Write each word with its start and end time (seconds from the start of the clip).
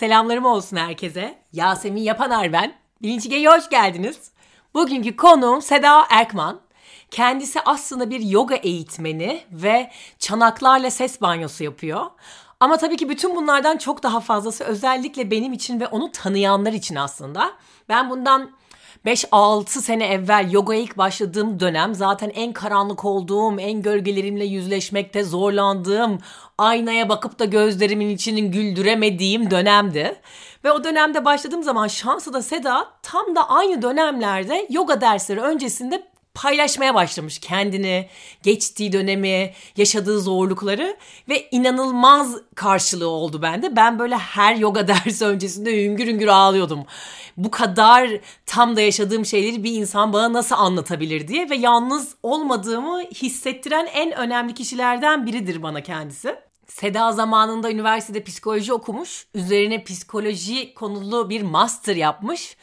Selamlarım 0.00 0.44
olsun 0.44 0.76
herkese. 0.76 1.38
Yasemin 1.52 2.02
Yapanar 2.02 2.52
ben. 2.52 2.72
Bilinçige'ye 3.02 3.48
hoş 3.48 3.70
geldiniz. 3.70 4.30
Bugünkü 4.74 5.16
konuğum 5.16 5.62
Seda 5.62 6.06
Erkman. 6.10 6.60
Kendisi 7.10 7.60
aslında 7.60 8.10
bir 8.10 8.20
yoga 8.20 8.54
eğitmeni 8.54 9.44
ve 9.52 9.90
çanaklarla 10.18 10.90
ses 10.90 11.20
banyosu 11.20 11.64
yapıyor. 11.64 12.06
Ama 12.60 12.76
tabii 12.76 12.96
ki 12.96 13.08
bütün 13.08 13.36
bunlardan 13.36 13.76
çok 13.76 14.02
daha 14.02 14.20
fazlası 14.20 14.64
özellikle 14.64 15.30
benim 15.30 15.52
için 15.52 15.80
ve 15.80 15.86
onu 15.86 16.12
tanıyanlar 16.12 16.72
için 16.72 16.94
aslında. 16.94 17.52
Ben 17.88 18.10
bundan 18.10 18.50
5-6 19.06 19.66
sene 19.68 20.06
evvel 20.06 20.52
yogaya 20.52 20.80
ilk 20.80 20.98
başladığım 20.98 21.60
dönem 21.60 21.94
zaten 21.94 22.30
en 22.34 22.52
karanlık 22.52 23.04
olduğum, 23.04 23.60
en 23.60 23.82
gölgelerimle 23.82 24.44
yüzleşmekte 24.44 25.24
zorlandığım, 25.24 26.18
aynaya 26.58 27.08
bakıp 27.08 27.38
da 27.38 27.44
gözlerimin 27.44 28.08
içinin 28.08 28.52
güldüremediğim 28.52 29.50
dönemdi. 29.50 30.20
Ve 30.64 30.72
o 30.72 30.84
dönemde 30.84 31.24
başladığım 31.24 31.62
zaman 31.62 31.88
şansı 31.88 32.32
da 32.32 32.42
Seda 32.42 32.88
tam 33.02 33.36
da 33.36 33.50
aynı 33.50 33.82
dönemlerde 33.82 34.66
yoga 34.70 35.00
dersleri 35.00 35.40
öncesinde 35.40 36.09
paylaşmaya 36.34 36.94
başlamış 36.94 37.38
kendini, 37.38 38.08
geçtiği 38.42 38.92
dönemi, 38.92 39.52
yaşadığı 39.76 40.20
zorlukları 40.20 40.96
ve 41.28 41.48
inanılmaz 41.50 42.36
karşılığı 42.54 43.08
oldu 43.08 43.42
bende. 43.42 43.76
Ben 43.76 43.98
böyle 43.98 44.16
her 44.16 44.54
yoga 44.54 44.88
dersi 44.88 45.24
öncesinde 45.24 45.84
hüngür 45.84 46.06
hüngür 46.06 46.28
ağlıyordum. 46.28 46.84
Bu 47.36 47.50
kadar 47.50 48.10
tam 48.46 48.76
da 48.76 48.80
yaşadığım 48.80 49.26
şeyleri 49.26 49.64
bir 49.64 49.72
insan 49.72 50.12
bana 50.12 50.32
nasıl 50.32 50.56
anlatabilir 50.56 51.28
diye 51.28 51.50
ve 51.50 51.56
yalnız 51.56 52.14
olmadığımı 52.22 53.02
hissettiren 53.02 53.86
en 53.86 54.12
önemli 54.12 54.54
kişilerden 54.54 55.26
biridir 55.26 55.62
bana 55.62 55.82
kendisi. 55.82 56.36
Seda 56.66 57.12
zamanında 57.12 57.70
üniversitede 57.70 58.24
psikoloji 58.24 58.72
okumuş. 58.72 59.26
Üzerine 59.34 59.84
psikoloji 59.84 60.74
konulu 60.74 61.30
bir 61.30 61.42
master 61.42 61.96
yapmış. 61.96 62.56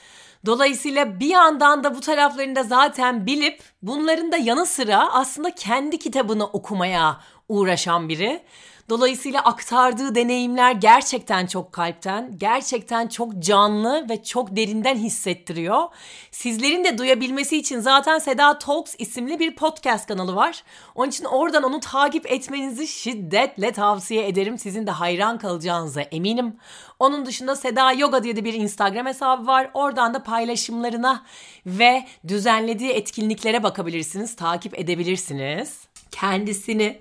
Dolayısıyla 0.48 1.20
bir 1.20 1.30
yandan 1.30 1.84
da 1.84 1.96
bu 1.96 2.02
taraflarını 2.02 2.56
da 2.56 2.64
zaten 2.64 3.26
bilip 3.26 3.62
bunların 3.88 4.32
da 4.32 4.38
yanı 4.38 4.66
sıra 4.66 5.14
aslında 5.14 5.56
kendi 5.56 6.00
kitabını 6.00 6.46
okumaya 6.46 7.22
uğraşan 7.50 8.10
biri. 8.10 8.44
Dolayısıyla 8.90 9.42
aktardığı 9.42 10.16
deneyimler 10.16 10.72
gerçekten 10.72 11.46
çok 11.46 11.72
kalpten, 11.72 12.38
gerçekten 12.38 13.08
çok 13.08 13.40
canlı 13.40 14.10
ve 14.10 14.24
çok 14.24 14.56
derinden 14.56 14.96
hissettiriyor. 14.96 15.84
Sizlerin 16.32 16.84
de 16.84 16.98
duyabilmesi 16.98 17.58
için 17.58 17.80
zaten 17.80 18.20
Seda 18.20 18.60
Talks 18.60 18.96
isimli 18.98 19.40
bir 19.40 19.56
podcast 19.56 20.08
kanalı 20.08 20.36
var. 20.36 20.64
Onun 20.96 21.10
için 21.10 21.26
oradan 21.26 21.64
onu 21.64 21.80
takip 21.80 22.32
etmenizi 22.32 22.88
şiddetle 22.88 23.72
tavsiye 23.72 24.28
ederim. 24.28 24.58
Sizin 24.58 24.88
de 24.88 24.92
hayran 24.92 25.38
kalacağınıza 25.38 26.02
eminim. 26.02 26.56
Onun 27.00 27.26
dışında 27.26 27.56
Seda 27.56 27.92
Yoga 27.92 28.24
diye 28.24 28.36
de 28.36 28.46
bir 28.46 28.54
Instagram 28.54 29.06
hesabı 29.06 29.48
var. 29.48 29.70
Oradan 29.74 30.14
da 30.14 30.24
paylaşımlarına 30.24 31.24
ve 31.66 32.06
düzenlediği 32.28 32.92
etkinliklere 32.92 33.64
bakabilirsiniz, 33.78 34.36
takip 34.36 34.80
edebilirsiniz. 34.80 35.80
Kendisini 36.12 37.00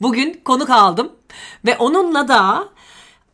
bugün 0.00 0.40
konuk 0.44 0.70
aldım 0.70 1.12
ve 1.66 1.76
onunla 1.76 2.28
da 2.28 2.68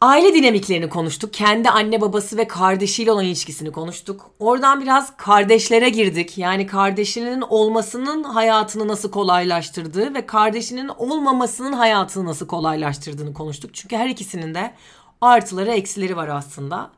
aile 0.01 0.35
dinamiklerini 0.35 0.89
konuştuk. 0.89 1.33
Kendi 1.33 1.71
anne 1.71 2.01
babası 2.01 2.37
ve 2.37 2.49
kardeşiyle 2.49 3.13
olan 3.13 3.25
ilişkisini 3.25 3.73
konuştuk. 3.73 4.31
Oradan 4.39 4.81
biraz 4.81 5.17
kardeşlere 5.17 5.89
girdik. 5.89 6.39
Yani 6.39 6.67
kardeşinin 6.67 7.41
olmasının 7.41 8.25
hayatını 8.25 8.89
nasıl 8.89 9.11
kolaylaştırdığı 9.11 10.15
ve 10.15 10.27
kardeşinin 10.27 10.89
olmamasının 10.89 11.73
hayatını 11.73 12.25
nasıl 12.25 12.47
kolaylaştırdığını 12.47 13.35
konuştuk. 13.35 13.71
Çünkü 13.75 13.97
her 13.97 14.09
ikisinin 14.09 14.55
de 14.55 14.75
artıları 15.21 15.71
eksileri 15.71 16.17
var 16.17 16.29
aslında 16.29 16.91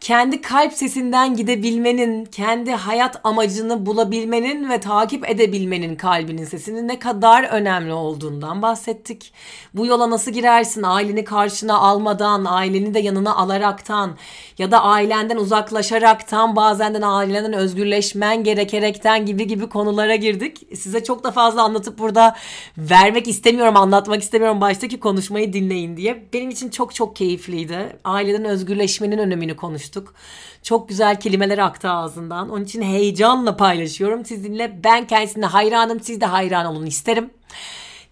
kendi 0.00 0.40
kalp 0.40 0.72
sesinden 0.72 1.36
gidebilmenin, 1.36 2.24
kendi 2.24 2.72
hayat 2.72 3.20
amacını 3.24 3.86
bulabilmenin 3.86 4.70
ve 4.70 4.80
takip 4.80 5.30
edebilmenin 5.30 5.96
kalbinin 5.96 6.44
sesinin 6.44 6.88
ne 6.88 6.98
kadar 6.98 7.42
önemli 7.42 7.92
olduğundan 7.92 8.62
bahsettik. 8.62 9.32
Bu 9.74 9.86
yola 9.86 10.10
nasıl 10.10 10.30
girersin? 10.30 10.82
Aileni 10.82 11.24
karşına 11.24 11.78
almadan, 11.78 12.44
aileni 12.44 12.94
de 12.94 12.98
yanına 13.00 13.36
alaraktan 13.36 14.16
ya 14.58 14.70
da 14.70 14.82
ailenden 14.82 15.36
uzaklaşaraktan, 15.36 16.56
bazen 16.56 16.94
de 16.94 17.06
ailenden 17.06 17.52
özgürleşmen 17.52 18.44
gerekerekten 18.44 19.26
gibi 19.26 19.46
gibi 19.46 19.68
konulara 19.68 20.16
girdik. 20.16 20.76
Size 20.76 21.04
çok 21.04 21.24
da 21.24 21.30
fazla 21.30 21.62
anlatıp 21.62 21.98
burada 21.98 22.36
vermek 22.78 23.28
istemiyorum, 23.28 23.76
anlatmak 23.76 24.22
istemiyorum 24.22 24.60
baştaki 24.60 25.00
konuşmayı 25.00 25.52
dinleyin 25.52 25.96
diye. 25.96 26.24
Benim 26.32 26.50
için 26.50 26.70
çok 26.70 26.94
çok 26.94 27.16
keyifliydi. 27.16 27.96
Aileden 28.04 28.44
özgürleşmenin 28.44 29.18
önemini 29.18 29.56
konuştuk 29.56 29.89
konuştuk. 29.90 30.14
Çok 30.62 30.88
güzel 30.88 31.20
kelimeler 31.20 31.58
aktı 31.58 31.90
ağzından. 31.90 32.50
Onun 32.50 32.64
için 32.64 32.82
heyecanla 32.82 33.56
paylaşıyorum 33.56 34.24
sizinle. 34.24 34.80
Ben 34.84 35.06
kendisine 35.06 35.46
hayranım. 35.46 36.00
Siz 36.00 36.20
de 36.20 36.26
hayran 36.26 36.66
olun 36.66 36.86
isterim. 36.86 37.30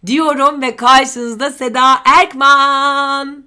Diyorum 0.07 0.63
ve 0.63 0.77
karşınızda 0.77 1.51
Seda 1.51 1.99
Erkman. 2.05 3.45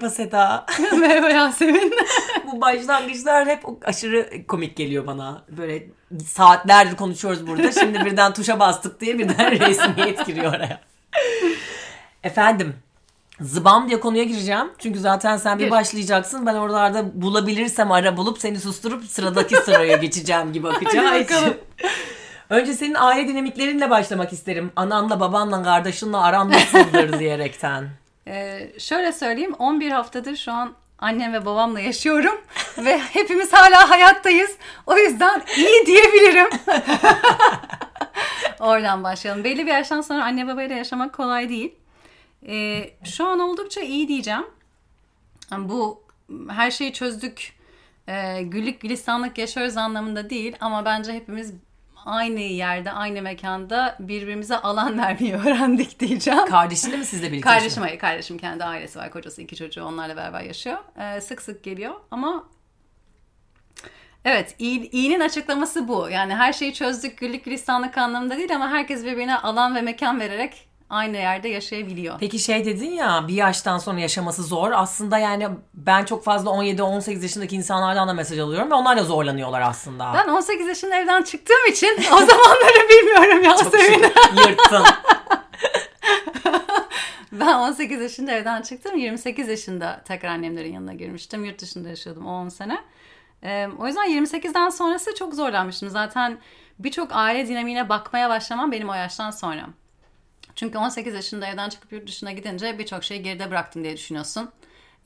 Merhaba 0.00 0.14
Seda. 0.16 0.66
Merhaba 0.98 1.30
Yasemin. 1.30 1.94
Bu 2.52 2.60
başlangıçlar 2.60 3.46
hep 3.48 3.62
aşırı 3.84 4.46
komik 4.46 4.76
geliyor 4.76 5.06
bana. 5.06 5.42
Böyle 5.48 5.86
saatlerdir 6.26 6.96
konuşuyoruz 6.96 7.46
burada. 7.46 7.72
Şimdi 7.72 8.04
birden 8.04 8.32
tuşa 8.32 8.60
bastık 8.60 9.00
diye 9.00 9.18
birden 9.18 9.50
resmiyet 9.60 10.26
giriyor 10.26 10.54
oraya. 10.54 10.80
Efendim 12.24 12.74
Zıbam 13.40 13.88
diye 13.88 14.00
konuya 14.00 14.24
gireceğim. 14.24 14.72
Çünkü 14.78 14.98
zaten 15.00 15.36
sen 15.36 15.58
bir 15.58 15.70
başlayacaksın. 15.70 16.46
Ben 16.46 16.54
oralarda 16.54 17.22
bulabilirsem 17.22 17.92
ara 17.92 18.16
bulup 18.16 18.38
seni 18.38 18.60
susturup 18.60 19.04
sıradaki 19.04 19.56
sıraya 19.56 19.96
geçeceğim 19.96 20.52
gibi 20.52 20.68
akacak. 20.68 21.30
Önce 22.50 22.74
senin 22.74 22.94
aile 22.94 23.28
dinamiklerinle 23.28 23.90
başlamak 23.90 24.32
isterim. 24.32 24.72
Ananla, 24.76 25.20
babanla, 25.20 25.62
kardeşinle 25.62 26.16
aran 26.16 26.50
nasıldır 26.50 27.18
diyerekten. 27.18 27.90
Ee, 28.30 28.72
şöyle 28.78 29.12
söyleyeyim 29.12 29.54
11 29.58 29.90
haftadır 29.90 30.36
şu 30.36 30.52
an 30.52 30.74
annem 30.98 31.32
ve 31.32 31.44
babamla 31.44 31.80
yaşıyorum 31.80 32.40
ve 32.78 32.98
hepimiz 32.98 33.52
hala 33.52 33.90
hayattayız. 33.90 34.56
O 34.86 34.96
yüzden 34.96 35.42
iyi 35.56 35.86
diyebilirim. 35.86 36.48
Oradan 38.60 39.04
başlayalım. 39.04 39.44
Belli 39.44 39.66
bir 39.66 39.70
yaştan 39.70 40.00
sonra 40.00 40.24
anne 40.24 40.46
babayla 40.46 40.76
yaşamak 40.76 41.14
kolay 41.14 41.48
değil. 41.48 41.74
Ee, 42.46 42.90
şu 43.04 43.26
an 43.26 43.38
oldukça 43.38 43.80
iyi 43.80 44.08
diyeceğim. 44.08 44.46
Bu 45.58 46.02
her 46.48 46.70
şeyi 46.70 46.92
çözdük, 46.92 47.54
e, 48.08 48.42
güllük 48.42 48.80
gülistanlık 48.80 49.38
yaşıyoruz 49.38 49.76
anlamında 49.76 50.30
değil 50.30 50.56
ama 50.60 50.84
bence 50.84 51.12
hepimiz 51.12 51.54
aynı 52.04 52.40
yerde, 52.40 52.92
aynı 52.92 53.22
mekanda 53.22 53.96
birbirimize 54.00 54.56
alan 54.56 54.98
vermeyi 55.02 55.34
öğrendik 55.34 56.00
diyeceğim. 56.00 56.46
Kardeşinle 56.46 56.96
mi 56.96 57.04
sizle 57.04 57.32
birlikte 57.32 57.50
Kardeşim 57.50 57.82
hayır. 57.82 57.98
Kardeşim 57.98 58.38
kendi 58.38 58.64
ailesi 58.64 58.98
var. 58.98 59.10
Kocası 59.10 59.42
iki 59.42 59.56
çocuğu 59.56 59.84
onlarla 59.84 60.16
beraber 60.16 60.42
yaşıyor. 60.42 60.78
Ee, 60.98 61.20
sık 61.20 61.42
sık 61.42 61.64
geliyor 61.64 61.94
ama 62.10 62.44
Evet, 64.24 64.54
iyi, 64.58 64.90
iyinin 64.90 65.20
açıklaması 65.20 65.88
bu. 65.88 66.08
Yani 66.10 66.34
her 66.34 66.52
şeyi 66.52 66.74
çözdük, 66.74 67.18
güllük 67.18 67.44
gülistanlık 67.44 67.98
anlamında 67.98 68.36
değil 68.36 68.54
ama 68.54 68.70
herkes 68.70 69.04
birbirine 69.04 69.38
alan 69.38 69.74
ve 69.74 69.82
mekan 69.82 70.20
vererek 70.20 70.68
aynı 70.90 71.16
yerde 71.16 71.48
yaşayabiliyor. 71.48 72.16
Peki 72.20 72.38
şey 72.38 72.64
dedin 72.64 72.90
ya 72.90 73.24
bir 73.28 73.34
yaştan 73.34 73.78
sonra 73.78 74.00
yaşaması 74.00 74.42
zor. 74.42 74.72
Aslında 74.72 75.18
yani 75.18 75.48
ben 75.74 76.04
çok 76.04 76.24
fazla 76.24 76.50
17-18 76.50 77.22
yaşındaki 77.22 77.56
insanlardan 77.56 78.08
da 78.08 78.12
mesaj 78.12 78.38
alıyorum 78.38 78.70
ve 78.70 78.74
onlar 78.74 78.96
da 78.96 79.04
zorlanıyorlar 79.04 79.60
aslında. 79.60 80.12
Ben 80.14 80.28
18 80.28 80.66
yaşında 80.68 80.96
evden 80.96 81.22
çıktığım 81.22 81.66
için 81.70 81.98
o 82.12 82.16
zamanları 82.26 82.88
bilmiyorum 82.88 83.42
Yasemin. 83.42 84.02
Yırttın. 84.48 84.84
ben 87.32 87.54
18 87.54 88.00
yaşında 88.00 88.32
evden 88.32 88.62
çıktım. 88.62 88.98
28 88.98 89.48
yaşında 89.48 90.00
tekrar 90.04 90.28
annemlerin 90.28 90.72
yanına 90.72 90.94
girmiştim. 90.94 91.44
Yurt 91.44 91.60
dışında 91.60 91.88
yaşıyordum 91.88 92.26
10 92.26 92.48
sene. 92.48 92.78
Ee, 93.42 93.68
o 93.78 93.86
yüzden 93.86 94.24
28'den 94.24 94.68
sonrası 94.68 95.14
çok 95.14 95.34
zorlanmıştım. 95.34 95.88
Zaten 95.88 96.38
birçok 96.78 97.08
aile 97.12 97.48
dinamiğine 97.48 97.88
bakmaya 97.88 98.30
başlamam 98.30 98.72
benim 98.72 98.88
o 98.88 98.94
yaştan 98.94 99.30
sonra. 99.30 99.66
Çünkü 100.56 100.78
18 100.78 101.14
yaşında 101.14 101.46
evden 101.46 101.68
çıkıp 101.68 101.92
yurt 101.92 102.06
dışına 102.08 102.32
gidince 102.32 102.78
birçok 102.78 103.04
şeyi 103.04 103.22
geride 103.22 103.50
bıraktım 103.50 103.84
diye 103.84 103.96
düşünüyorsun. 103.96 104.50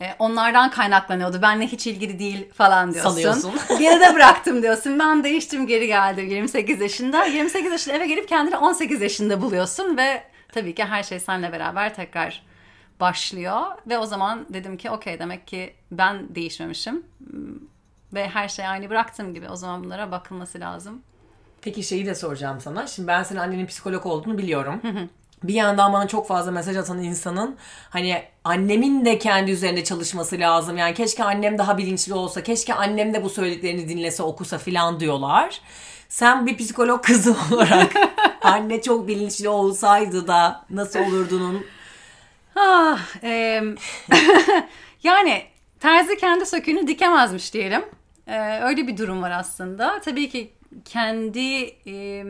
E, 0.01 0.15
onlardan 0.19 0.71
kaynaklanıyordu. 0.71 1.43
Benle 1.43 1.67
hiç 1.67 1.87
ilgili 1.87 2.19
değil 2.19 2.53
falan 2.53 2.93
diyorsun. 2.95 3.11
Sanıyorsun. 3.11 3.55
Geride 3.79 4.15
bıraktım 4.15 4.63
diyorsun. 4.63 4.99
Ben 4.99 5.25
değiştim 5.25 5.67
geri 5.67 5.87
geldim 5.87 6.29
28 6.29 6.81
yaşında. 6.81 7.25
28 7.25 7.73
yaşında 7.73 7.97
eve 7.97 8.07
gelip 8.07 8.29
kendini 8.29 8.57
18 8.57 9.01
yaşında 9.03 9.43
buluyorsun 9.43 9.97
ve 9.97 10.23
tabii 10.53 10.75
ki 10.75 10.85
her 10.85 11.03
şey 11.03 11.21
seninle 11.21 11.53
beraber 11.53 11.95
tekrar 11.95 12.43
başlıyor. 13.01 13.61
Ve 13.87 13.99
o 13.99 14.07
zaman 14.07 14.47
dedim 14.51 14.77
ki 14.77 14.91
okey 14.91 15.19
demek 15.19 15.47
ki 15.47 15.75
ben 15.91 16.35
değişmemişim. 16.35 17.07
ve 18.15 18.29
her 18.29 18.49
şeyi 18.49 18.69
aynı 18.69 18.91
bıraktığım 18.91 19.35
gibi 19.35 19.49
o 19.49 19.57
zaman 19.57 19.85
bunlara 19.85 20.11
bakılması 20.11 20.61
lazım. 20.61 21.03
Peki 21.63 21.83
şeyi 21.83 22.07
de 22.07 22.15
soracağım 22.15 22.61
sana. 22.61 22.87
Şimdi 22.87 23.09
ben 23.09 23.23
senin 23.23 23.41
annenin 23.41 23.67
psikolog 23.67 24.07
olduğunu 24.07 24.39
biliyorum. 24.39 24.81
Bir 25.45 25.55
yandan 25.55 25.93
bana 25.93 26.09
çok 26.09 26.29
fazla 26.29 26.51
mesaj 26.51 26.77
atan 26.77 27.03
insanın 27.03 27.57
hani 27.91 28.23
annemin 28.45 29.05
de 29.05 29.19
kendi 29.19 29.51
üzerinde 29.51 29.85
çalışması 29.85 30.39
lazım. 30.39 30.77
Yani 30.77 30.95
keşke 30.95 31.25
annem 31.25 31.59
daha 31.59 31.79
bilinçli 31.79 32.15
olsa, 32.15 32.43
keşke 32.43 32.75
annem 32.75 33.15
de 33.15 33.25
bu 33.25 33.31
söylediklerini 33.31 33.89
dinlese, 33.89 34.23
okusa 34.23 34.59
filan 34.59 35.01
diyorlar. 35.01 35.61
Sen 36.09 36.47
bir 36.47 36.57
psikolog 36.57 37.05
kızı 37.05 37.37
olarak 37.53 37.93
anne 38.43 38.83
çok 38.83 39.09
bilinçli 39.09 39.49
olsaydı 39.49 40.29
da 40.29 40.65
nasıl 40.71 41.01
olurdunun? 41.01 41.67
Ah, 42.57 42.99
e, 43.23 43.63
yani 45.03 45.43
terzi 45.81 46.17
kendi 46.17 46.47
söküğünü 46.47 46.87
dikemezmiş 46.87 47.55
diyelim. 47.55 47.85
Ee, 48.27 48.61
öyle 48.63 48.87
bir 48.87 48.97
durum 48.97 49.23
var 49.23 49.31
aslında. 49.31 50.01
Tabii 50.01 50.29
ki 50.29 50.53
kendi 50.85 51.65
e, 51.87 52.25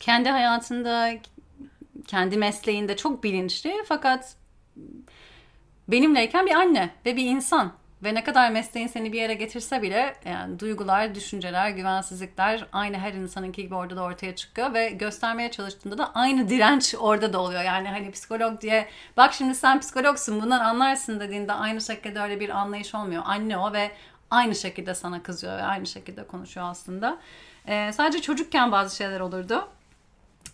kendi 0.00 0.28
hayatında 0.28 1.12
kendi 2.06 2.36
mesleğinde 2.36 2.96
çok 2.96 3.24
bilinçli 3.24 3.74
fakat 3.88 4.36
benimleyken 5.88 6.46
bir 6.46 6.54
anne 6.54 6.90
ve 7.06 7.16
bir 7.16 7.24
insan 7.24 7.72
ve 8.04 8.14
ne 8.14 8.24
kadar 8.24 8.50
mesleğin 8.50 8.86
seni 8.86 9.12
bir 9.12 9.18
yere 9.18 9.34
getirse 9.34 9.82
bile 9.82 10.14
yani 10.24 10.58
duygular, 10.60 11.14
düşünceler, 11.14 11.70
güvensizlikler 11.70 12.66
aynı 12.72 12.98
her 12.98 13.12
insanınki 13.12 13.62
gibi 13.62 13.74
orada 13.74 13.96
da 13.96 14.02
ortaya 14.02 14.36
çıkıyor 14.36 14.74
ve 14.74 14.88
göstermeye 14.88 15.50
çalıştığında 15.50 15.98
da 15.98 16.14
aynı 16.14 16.48
direnç 16.48 16.94
orada 16.98 17.32
da 17.32 17.40
oluyor. 17.40 17.62
Yani 17.62 17.88
hani 17.88 18.10
psikolog 18.10 18.60
diye 18.60 18.88
bak 19.16 19.32
şimdi 19.32 19.54
sen 19.54 19.80
psikologsun 19.80 20.42
bundan 20.42 20.60
anlarsın 20.60 21.20
dediğinde 21.20 21.52
aynı 21.52 21.80
şekilde 21.80 22.20
öyle 22.20 22.40
bir 22.40 22.48
anlayış 22.48 22.94
olmuyor. 22.94 23.22
Anne 23.26 23.58
o 23.58 23.72
ve 23.72 23.90
aynı 24.30 24.54
şekilde 24.54 24.94
sana 24.94 25.22
kızıyor 25.22 25.56
ve 25.58 25.62
aynı 25.62 25.86
şekilde 25.86 26.26
konuşuyor 26.26 26.66
aslında. 26.70 27.18
Ee, 27.68 27.90
sadece 27.92 28.22
çocukken 28.22 28.72
bazı 28.72 28.96
şeyler 28.96 29.20
olurdu 29.20 29.68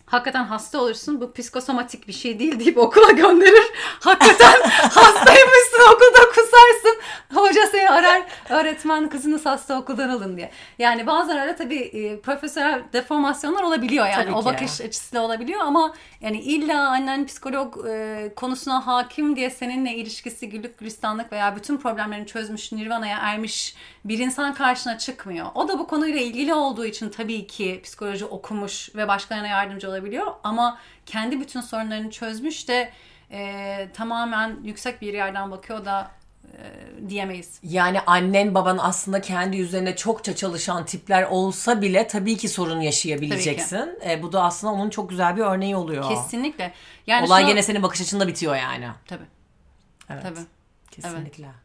hakikaten 0.09 0.43
hasta 0.43 0.81
olursun 0.81 1.21
bu 1.21 1.33
psikosomatik 1.33 2.07
bir 2.07 2.13
şey 2.13 2.39
değil 2.39 2.59
deyip 2.59 2.77
okula 2.77 3.11
gönderir. 3.11 3.71
Hakikaten 3.99 4.61
hastaymışsın 4.69 5.81
okulda 5.93 6.29
kusarsın. 6.29 6.99
Hoca 7.33 7.67
seni 7.71 7.89
arar 7.89 8.21
öğretmen 8.49 9.09
kızınız 9.09 9.45
hasta 9.45 9.79
okuldan 9.79 10.09
alın 10.09 10.37
diye. 10.37 10.51
Yani 10.79 11.07
bazen 11.07 11.39
öyle 11.39 11.55
tabii 11.55 11.79
e, 11.79 12.19
profesyonel 12.19 12.83
deformasyonlar 12.93 13.63
olabiliyor 13.63 14.05
yani 14.05 14.25
tabii 14.25 14.35
o 14.35 14.45
bakış 14.45 14.81
açısıyla 14.81 15.25
olabiliyor 15.25 15.61
ama 15.61 15.93
yani 16.21 16.39
illa 16.39 16.89
annen 16.89 17.25
psikolog 17.25 17.87
e, 17.87 18.31
konusuna 18.35 18.87
hakim 18.87 19.35
diye 19.35 19.49
seninle 19.49 19.93
ilişkisi 19.93 20.49
güllük 20.49 20.77
gülistanlık 20.77 21.31
veya 21.31 21.55
bütün 21.55 21.77
problemlerini 21.77 22.27
çözmüş 22.27 22.71
nirvana'ya 22.71 23.17
ermiş 23.17 23.75
bir 24.05 24.19
insan 24.19 24.53
karşına 24.53 24.97
çıkmıyor. 24.97 25.47
O 25.55 25.67
da 25.67 25.79
bu 25.79 25.87
konuyla 25.87 26.21
ilgili 26.21 26.53
olduğu 26.53 26.85
için 26.85 27.09
tabii 27.09 27.47
ki 27.47 27.81
psikoloji 27.83 28.25
okumuş 28.25 28.95
ve 28.95 29.07
başkalarına 29.07 29.47
yardımcı 29.47 29.89
olabiliyor 29.99 30.27
ama 30.43 30.77
kendi 31.05 31.39
bütün 31.39 31.61
sorunlarını 31.61 32.11
çözmüş 32.11 32.67
de 32.67 32.91
e, 33.31 33.89
tamamen 33.93 34.59
yüksek 34.63 35.01
bir 35.01 35.13
yerden 35.13 35.51
bakıyor 35.51 35.85
da 35.85 36.11
e, 36.43 37.09
diyemeyiz. 37.09 37.59
Yani 37.63 38.01
annen 38.01 38.55
baban 38.55 38.77
aslında 38.81 39.21
kendi 39.21 39.57
üzerine 39.57 39.95
çokça 39.95 40.35
çalışan 40.35 40.85
tipler 40.85 41.23
olsa 41.23 41.81
bile 41.81 42.07
tabii 42.07 42.37
ki 42.37 42.49
sorun 42.49 42.81
yaşayabileceksin. 42.81 43.99
E, 44.09 44.23
bu 44.23 44.33
da 44.33 44.43
aslında 44.43 44.73
onun 44.73 44.89
çok 44.89 45.09
güzel 45.09 45.35
bir 45.35 45.41
örneği 45.41 45.75
oluyor. 45.75 46.09
Kesinlikle. 46.09 46.73
Yani 47.07 47.27
Olay 47.27 47.41
şunu... 47.41 47.51
gene 47.51 47.63
senin 47.63 47.83
bakış 47.83 48.01
açında 48.01 48.27
bitiyor 48.27 48.55
yani. 48.55 48.87
Tabii. 49.07 49.25
Evet. 50.09 50.23
Tabii. 50.23 50.39
Kesinlikle. 50.91 51.45
Evet. 51.45 51.55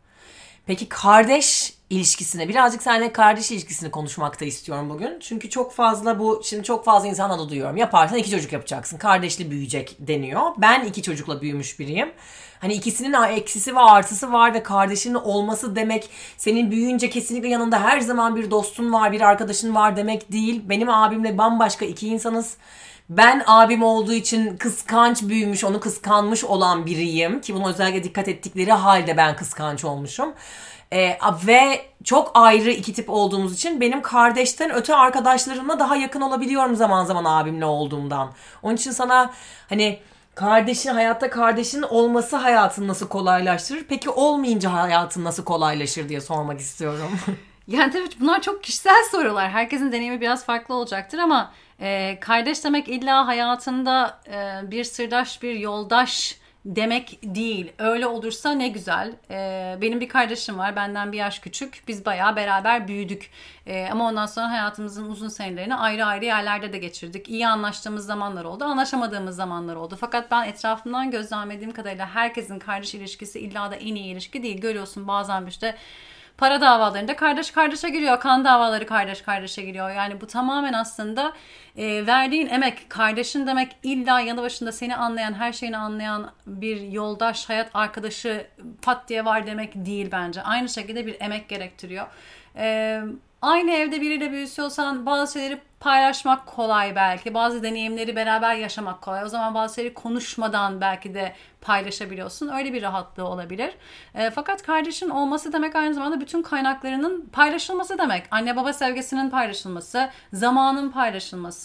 Peki 0.66 0.88
kardeş 0.88 1.74
ilişkisine 1.94 2.48
birazcık 2.48 2.82
seninle 2.82 3.12
kardeş 3.12 3.50
ilişkisini 3.50 3.90
konuşmakta 3.90 4.44
istiyorum 4.44 4.90
bugün. 4.90 5.18
Çünkü 5.20 5.50
çok 5.50 5.72
fazla 5.72 6.18
bu 6.18 6.42
şimdi 6.44 6.62
çok 6.62 6.84
fazla 6.84 7.08
insana 7.08 7.38
da 7.38 7.48
duyuyorum. 7.48 7.76
Yaparsan 7.76 8.18
iki 8.18 8.30
çocuk 8.30 8.52
yapacaksın. 8.52 8.98
Kardeşli 8.98 9.50
büyüyecek 9.50 9.96
deniyor. 9.98 10.42
Ben 10.58 10.84
iki 10.84 11.02
çocukla 11.02 11.40
büyümüş 11.40 11.78
biriyim. 11.78 12.12
Hani 12.60 12.74
ikisinin 12.74 13.12
eksisi 13.22 13.76
ve 13.76 13.80
artısı 13.80 14.32
var 14.32 14.54
ve 14.54 14.62
kardeşinin 14.62 15.14
olması 15.14 15.76
demek 15.76 16.10
senin 16.36 16.70
büyüyünce 16.70 17.10
kesinlikle 17.10 17.48
yanında 17.48 17.82
her 17.82 18.00
zaman 18.00 18.36
bir 18.36 18.50
dostun 18.50 18.92
var, 18.92 19.12
bir 19.12 19.20
arkadaşın 19.20 19.74
var 19.74 19.96
demek 19.96 20.32
değil. 20.32 20.62
Benim 20.68 20.88
abimle 20.88 21.38
bambaşka 21.38 21.84
iki 21.84 22.08
insanız. 22.08 22.56
Ben 23.08 23.42
abim 23.46 23.82
olduğu 23.82 24.12
için 24.12 24.56
kıskanç 24.56 25.22
büyümüş, 25.22 25.64
onu 25.64 25.80
kıskanmış 25.80 26.44
olan 26.44 26.86
biriyim. 26.86 27.40
Ki 27.40 27.54
bunu 27.54 27.68
özellikle 27.68 28.04
dikkat 28.04 28.28
ettikleri 28.28 28.72
halde 28.72 29.16
ben 29.16 29.36
kıskanç 29.36 29.84
olmuşum. 29.84 30.34
Ee, 30.94 31.18
ve 31.46 31.86
çok 32.04 32.30
ayrı 32.34 32.70
iki 32.70 32.92
tip 32.92 33.10
olduğumuz 33.10 33.54
için 33.54 33.80
benim 33.80 34.02
kardeşten 34.02 34.74
öte 34.74 34.94
arkadaşlarımla 34.94 35.78
daha 35.78 35.96
yakın 35.96 36.20
olabiliyorum 36.20 36.76
zaman 36.76 37.04
zaman 37.04 37.24
abimle 37.24 37.64
olduğumdan. 37.64 38.32
Onun 38.62 38.76
için 38.76 38.90
sana 38.90 39.30
hani 39.68 40.00
kardeşin 40.34 40.90
hayatta 40.90 41.30
kardeşin 41.30 41.82
olması 41.82 42.36
hayatını 42.36 42.88
nasıl 42.88 43.08
kolaylaştırır? 43.08 43.84
Peki 43.88 44.10
olmayınca 44.10 44.72
hayatın 44.72 45.24
nasıl 45.24 45.44
kolaylaşır 45.44 46.08
diye 46.08 46.20
sormak 46.20 46.60
istiyorum. 46.60 47.10
yani 47.68 47.92
tabii 47.92 48.08
bunlar 48.20 48.42
çok 48.42 48.64
kişisel 48.64 49.04
sorular. 49.10 49.50
Herkesin 49.50 49.92
deneyimi 49.92 50.20
biraz 50.20 50.44
farklı 50.44 50.74
olacaktır 50.74 51.18
ama 51.18 51.52
e, 51.80 52.18
kardeş 52.20 52.64
demek 52.64 52.88
illa 52.88 53.26
hayatında 53.26 54.20
e, 54.30 54.70
bir 54.70 54.84
sırdaş, 54.84 55.42
bir 55.42 55.54
yoldaş 55.54 56.38
demek 56.64 57.18
değil. 57.22 57.72
Öyle 57.78 58.06
olursa 58.06 58.52
ne 58.52 58.68
güzel. 58.68 59.12
Ee, 59.30 59.78
benim 59.80 60.00
bir 60.00 60.08
kardeşim 60.08 60.58
var. 60.58 60.76
Benden 60.76 61.12
bir 61.12 61.18
yaş 61.18 61.38
küçük. 61.38 61.82
Biz 61.88 62.04
bayağı 62.06 62.36
beraber 62.36 62.88
büyüdük. 62.88 63.30
Ee, 63.66 63.88
ama 63.92 64.08
ondan 64.08 64.26
sonra 64.26 64.50
hayatımızın 64.50 65.10
uzun 65.10 65.28
senelerini 65.28 65.74
ayrı 65.74 66.04
ayrı 66.04 66.24
yerlerde 66.24 66.72
de 66.72 66.78
geçirdik. 66.78 67.28
İyi 67.28 67.48
anlaştığımız 67.48 68.06
zamanlar 68.06 68.44
oldu. 68.44 68.64
Anlaşamadığımız 68.64 69.36
zamanlar 69.36 69.76
oldu. 69.76 69.96
Fakat 70.00 70.30
ben 70.30 70.44
etrafımdan 70.48 71.10
gözlemlediğim 71.10 71.72
kadarıyla 71.72 72.06
herkesin 72.14 72.58
kardeş 72.58 72.94
ilişkisi 72.94 73.40
illa 73.40 73.70
da 73.70 73.76
en 73.76 73.94
iyi 73.94 74.12
ilişki 74.12 74.42
değil. 74.42 74.60
Görüyorsun 74.60 75.08
bazen 75.08 75.46
işte 75.46 75.74
para 76.38 76.60
davalarında 76.60 77.16
kardeş 77.16 77.50
kardeşe 77.50 77.88
giriyor. 77.88 78.20
Kan 78.20 78.44
davaları 78.44 78.86
kardeş 78.86 79.22
kardeşe 79.22 79.62
giriyor. 79.62 79.90
Yani 79.90 80.20
bu 80.20 80.26
tamamen 80.26 80.72
aslında 80.72 81.32
e, 81.76 82.06
verdiğin 82.06 82.48
emek. 82.48 82.90
Kardeşin 82.90 83.46
demek 83.46 83.76
illa 83.82 84.20
yanı 84.20 84.42
başında 84.42 84.72
seni 84.72 84.96
anlayan, 84.96 85.34
her 85.34 85.52
şeyini 85.52 85.76
anlayan 85.76 86.30
bir 86.46 86.80
yoldaş, 86.80 87.48
hayat 87.48 87.70
arkadaşı 87.74 88.46
pat 88.82 89.08
diye 89.08 89.24
var 89.24 89.46
demek 89.46 89.72
değil 89.74 90.08
bence. 90.12 90.42
Aynı 90.42 90.68
şekilde 90.68 91.06
bir 91.06 91.20
emek 91.20 91.48
gerektiriyor. 91.48 92.06
E, 92.56 93.00
aynı 93.42 93.70
evde 93.70 94.00
biriyle 94.00 94.30
büyüsüyorsan 94.30 95.06
bazı 95.06 95.32
şeyleri 95.32 95.60
paylaşmak 95.80 96.46
kolay 96.46 96.96
belki. 96.96 97.34
Bazı 97.34 97.62
deneyimleri 97.62 98.16
beraber 98.16 98.54
yaşamak 98.54 99.02
kolay. 99.02 99.24
O 99.24 99.28
zaman 99.28 99.54
bazı 99.54 99.74
şeyleri 99.74 99.94
konuşmadan 99.94 100.80
belki 100.80 101.14
de 101.14 101.34
paylaşabiliyorsun. 101.60 102.48
Öyle 102.48 102.72
bir 102.72 102.82
rahatlığı 102.82 103.24
olabilir. 103.24 103.74
E, 104.14 104.30
fakat 104.30 104.62
kardeşin 104.62 105.10
olması 105.10 105.52
demek 105.52 105.76
aynı 105.76 105.94
zamanda 105.94 106.20
bütün 106.20 106.42
kaynaklarının 106.42 107.28
paylaşılması 107.32 107.98
demek. 107.98 108.26
Anne 108.30 108.56
baba 108.56 108.72
sevgisinin 108.72 109.30
paylaşılması, 109.30 110.10
zamanın 110.32 110.90
paylaşılması, 110.90 111.63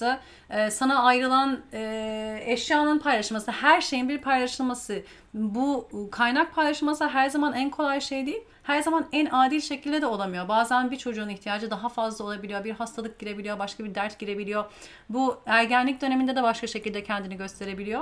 e, 0.49 0.71
sana 0.71 1.03
ayrılan 1.03 1.59
e, 1.73 2.43
eşyanın 2.45 2.99
paylaşılması, 2.99 3.51
her 3.51 3.81
şeyin 3.81 4.09
bir 4.09 4.17
paylaşılması. 4.17 5.03
Bu 5.33 5.89
kaynak 6.11 6.55
paylaşılması 6.55 7.07
her 7.07 7.29
zaman 7.29 7.53
en 7.53 7.69
kolay 7.69 8.01
şey 8.01 8.25
değil 8.25 8.43
her 8.69 8.81
zaman 8.81 9.05
en 9.11 9.25
adil 9.31 9.61
şekilde 9.61 10.01
de 10.01 10.05
olamıyor. 10.05 10.47
Bazen 10.47 10.91
bir 10.91 10.97
çocuğun 10.97 11.29
ihtiyacı 11.29 11.71
daha 11.71 11.89
fazla 11.89 12.25
olabiliyor. 12.25 12.63
Bir 12.63 12.71
hastalık 12.71 13.19
girebiliyor, 13.19 13.59
başka 13.59 13.83
bir 13.83 13.95
dert 13.95 14.19
girebiliyor. 14.19 14.65
Bu 15.09 15.41
ergenlik 15.45 16.01
döneminde 16.01 16.35
de 16.35 16.43
başka 16.43 16.67
şekilde 16.67 17.03
kendini 17.03 17.37
gösterebiliyor. 17.37 18.01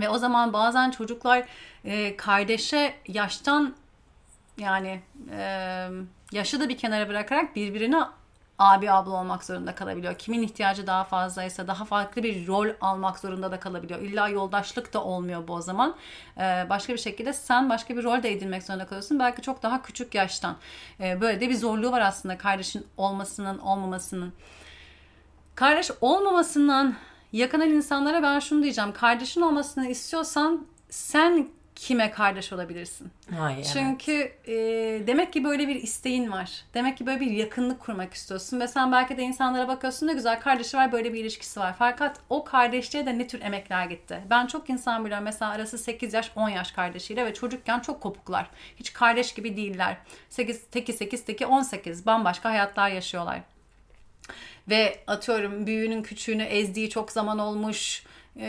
Ve 0.00 0.08
o 0.08 0.18
zaman 0.18 0.52
bazen 0.52 0.90
çocuklar 0.90 1.46
e, 1.84 2.16
kardeşe 2.16 2.94
yaştan 3.08 3.74
yani 4.58 5.00
e, 5.30 5.88
yaşı 6.32 6.60
da 6.60 6.68
bir 6.68 6.78
kenara 6.78 7.08
bırakarak 7.08 7.56
birbirine 7.56 8.00
abi 8.58 8.90
abla 8.90 9.12
olmak 9.12 9.44
zorunda 9.44 9.74
kalabiliyor. 9.74 10.14
Kimin 10.14 10.42
ihtiyacı 10.42 10.86
daha 10.86 11.04
fazlaysa 11.04 11.66
daha 11.66 11.84
farklı 11.84 12.22
bir 12.22 12.46
rol 12.46 12.68
almak 12.80 13.18
zorunda 13.18 13.50
da 13.50 13.60
kalabiliyor. 13.60 14.00
İlla 14.00 14.28
yoldaşlık 14.28 14.94
da 14.94 15.04
olmuyor 15.04 15.48
bu 15.48 15.52
o 15.54 15.60
zaman. 15.60 15.96
Ee, 16.38 16.66
başka 16.70 16.92
bir 16.92 16.98
şekilde 16.98 17.32
sen 17.32 17.70
başka 17.70 17.96
bir 17.96 18.04
rol 18.04 18.22
de 18.22 18.32
edinmek 18.32 18.62
zorunda 18.62 18.86
kalıyorsun. 18.86 19.18
Belki 19.18 19.42
çok 19.42 19.62
daha 19.62 19.82
küçük 19.82 20.14
yaştan. 20.14 20.56
Ee, 21.00 21.20
böyle 21.20 21.40
de 21.40 21.48
bir 21.48 21.54
zorluğu 21.54 21.92
var 21.92 22.00
aslında 22.00 22.38
kardeşin 22.38 22.86
olmasının 22.96 23.58
olmamasının. 23.58 24.32
Kardeş 25.54 25.90
olmamasından 26.00 26.94
yakınan 27.32 27.70
insanlara 27.70 28.22
ben 28.22 28.38
şunu 28.38 28.62
diyeceğim. 28.62 28.92
Kardeşin 28.92 29.40
olmasını 29.40 29.88
istiyorsan 29.88 30.66
sen 30.90 31.48
kime 31.78 32.10
kardeş 32.10 32.52
olabilirsin? 32.52 33.10
Hayır, 33.38 33.66
Çünkü 33.72 34.32
e, 34.46 34.56
demek 35.06 35.32
ki 35.32 35.44
böyle 35.44 35.68
bir 35.68 35.74
isteğin 35.74 36.32
var. 36.32 36.64
Demek 36.74 36.98
ki 36.98 37.06
böyle 37.06 37.20
bir 37.20 37.30
yakınlık 37.30 37.80
kurmak 37.80 38.14
istiyorsun. 38.14 38.60
Ve 38.60 38.68
sen 38.68 38.92
belki 38.92 39.16
de 39.16 39.22
insanlara 39.22 39.68
bakıyorsun 39.68 40.06
ne 40.06 40.12
güzel 40.12 40.40
kardeşi 40.40 40.76
var 40.76 40.92
böyle 40.92 41.12
bir 41.12 41.20
ilişkisi 41.20 41.60
var. 41.60 41.74
Fakat 41.78 42.20
o 42.30 42.44
kardeşliğe 42.44 43.06
de 43.06 43.18
ne 43.18 43.26
tür 43.26 43.42
emekler 43.42 43.86
gitti. 43.86 44.20
Ben 44.30 44.46
çok 44.46 44.70
insan 44.70 45.04
biliyorum 45.04 45.24
mesela 45.24 45.50
arası 45.50 45.78
8 45.78 46.14
yaş 46.14 46.30
10 46.36 46.48
yaş 46.48 46.72
kardeşiyle 46.72 47.26
ve 47.26 47.34
çocukken 47.34 47.80
çok 47.80 48.00
kopuklar. 48.00 48.50
Hiç 48.76 48.92
kardeş 48.92 49.34
gibi 49.34 49.56
değiller. 49.56 49.96
8, 50.30 50.62
teki 50.70 50.92
8, 50.92 51.24
teki 51.24 51.46
18 51.46 52.06
bambaşka 52.06 52.50
hayatlar 52.50 52.88
yaşıyorlar. 52.88 53.40
Ve 54.68 55.00
atıyorum 55.06 55.66
büyüğünün 55.66 56.02
küçüğünü 56.02 56.42
ezdiği 56.42 56.90
çok 56.90 57.12
zaman 57.12 57.38
olmuş 57.38 58.02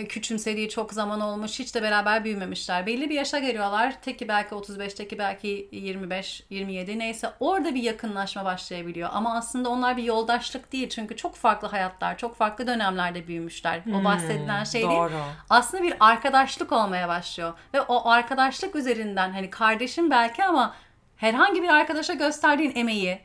küçümsediği 0.10 0.70
çok 0.70 0.94
zaman 0.94 1.22
olmuş. 1.22 1.60
Hiç 1.60 1.76
de 1.76 1.82
beraber 1.82 2.24
büyümemişler. 2.24 2.86
Belli 2.86 3.10
bir 3.10 3.16
yaşa 3.16 3.40
geliyorlar. 3.40 4.02
Teki 4.02 4.28
belki 4.28 4.56
35, 4.56 4.94
teki 4.94 5.18
belki 5.18 5.70
25, 5.72 6.44
27 6.50 7.00
neyse 7.00 7.30
orada 7.40 7.76
bir 7.76 7.84
yakınlaşma 7.84 8.46
başlayabiliyor. 8.46 9.10
Ama 9.14 9.38
aslında 9.38 9.70
onlar 9.70 9.98
bir 9.98 10.04
yoldaşlık 10.04 10.72
değil. 10.72 10.90
Çünkü 10.90 11.18
çok 11.18 11.36
farklı 11.36 11.68
hayatlar, 11.68 12.18
çok 12.18 12.36
farklı 12.36 12.68
dönemlerde 12.68 13.28
büyümüşler. 13.28 13.82
O 14.02 14.04
bahsedilen 14.04 14.64
şey 14.64 14.84
doğru. 14.84 15.12
değil. 15.12 15.22
Aslında 15.50 15.84
bir 15.84 15.94
arkadaşlık 16.00 16.72
olmaya 16.72 17.08
başlıyor. 17.08 17.54
Ve 17.74 17.82
o 17.82 18.10
arkadaşlık 18.10 18.76
üzerinden 18.76 19.32
hani 19.32 19.50
kardeşin 19.50 20.12
belki 20.12 20.44
ama 20.44 20.76
herhangi 21.16 21.64
bir 21.64 21.70
arkadaşa 21.70 22.14
gösterdiğin 22.14 22.76
emeği, 22.76 23.20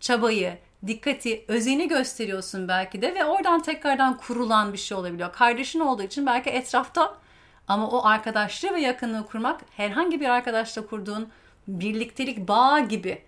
çabayı, 0.00 0.58
dikkati, 0.86 1.44
özeni 1.48 1.88
gösteriyorsun 1.88 2.68
belki 2.68 3.02
de 3.02 3.14
ve 3.14 3.24
oradan 3.24 3.62
tekrardan 3.62 4.16
kurulan 4.16 4.72
bir 4.72 4.78
şey 4.78 4.98
olabiliyor. 4.98 5.32
Kardeşin 5.32 5.80
olduğu 5.80 6.02
için 6.02 6.26
belki 6.26 6.50
etrafta 6.50 7.16
ama 7.68 7.90
o 7.90 8.04
arkadaşlığı 8.06 8.74
ve 8.74 8.80
yakınlığı 8.80 9.26
kurmak 9.26 9.60
herhangi 9.76 10.20
bir 10.20 10.28
arkadaşla 10.28 10.86
kurduğun 10.86 11.28
birliktelik 11.68 12.48
bağı 12.48 12.88
gibi 12.88 13.22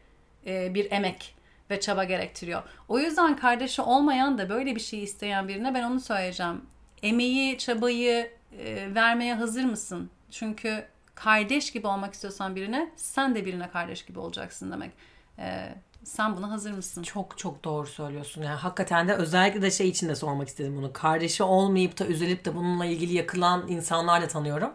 e, 0.46 0.74
bir 0.74 0.92
emek 0.92 1.34
ve 1.70 1.80
çaba 1.80 2.04
gerektiriyor. 2.04 2.62
O 2.88 2.98
yüzden 2.98 3.36
kardeşi 3.36 3.82
olmayan 3.82 4.38
da 4.38 4.48
böyle 4.48 4.74
bir 4.74 4.80
şey 4.80 5.02
isteyen 5.02 5.48
birine 5.48 5.74
ben 5.74 5.82
onu 5.82 6.00
söyleyeceğim. 6.00 6.62
Emeği, 7.02 7.58
çabayı 7.58 8.30
e, 8.58 8.94
vermeye 8.94 9.34
hazır 9.34 9.64
mısın? 9.64 10.10
Çünkü 10.30 10.84
kardeş 11.14 11.72
gibi 11.72 11.86
olmak 11.86 12.14
istiyorsan 12.14 12.56
birine 12.56 12.90
sen 12.96 13.34
de 13.34 13.46
birine 13.46 13.70
kardeş 13.70 14.04
gibi 14.06 14.18
olacaksın 14.18 14.72
demek. 14.72 14.90
Sen 16.10 16.36
buna 16.36 16.50
hazır 16.50 16.72
mısın? 16.72 17.02
Çok 17.02 17.38
çok 17.38 17.64
doğru 17.64 17.86
söylüyorsun. 17.86 18.42
Yani 18.42 18.56
hakikaten 18.56 19.08
de 19.08 19.14
özellikle 19.14 19.62
de 19.62 19.70
şey 19.70 19.88
için 19.88 20.08
de 20.08 20.16
sormak 20.16 20.48
istedim 20.48 20.76
bunu. 20.76 20.92
Kardeşi 20.92 21.42
olmayıp 21.42 21.98
da 21.98 22.06
üzülüp 22.06 22.44
de 22.44 22.54
bununla 22.54 22.84
ilgili 22.84 23.14
yakılan 23.14 23.68
insanlar 23.68 24.22
da 24.22 24.28
tanıyorum. 24.28 24.70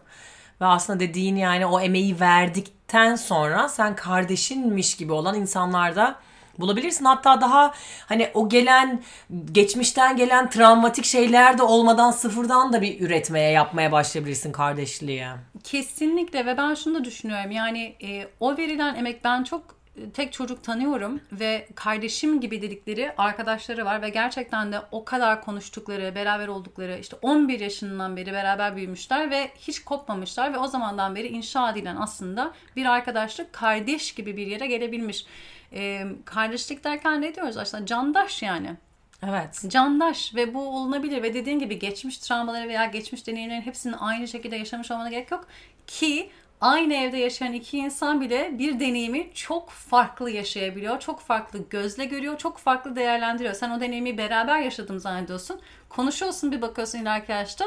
Ve 0.61 0.65
aslında 0.65 0.99
dediğin 0.99 1.35
yani 1.35 1.65
o 1.65 1.79
emeği 1.79 2.19
verdikten 2.19 3.15
sonra 3.15 3.69
sen 3.69 3.95
kardeşinmiş 3.95 4.97
gibi 4.97 5.13
olan 5.13 5.35
insanlar 5.35 5.95
da 5.95 6.19
bulabilirsin. 6.59 7.05
Hatta 7.05 7.41
daha 7.41 7.73
hani 8.05 8.31
o 8.33 8.49
gelen 8.49 9.03
geçmişten 9.51 10.17
gelen 10.17 10.49
travmatik 10.49 11.05
şeyler 11.05 11.57
de 11.57 11.63
olmadan 11.63 12.11
sıfırdan 12.11 12.73
da 12.73 12.81
bir 12.81 13.01
üretmeye 13.01 13.51
yapmaya 13.51 13.91
başlayabilirsin 13.91 14.51
kardeşliğe. 14.51 15.29
Kesinlikle 15.63 16.45
ve 16.45 16.57
ben 16.57 16.73
şunu 16.73 16.99
da 16.99 17.03
düşünüyorum. 17.03 17.51
Yani 17.51 17.95
e, 18.03 18.27
o 18.39 18.57
verilen 18.57 18.95
emek 18.95 19.23
ben 19.23 19.43
çok 19.43 19.75
tek 20.13 20.33
çocuk 20.33 20.63
tanıyorum 20.63 21.21
ve 21.31 21.67
kardeşim 21.75 22.41
gibi 22.41 22.61
dedikleri 22.61 23.13
arkadaşları 23.17 23.85
var 23.85 24.01
ve 24.01 24.09
gerçekten 24.09 24.71
de 24.71 24.79
o 24.91 25.05
kadar 25.05 25.41
konuştukları, 25.41 26.15
beraber 26.15 26.47
oldukları 26.47 26.97
işte 27.01 27.15
11 27.21 27.59
yaşından 27.59 28.17
beri 28.17 28.33
beraber 28.33 28.75
büyümüşler 28.75 29.31
ve 29.31 29.51
hiç 29.57 29.83
kopmamışlar 29.83 30.53
ve 30.53 30.57
o 30.57 30.67
zamandan 30.67 31.15
beri 31.15 31.27
inşa 31.27 31.71
edilen 31.71 31.95
aslında 31.95 32.53
bir 32.75 32.85
arkadaşlık 32.85 33.53
kardeş 33.53 34.15
gibi 34.15 34.37
bir 34.37 34.47
yere 34.47 34.67
gelebilmiş. 34.67 35.25
Ee, 35.73 36.05
kardeşlik 36.25 36.83
derken 36.83 37.21
ne 37.21 37.35
diyoruz 37.35 37.57
aslında? 37.57 37.85
Candaş 37.85 38.41
yani. 38.43 38.75
Evet. 39.23 39.63
Candaş 39.67 40.35
ve 40.35 40.53
bu 40.53 40.67
olunabilir 40.77 41.23
ve 41.23 41.33
dediğin 41.33 41.59
gibi 41.59 41.79
geçmiş 41.79 42.17
travmaları 42.17 42.67
veya 42.67 42.85
geçmiş 42.85 43.27
deneyimlerin 43.27 43.61
hepsini 43.61 43.95
aynı 43.95 44.27
şekilde 44.27 44.55
yaşamış 44.55 44.91
olmana 44.91 45.09
gerek 45.09 45.31
yok 45.31 45.47
ki 45.87 46.29
aynı 46.61 46.93
evde 46.93 47.17
yaşayan 47.17 47.53
iki 47.53 47.77
insan 47.77 48.21
bile 48.21 48.59
bir 48.59 48.79
deneyimi 48.79 49.33
çok 49.33 49.69
farklı 49.69 50.31
yaşayabiliyor. 50.31 50.99
Çok 50.99 51.19
farklı 51.19 51.59
gözle 51.69 52.05
görüyor, 52.05 52.37
çok 52.37 52.57
farklı 52.57 52.95
değerlendiriyor. 52.95 53.53
Sen 53.53 53.69
o 53.69 53.79
deneyimi 53.79 54.17
beraber 54.17 54.59
yaşadım 54.59 54.99
zannediyorsun. 54.99 55.61
Konuşuyorsun 55.89 56.51
bir 56.51 56.61
bakıyorsun 56.61 56.99
ileriki 56.99 57.31
yaşta 57.31 57.65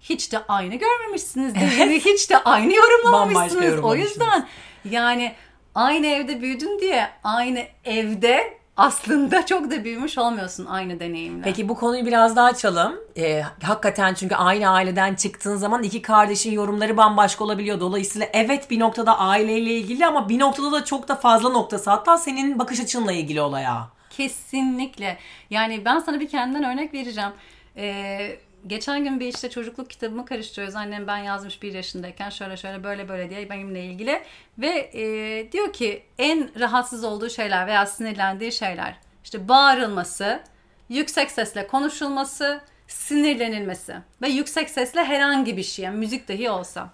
hiç 0.00 0.32
de 0.32 0.38
aynı 0.48 0.74
görmemişsiniz. 0.74 1.54
Evet. 1.56 2.04
hiç 2.04 2.30
de 2.30 2.38
aynı 2.38 2.74
yorumlamamışsınız. 2.74 3.84
O 3.84 3.94
yüzden 3.94 4.48
yani 4.84 5.34
aynı 5.74 6.06
evde 6.06 6.42
büyüdün 6.42 6.78
diye 6.78 7.08
aynı 7.24 7.62
evde 7.84 8.59
aslında 8.80 9.46
çok 9.46 9.70
da 9.70 9.84
büyümüş 9.84 10.18
olmuyorsun 10.18 10.66
aynı 10.66 11.00
deneyimle. 11.00 11.42
Peki 11.42 11.68
bu 11.68 11.76
konuyu 11.76 12.06
biraz 12.06 12.36
daha 12.36 12.46
açalım. 12.46 12.94
Ee, 13.16 13.42
hakikaten 13.62 14.14
çünkü 14.14 14.34
aynı 14.34 14.68
aileden 14.68 15.14
çıktığın 15.14 15.56
zaman 15.56 15.82
iki 15.82 16.02
kardeşin 16.02 16.52
yorumları 16.52 16.96
bambaşka 16.96 17.44
olabiliyor. 17.44 17.80
Dolayısıyla 17.80 18.28
evet 18.32 18.70
bir 18.70 18.80
noktada 18.80 19.18
aileyle 19.18 19.70
ilgili 19.74 20.06
ama 20.06 20.28
bir 20.28 20.38
noktada 20.38 20.72
da 20.72 20.84
çok 20.84 21.08
da 21.08 21.16
fazla 21.16 21.48
noktası. 21.48 21.90
Hatta 21.90 22.18
senin 22.18 22.58
bakış 22.58 22.80
açınla 22.80 23.12
ilgili 23.12 23.40
olaya. 23.40 23.88
Kesinlikle. 24.10 25.18
Yani 25.50 25.84
ben 25.84 25.98
sana 25.98 26.20
bir 26.20 26.28
kendimden 26.28 26.72
örnek 26.72 26.94
vereceğim. 26.94 27.30
Ee, 27.76 28.36
geçen 28.66 29.04
gün 29.04 29.20
bir 29.20 29.26
işte 29.26 29.50
çocukluk 29.50 29.90
kitabımı 29.90 30.24
karıştırıyoruz. 30.24 30.76
Annem 30.76 31.06
ben 31.06 31.18
yazmış 31.18 31.62
bir 31.62 31.74
yaşındayken 31.74 32.30
şöyle 32.30 32.56
şöyle 32.56 32.84
böyle 32.84 33.08
böyle 33.08 33.30
diye 33.30 33.50
benimle 33.50 33.84
ilgili. 33.84 34.22
Ve 34.58 34.90
e, 34.94 35.52
diyor 35.52 35.72
ki 35.72 36.02
en 36.18 36.60
rahatsız 36.60 37.04
olduğu 37.04 37.30
şeyler 37.30 37.66
veya 37.66 37.86
sinirlendiği 37.86 38.52
şeyler. 38.52 38.96
işte 39.24 39.48
bağırılması, 39.48 40.40
yüksek 40.88 41.30
sesle 41.30 41.66
konuşulması, 41.66 42.60
sinirlenilmesi 42.88 43.96
ve 44.22 44.28
yüksek 44.28 44.70
sesle 44.70 45.04
herhangi 45.04 45.56
bir 45.56 45.62
şeye, 45.62 45.90
müzik 45.90 46.28
dahi 46.28 46.50
olsa. 46.50 46.90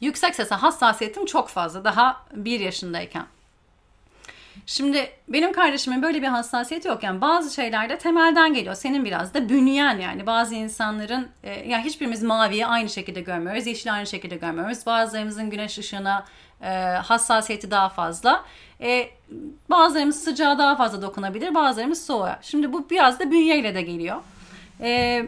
Yüksek 0.00 0.34
sese 0.34 0.54
hassasiyetim 0.54 1.26
çok 1.26 1.48
fazla 1.48 1.84
daha 1.84 2.26
bir 2.32 2.60
yaşındayken. 2.60 3.26
Şimdi 4.66 5.10
benim 5.28 5.52
kardeşimin 5.52 6.02
böyle 6.02 6.22
bir 6.22 6.26
hassasiyeti 6.26 6.88
yok. 6.88 7.02
Yani 7.02 7.20
bazı 7.20 7.54
şeyler 7.54 7.88
de 7.88 7.98
temelden 7.98 8.54
geliyor. 8.54 8.74
Senin 8.74 9.04
biraz 9.04 9.34
da 9.34 9.48
bünyen 9.48 9.98
yani. 9.98 10.26
Bazı 10.26 10.54
insanların 10.54 11.28
e, 11.42 11.68
yani 11.68 11.84
hiçbirimiz 11.84 12.22
maviyi 12.22 12.66
aynı 12.66 12.88
şekilde 12.88 13.20
görmüyoruz. 13.20 13.66
Yeşili 13.66 13.92
aynı 13.92 14.06
şekilde 14.06 14.36
görmüyoruz. 14.36 14.86
Bazılarımızın 14.86 15.50
güneş 15.50 15.78
ışığına 15.78 16.24
e, 16.62 16.68
hassasiyeti 17.04 17.70
daha 17.70 17.88
fazla. 17.88 18.44
E, 18.80 19.08
bazılarımız 19.70 20.24
sıcağa 20.24 20.58
daha 20.58 20.76
fazla 20.76 21.02
dokunabilir. 21.02 21.54
Bazılarımız 21.54 22.06
soğuğa. 22.06 22.38
Şimdi 22.42 22.72
bu 22.72 22.90
biraz 22.90 23.20
da 23.20 23.30
bünyeyle 23.30 23.74
de 23.74 23.82
geliyor. 23.82 24.16
E, 24.80 25.22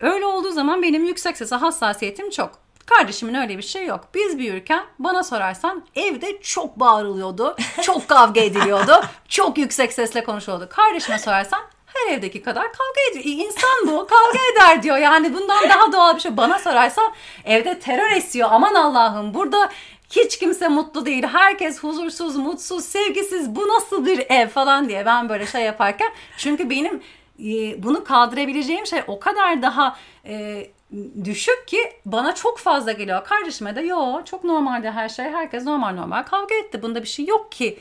öyle 0.00 0.26
olduğu 0.26 0.50
zaman 0.50 0.82
benim 0.82 1.04
yüksek 1.04 1.36
sese 1.36 1.56
hassasiyetim 1.56 2.30
çok. 2.30 2.61
Kardeşimin 2.86 3.34
öyle 3.34 3.58
bir 3.58 3.62
şey 3.62 3.86
yok. 3.86 4.08
Biz 4.14 4.38
büyürken 4.38 4.84
bana 4.98 5.22
sorarsan 5.22 5.86
evde 5.94 6.40
çok 6.42 6.80
bağırılıyordu. 6.80 7.56
Çok 7.82 8.08
kavga 8.08 8.40
ediliyordu. 8.40 9.04
çok 9.28 9.58
yüksek 9.58 9.92
sesle 9.92 10.24
konuşuyordu. 10.24 10.68
Kardeşime 10.70 11.18
sorarsan 11.18 11.60
her 11.86 12.14
evdeki 12.14 12.42
kadar 12.42 12.62
kavga 12.62 13.00
ediyor. 13.10 13.46
İnsan 13.46 13.86
bu 13.86 14.06
kavga 14.06 14.38
eder 14.52 14.82
diyor. 14.82 14.96
Yani 14.96 15.34
bundan 15.34 15.68
daha 15.68 15.92
doğal 15.92 16.16
bir 16.16 16.20
şey. 16.20 16.36
Bana 16.36 16.58
sorarsan 16.58 17.12
evde 17.44 17.78
terör 17.78 18.10
esiyor. 18.10 18.48
Aman 18.52 18.74
Allah'ım 18.74 19.34
burada 19.34 19.70
hiç 20.10 20.38
kimse 20.38 20.68
mutlu 20.68 21.06
değil. 21.06 21.24
Herkes 21.32 21.78
huzursuz, 21.78 22.36
mutsuz, 22.36 22.84
sevgisiz. 22.84 23.56
Bu 23.56 23.68
nasıl 23.68 24.06
bir 24.06 24.26
ev 24.28 24.48
falan 24.48 24.88
diye 24.88 25.06
ben 25.06 25.28
böyle 25.28 25.46
şey 25.46 25.62
yaparken. 25.62 26.12
Çünkü 26.36 26.70
benim 26.70 27.02
e, 27.38 27.82
bunu 27.82 28.04
kaldırabileceğim 28.04 28.86
şey 28.86 29.02
o 29.06 29.20
kadar 29.20 29.62
daha 29.62 29.96
e, 30.26 30.66
düşük 31.24 31.68
ki 31.68 31.78
bana 32.06 32.34
çok 32.34 32.58
fazla 32.58 32.92
geliyor. 32.92 33.24
Kardeşime 33.24 33.76
de 33.76 33.80
yo 33.80 34.24
çok 34.24 34.44
normalde 34.44 34.90
her 34.90 35.08
şey. 35.08 35.24
Herkes 35.24 35.64
normal 35.64 35.94
normal 35.94 36.22
kavga 36.22 36.54
etti. 36.54 36.82
Bunda 36.82 37.02
bir 37.02 37.08
şey 37.08 37.26
yok 37.26 37.52
ki 37.52 37.78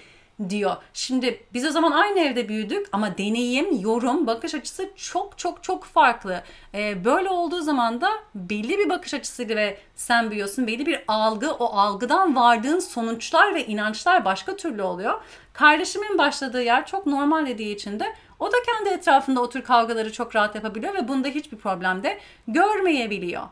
diyor. 0.50 0.76
Şimdi 0.94 1.44
biz 1.54 1.66
o 1.66 1.72
zaman 1.72 1.92
aynı 1.92 2.20
evde 2.20 2.50
büyüdük 2.50 2.88
ama 2.92 3.18
deneyim, 3.18 3.80
yorum, 3.82 4.28
bakış 4.28 4.56
açısı 4.56 4.90
çok 4.96 5.38
çok 5.38 5.64
çok 5.64 5.84
farklı. 5.84 6.44
Ee, 6.74 7.06
böyle 7.06 7.30
olduğu 7.30 7.62
zaman 7.62 8.02
da 8.02 8.10
belli 8.36 8.78
bir 8.78 8.90
bakış 8.90 9.14
açısıyla 9.14 9.56
ve 9.56 9.78
sen 9.96 10.32
büyüyorsun. 10.32 10.68
Belli 10.68 10.86
bir 10.86 11.04
algı, 11.08 11.52
o 11.52 11.66
algıdan 11.66 12.36
vardığın 12.36 12.80
sonuçlar 12.80 13.56
ve 13.56 13.66
inançlar 13.66 14.26
başka 14.26 14.56
türlü 14.56 14.82
oluyor. 14.82 15.22
Kardeşimin 15.54 16.18
başladığı 16.18 16.64
yer 16.64 16.86
çok 16.86 17.06
normal 17.06 17.46
dediği 17.46 17.76
için 17.76 18.00
de 18.00 18.06
o 18.42 18.52
da 18.52 18.56
kendi 18.66 18.90
etrafında 18.90 19.42
o 19.42 19.50
tür 19.50 19.62
kavgaları 19.62 20.14
çok 20.14 20.36
rahat 20.36 20.56
yapabiliyor 20.56 20.94
ve 20.94 21.08
bunda 21.08 21.28
hiçbir 21.28 21.58
problem 21.58 22.04
de 22.04 22.20
görmeyebiliyor. 22.48 23.44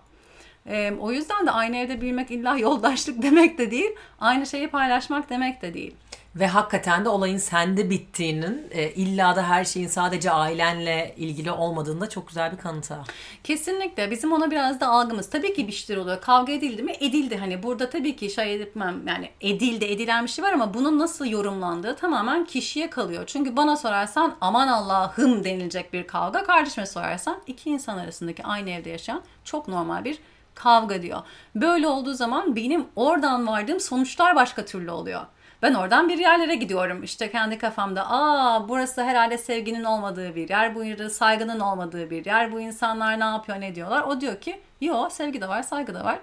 Ee, 0.67 0.93
o 1.00 1.12
yüzden 1.12 1.48
de 1.48 1.51
aynı 1.51 1.77
evde 1.77 2.01
büyümek 2.01 2.31
illa 2.31 2.58
yoldaşlık 2.58 3.22
demek 3.22 3.58
de 3.58 3.72
değil, 3.72 3.91
aynı 4.19 4.46
şeyi 4.46 4.67
paylaşmak 4.67 5.29
demek 5.29 5.62
de 5.62 5.74
değil. 5.74 5.96
Ve 6.36 6.48
hakikaten 6.48 7.05
de 7.05 7.09
olayın 7.09 7.38
sende 7.38 7.89
bittiğinin 7.89 8.67
e, 8.71 8.89
illa 8.91 9.36
da 9.36 9.50
her 9.50 9.65
şeyin 9.65 9.88
sadece 9.88 10.31
ailenle 10.31 11.13
ilgili 11.17 11.51
olmadığında 11.51 12.09
çok 12.09 12.27
güzel 12.27 12.51
bir 12.51 12.57
kanıtı. 12.57 12.98
Kesinlikle 13.43 14.12
bizim 14.12 14.33
ona 14.33 14.51
biraz 14.51 14.79
da 14.79 14.88
algımız. 14.88 15.29
Tabii 15.29 15.53
ki 15.53 15.67
bir 15.67 15.71
şeyler 15.71 16.01
oluyor. 16.01 16.21
Kavga 16.21 16.53
edildi 16.53 16.83
mi? 16.83 16.93
Edildi. 17.00 17.38
Hani 17.38 17.63
burada 17.63 17.89
tabii 17.89 18.15
ki 18.15 18.29
şey 18.29 18.55
etmem 18.55 19.07
yani 19.07 19.29
edildi 19.41 19.86
edilen 19.86 20.24
bir 20.24 20.29
şey 20.29 20.45
var 20.45 20.53
ama 20.53 20.74
bunun 20.74 21.00
nasıl 21.00 21.25
yorumlandığı 21.25 21.95
tamamen 21.95 22.45
kişiye 22.45 22.89
kalıyor. 22.89 23.24
Çünkü 23.27 23.57
bana 23.57 23.77
sorarsan 23.77 24.36
aman 24.41 24.67
Allah'ım 24.67 25.43
denilecek 25.43 25.93
bir 25.93 26.07
kavga. 26.07 26.43
Kardeşime 26.43 26.86
sorarsan 26.86 27.41
iki 27.48 27.69
insan 27.69 27.98
arasındaki 27.98 28.43
aynı 28.43 28.69
evde 28.69 28.89
yaşayan 28.89 29.21
çok 29.43 29.67
normal 29.67 30.05
bir 30.05 30.19
kavga 30.55 31.01
diyor. 31.01 31.19
Böyle 31.55 31.88
olduğu 31.88 32.13
zaman 32.13 32.55
benim 32.55 32.86
oradan 32.95 33.48
vardığım 33.48 33.79
sonuçlar 33.79 34.36
başka 34.36 34.65
türlü 34.65 34.91
oluyor. 34.91 35.21
Ben 35.61 35.73
oradan 35.73 36.09
bir 36.09 36.17
yerlere 36.17 36.55
gidiyorum. 36.55 37.03
İşte 37.03 37.31
kendi 37.31 37.57
kafamda 37.57 38.05
aa 38.09 38.69
burası 38.69 39.03
herhalde 39.03 39.37
sevginin 39.37 39.83
olmadığı 39.83 40.35
bir 40.35 40.49
yer. 40.49 40.75
Bu 40.75 40.83
yerde 40.83 41.09
saygının 41.09 41.59
olmadığı 41.59 42.09
bir 42.09 42.25
yer. 42.25 42.51
Bu 42.51 42.59
insanlar 42.59 43.19
ne 43.19 43.23
yapıyor 43.23 43.61
ne 43.61 43.75
diyorlar. 43.75 44.03
O 44.03 44.21
diyor 44.21 44.41
ki 44.41 44.59
yo 44.81 45.09
sevgi 45.09 45.41
de 45.41 45.47
var 45.47 45.63
saygı 45.63 45.93
da 45.93 46.03
var. 46.03 46.19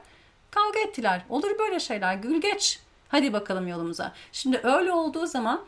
Kavga 0.51 0.81
ettiler. 0.81 1.23
Olur 1.29 1.59
böyle 1.59 1.81
şeyler. 1.81 2.15
Gül 2.15 2.41
geç. 2.41 2.81
Hadi 3.09 3.33
bakalım 3.33 3.69
yolumuza. 3.69 4.13
Şimdi 4.33 4.61
öyle 4.63 4.93
olduğu 4.93 5.27
zaman 5.27 5.61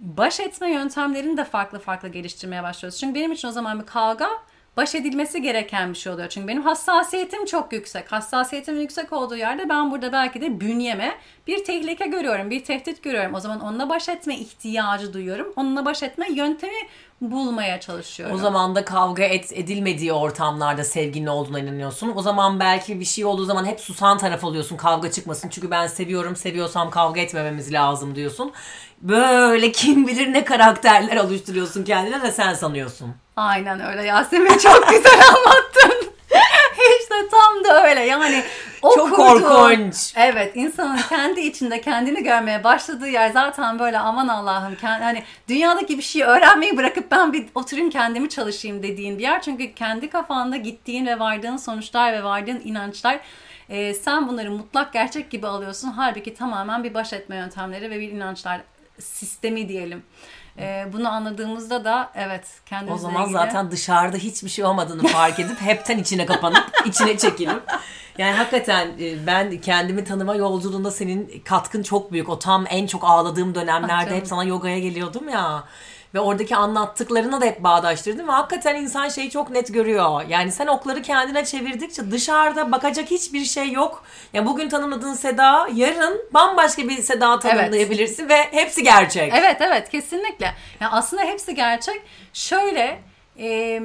baş 0.00 0.40
etme 0.40 0.72
yöntemlerini 0.72 1.36
de 1.36 1.44
farklı 1.44 1.78
farklı 1.78 2.08
geliştirmeye 2.08 2.62
başlıyoruz. 2.62 3.00
Çünkü 3.00 3.14
benim 3.14 3.32
için 3.32 3.48
o 3.48 3.50
zaman 3.50 3.80
bir 3.80 3.86
kavga 3.86 4.28
baş 4.76 4.94
edilmesi 4.94 5.42
gereken 5.42 5.90
bir 5.92 5.98
şey 5.98 6.12
oluyor. 6.12 6.28
Çünkü 6.28 6.48
benim 6.48 6.62
hassasiyetim 6.62 7.44
çok 7.44 7.72
yüksek. 7.72 8.12
Hassasiyetim 8.12 8.80
yüksek 8.80 9.12
olduğu 9.12 9.36
yerde 9.36 9.68
ben 9.68 9.90
burada 9.90 10.12
belki 10.12 10.40
de 10.40 10.60
bünyeme 10.60 11.14
bir 11.46 11.64
tehlike 11.64 12.06
görüyorum, 12.06 12.50
bir 12.50 12.64
tehdit 12.64 13.02
görüyorum. 13.02 13.34
O 13.34 13.40
zaman 13.40 13.60
onunla 13.60 13.88
baş 13.88 14.08
etme 14.08 14.36
ihtiyacı 14.36 15.12
duyuyorum. 15.12 15.52
Onunla 15.56 15.84
baş 15.84 16.02
etme 16.02 16.26
yöntemi 16.32 16.78
bulmaya 17.30 17.80
çalışıyorum. 17.80 18.36
O 18.36 18.38
zaman 18.38 18.74
da 18.74 18.84
kavga 18.84 19.22
et, 19.22 19.52
edilmediği 19.52 20.12
ortamlarda 20.12 20.84
sevginin 20.84 21.26
olduğuna 21.26 21.58
inanıyorsun. 21.60 22.12
O 22.16 22.22
zaman 22.22 22.60
belki 22.60 23.00
bir 23.00 23.04
şey 23.04 23.24
olduğu 23.24 23.44
zaman 23.44 23.64
hep 23.64 23.80
susan 23.80 24.18
taraf 24.18 24.44
oluyorsun 24.44 24.76
kavga 24.76 25.10
çıkmasın. 25.10 25.48
Çünkü 25.48 25.70
ben 25.70 25.86
seviyorum, 25.86 26.36
seviyorsam 26.36 26.90
kavga 26.90 27.20
etmememiz 27.20 27.72
lazım 27.72 28.14
diyorsun. 28.14 28.52
Böyle 29.02 29.72
kim 29.72 30.06
bilir 30.06 30.32
ne 30.32 30.44
karakterler 30.44 31.16
oluşturuyorsun 31.16 31.84
kendine 31.84 32.22
de 32.22 32.32
sen 32.32 32.54
sanıyorsun. 32.54 33.14
Aynen 33.36 33.80
öyle 33.90 34.02
Yasemin 34.02 34.58
çok 34.58 34.88
güzel 34.88 35.12
anlattın. 35.28 36.08
işte 37.00 37.14
tam 37.30 37.64
da 37.64 37.88
öyle 37.88 38.00
yani 38.00 38.44
o 38.82 38.94
Çok 38.94 39.16
korkunç. 39.16 40.12
Evet 40.16 40.56
insanın 40.56 40.96
kendi 41.08 41.40
içinde 41.40 41.80
kendini 41.80 42.22
görmeye 42.22 42.64
başladığı 42.64 43.08
yer 43.08 43.30
zaten 43.30 43.78
böyle 43.78 43.98
aman 43.98 44.28
Allah'ım 44.28 44.74
kend- 44.74 45.02
hani 45.02 45.22
dünyadaki 45.48 45.98
bir 45.98 46.02
şeyi 46.02 46.24
öğrenmeyi 46.24 46.76
bırakıp 46.76 47.10
ben 47.10 47.32
bir 47.32 47.46
oturayım 47.54 47.90
kendimi 47.90 48.28
çalışayım 48.28 48.82
dediğin 48.82 49.18
bir 49.18 49.22
yer. 49.22 49.42
Çünkü 49.42 49.74
kendi 49.74 50.10
kafanda 50.10 50.56
gittiğin 50.56 51.06
ve 51.06 51.18
vardığın 51.18 51.56
sonuçlar 51.56 52.12
ve 52.12 52.24
vardığın 52.24 52.60
inançlar 52.64 53.20
e, 53.68 53.94
sen 53.94 54.28
bunları 54.28 54.50
mutlak 54.50 54.92
gerçek 54.92 55.30
gibi 55.30 55.46
alıyorsun. 55.46 55.88
Halbuki 55.96 56.34
tamamen 56.34 56.84
bir 56.84 56.94
baş 56.94 57.12
etme 57.12 57.36
yöntemleri 57.36 57.90
ve 57.90 58.00
bir 58.00 58.12
inançlar 58.12 58.60
sistemi 58.98 59.68
diyelim. 59.68 60.02
E, 60.58 60.84
bunu 60.92 61.08
anladığımızda 61.08 61.84
da 61.84 62.10
evet 62.14 62.44
O 62.62 62.68
kendimizle 62.68 63.02
zaman 63.02 63.22
ilgili... 63.22 63.32
zaten 63.38 63.70
dışarıda 63.70 64.16
hiçbir 64.16 64.48
şey 64.48 64.64
olmadığını 64.64 65.08
fark 65.08 65.38
edip 65.40 65.60
hepten 65.60 65.98
içine 65.98 66.26
kapanıp 66.26 66.64
içine 66.86 67.18
çekilip 67.18 67.62
yani 68.18 68.32
hakikaten 68.32 68.88
e, 69.00 69.26
ben 69.26 69.60
kendimi 69.60 70.04
tanıma 70.04 70.34
yolculuğunda 70.34 70.90
senin 70.90 71.42
katkın 71.44 71.82
çok 71.82 72.12
büyük. 72.12 72.28
O 72.28 72.38
tam 72.38 72.64
en 72.70 72.86
çok 72.86 73.04
ağladığım 73.04 73.54
dönemlerde 73.54 74.04
canım. 74.04 74.16
hep 74.16 74.26
sana 74.26 74.44
yogaya 74.44 74.78
geliyordum 74.78 75.28
ya. 75.28 75.64
Ve 76.14 76.20
oradaki 76.20 76.56
anlattıklarına 76.56 77.40
da 77.40 77.44
hep 77.44 77.62
bağdaştırdım 77.64 78.28
ve 78.28 78.32
hakikaten 78.32 78.74
insan 78.74 79.08
şeyi 79.08 79.30
çok 79.30 79.50
net 79.50 79.74
görüyor. 79.74 80.22
Yani 80.28 80.52
sen 80.52 80.66
okları 80.66 81.02
kendine 81.02 81.44
çevirdikçe 81.44 82.10
dışarıda 82.10 82.72
bakacak 82.72 83.10
hiçbir 83.10 83.44
şey 83.44 83.72
yok. 83.72 84.04
Ya 84.32 84.46
bugün 84.46 84.68
tanımladığın 84.68 85.14
Seda 85.14 85.68
yarın 85.74 86.20
bambaşka 86.34 86.82
bir 86.82 87.02
Seda 87.02 87.38
tanımlayabilirsin 87.38 88.28
ve 88.28 88.38
hepsi 88.50 88.82
gerçek. 88.82 89.32
Evet 89.36 89.56
evet 89.60 89.90
kesinlikle. 89.90 90.54
Yani 90.80 90.92
aslında 90.92 91.22
hepsi 91.22 91.54
gerçek. 91.54 92.02
Şöyle 92.32 92.98
e, 93.38 93.80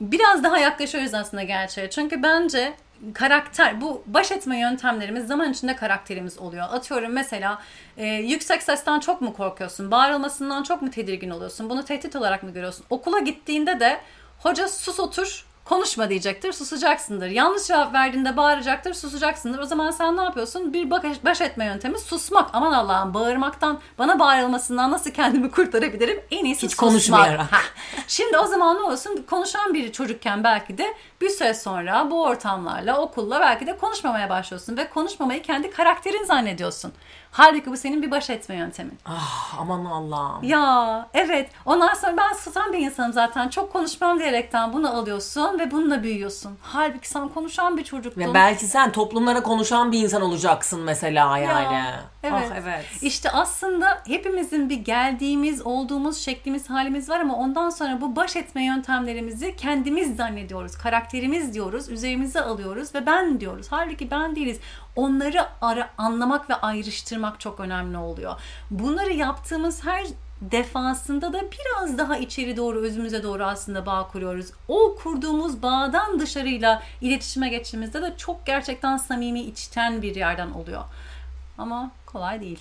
biraz 0.00 0.44
daha 0.44 0.58
yaklaşıyoruz 0.58 1.14
aslında 1.14 1.42
gerçeğe. 1.42 1.90
Çünkü 1.90 2.22
bence 2.22 2.72
karakter 3.12 3.80
bu 3.80 4.02
baş 4.06 4.32
etme 4.32 4.60
yöntemlerimiz 4.60 5.26
zaman 5.26 5.52
içinde 5.52 5.76
karakterimiz 5.76 6.38
oluyor. 6.38 6.64
Atıyorum 6.70 7.12
mesela 7.12 7.62
e, 7.96 8.06
yüksek 8.06 8.62
sesten 8.62 9.00
çok 9.00 9.20
mu 9.20 9.34
korkuyorsun? 9.34 9.90
Bağırılmasından 9.90 10.62
çok 10.62 10.82
mu 10.82 10.90
tedirgin 10.90 11.30
oluyorsun? 11.30 11.70
Bunu 11.70 11.84
tehdit 11.84 12.16
olarak 12.16 12.42
mı 12.42 12.50
görüyorsun? 12.50 12.86
Okula 12.90 13.18
gittiğinde 13.18 13.80
de 13.80 14.00
hoca 14.38 14.68
sus 14.68 15.00
otur 15.00 15.46
konuşma 15.64 16.10
diyecektir, 16.10 16.52
susacaksındır. 16.52 17.26
Yanlış 17.26 17.66
cevap 17.66 17.94
verdiğinde 17.94 18.36
bağıracaktır, 18.36 18.94
susacaksındır. 18.94 19.58
O 19.58 19.64
zaman 19.64 19.90
sen 19.90 20.16
ne 20.16 20.22
yapıyorsun? 20.22 20.72
Bir 20.72 20.90
baş, 20.90 21.02
baş 21.24 21.40
etme 21.40 21.64
yöntemi 21.64 21.98
susmak. 21.98 22.50
Aman 22.52 22.72
Allah'ım 22.72 23.14
bağırmaktan, 23.14 23.80
bana 23.98 24.18
bağırılmasından 24.18 24.90
nasıl 24.90 25.10
kendimi 25.10 25.50
kurtarabilirim? 25.50 26.20
En 26.30 26.44
iyisi 26.44 26.62
Hiç 26.62 26.70
susmak. 26.72 26.90
konuşmayarak. 26.90 27.52
Ha. 27.52 27.60
Şimdi 28.08 28.38
o 28.38 28.46
zaman 28.46 28.76
ne 28.76 28.80
olsun? 28.80 29.26
Konuşan 29.30 29.74
biri 29.74 29.92
çocukken 29.92 30.44
belki 30.44 30.78
de 30.78 30.94
bir 31.20 31.28
süre 31.30 31.54
sonra 31.54 32.10
bu 32.10 32.22
ortamlarla, 32.22 33.00
okulla 33.00 33.40
belki 33.40 33.66
de 33.66 33.76
konuşmamaya 33.76 34.30
başlıyorsun. 34.30 34.76
Ve 34.76 34.88
konuşmamayı 34.90 35.42
kendi 35.42 35.70
karakterin 35.70 36.24
zannediyorsun. 36.24 36.92
Halbuki 37.36 37.70
bu 37.70 37.76
senin 37.76 38.02
bir 38.02 38.10
baş 38.10 38.30
etme 38.30 38.56
yöntemin. 38.56 38.98
Ah, 39.06 39.56
aman 39.60 39.84
Allah'ım. 39.84 40.44
Ya 40.44 41.08
evet. 41.14 41.50
Ondan 41.66 41.94
sonra 41.94 42.16
ben 42.16 42.32
susan 42.32 42.72
bir 42.72 42.78
insanım 42.78 43.12
zaten. 43.12 43.48
Çok 43.48 43.72
konuşmam 43.72 44.18
diyerekten 44.18 44.72
bunu 44.72 44.96
alıyorsun 44.96 45.58
ve 45.58 45.70
bununla 45.70 46.02
büyüyorsun. 46.02 46.58
Halbuki 46.62 47.08
sen 47.08 47.28
konuşan 47.28 47.76
bir 47.76 47.84
çocuktun. 47.84 48.20
Ve 48.20 48.34
belki 48.34 48.66
sen 48.66 48.92
toplumlara 48.92 49.42
konuşan 49.42 49.92
bir 49.92 50.02
insan 50.02 50.22
olacaksın 50.22 50.80
mesela 50.80 51.38
yani. 51.38 51.86
evet. 52.22 52.50
Ah, 52.52 52.56
evet. 52.62 52.84
İşte 53.02 53.30
aslında 53.30 54.02
hepimizin 54.06 54.70
bir 54.70 54.78
geldiğimiz, 54.78 55.62
olduğumuz 55.66 56.18
şeklimiz, 56.18 56.70
halimiz 56.70 57.10
var 57.10 57.20
ama 57.20 57.36
ondan 57.36 57.70
sonra 57.70 58.00
bu 58.00 58.16
baş 58.16 58.36
etme 58.36 58.64
yöntemlerimizi 58.64 59.56
kendimiz 59.56 60.16
zannediyoruz. 60.16 60.76
Karakterimiz 60.76 61.54
diyoruz, 61.54 61.88
üzerimize 61.88 62.40
alıyoruz 62.40 62.94
ve 62.94 63.06
ben 63.06 63.40
diyoruz. 63.40 63.66
Halbuki 63.70 64.10
ben 64.10 64.36
değiliz. 64.36 64.60
Onları 64.96 65.46
ara, 65.60 65.90
anlamak 65.98 66.50
ve 66.50 66.54
ayrıştırmak 66.54 67.40
çok 67.40 67.60
önemli 67.60 67.98
oluyor. 67.98 68.40
Bunları 68.70 69.12
yaptığımız 69.12 69.84
her 69.84 70.06
defasında 70.40 71.32
da 71.32 71.42
biraz 71.42 71.98
daha 71.98 72.16
içeri 72.16 72.56
doğru, 72.56 72.78
özümüze 72.78 73.22
doğru 73.22 73.44
aslında 73.44 73.86
bağ 73.86 74.08
kuruyoruz. 74.08 74.46
O 74.68 74.96
kurduğumuz 75.02 75.62
bağdan 75.62 76.20
dışarıyla 76.20 76.82
iletişime 77.00 77.48
geçtiğimizde 77.48 78.02
de 78.02 78.14
çok 78.16 78.46
gerçekten 78.46 78.96
samimi, 78.96 79.40
içten 79.40 80.02
bir 80.02 80.14
yerden 80.14 80.50
oluyor. 80.50 80.82
Ama 81.58 81.90
kolay 82.06 82.40
değil. 82.40 82.58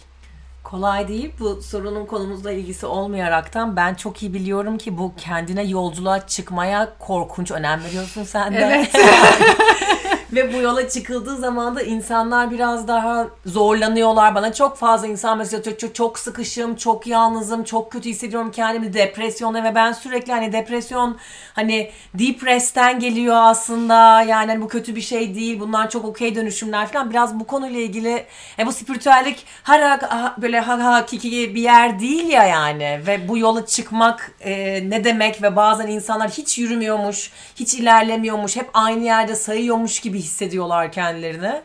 Kolay 0.64 1.08
değil. 1.08 1.32
Bu 1.40 1.62
sorunun 1.62 2.06
konumuzla 2.06 2.52
ilgisi 2.52 2.86
olmayaraktan 2.86 3.76
ben 3.76 3.94
çok 3.94 4.24
iyi 4.24 4.34
biliyorum 4.34 4.78
ki 4.78 4.98
bu 4.98 5.14
kendine 5.18 5.64
yolculuğa 5.64 6.28
çıkmaya 6.28 6.94
korkunç 7.00 7.52
önem 7.52 7.84
veriyorsun 7.84 8.24
sen 8.24 8.54
de. 8.54 8.58
Evet. 8.58 8.96
Ve 10.36 10.54
bu 10.54 10.58
yola 10.58 10.90
çıkıldığı 10.90 11.38
zaman 11.38 11.76
da 11.76 11.82
insanlar 11.82 12.52
biraz 12.52 12.88
daha 12.88 13.28
zorlanıyorlar. 13.46 14.36
Bana 14.36 14.54
çok 14.54 14.78
fazla 14.78 15.08
insan 15.08 15.38
mesaj 15.38 15.60
atıyor. 15.60 15.78
Çok, 15.78 15.96
çok 15.96 16.20
sıkışım, 16.20 16.76
çok 16.76 17.08
yalnızım, 17.08 17.64
çok 17.64 17.92
kötü 17.92 18.10
hissediyorum 18.10 18.52
kendimi 18.52 18.94
depresyona 18.94 19.64
ve 19.64 19.76
ben 19.76 19.92
sürekli 19.92 20.34
hani 20.34 20.54
depresyon 20.54 21.18
hani 21.54 21.92
depressten 22.14 23.00
geliyor 23.00 23.36
aslında. 23.38 24.22
Yani 24.22 24.52
hani 24.52 24.62
bu 24.62 24.68
kötü 24.68 24.96
bir 24.96 25.02
şey 25.02 25.36
değil. 25.36 25.60
Bunlar 25.60 25.90
çok 25.90 26.06
okey 26.06 26.36
dönüşümler 26.36 26.88
falan. 26.88 27.10
Biraz 27.10 27.40
bu 27.40 27.48
konuyla 27.48 27.80
ilgili 27.80 28.26
e, 28.60 28.66
bu 28.66 28.72
spiritüellik 28.72 29.46
her 29.64 29.82
ha- 29.82 30.36
böyle 30.38 30.60
ha 30.60 30.84
ha 30.84 31.06
bir 31.12 31.62
yer 31.62 32.00
değil 32.00 32.28
ya 32.28 32.44
yani. 32.44 33.02
Ve 33.08 33.28
bu 33.28 33.38
yola 33.38 33.66
çıkmak 33.66 34.32
e, 34.42 34.84
ne 34.90 35.04
demek 35.04 35.42
ve 35.42 35.56
bazen 35.56 35.88
insanlar 35.88 36.30
hiç 36.30 36.58
yürümüyormuş, 36.58 37.32
hiç 37.56 37.74
ilerlemiyormuş, 37.74 38.56
hep 38.56 38.70
aynı 38.74 39.04
yerde 39.06 39.36
sayıyormuş 39.36 40.00
gibi 40.00 40.23
hissediyorlar 40.24 40.92
kendilerini. 40.92 41.62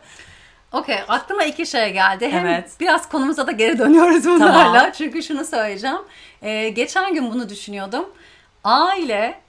Okey 0.72 0.98
aklıma 1.08 1.44
iki 1.44 1.66
şey 1.66 1.92
geldi. 1.92 2.28
Hem 2.32 2.46
Evet. 2.46 2.70
biraz 2.80 3.08
konumuza 3.08 3.46
da 3.46 3.52
geri 3.52 3.78
dönüyoruz 3.78 4.24
bunlarla. 4.26 4.52
Tamam. 4.74 4.90
Çünkü 4.98 5.22
şunu 5.22 5.44
söyleyeceğim. 5.44 5.98
Ee, 6.42 6.68
geçen 6.68 7.14
gün 7.14 7.30
bunu 7.30 7.48
düşünüyordum. 7.48 8.04
Aile 8.64 9.40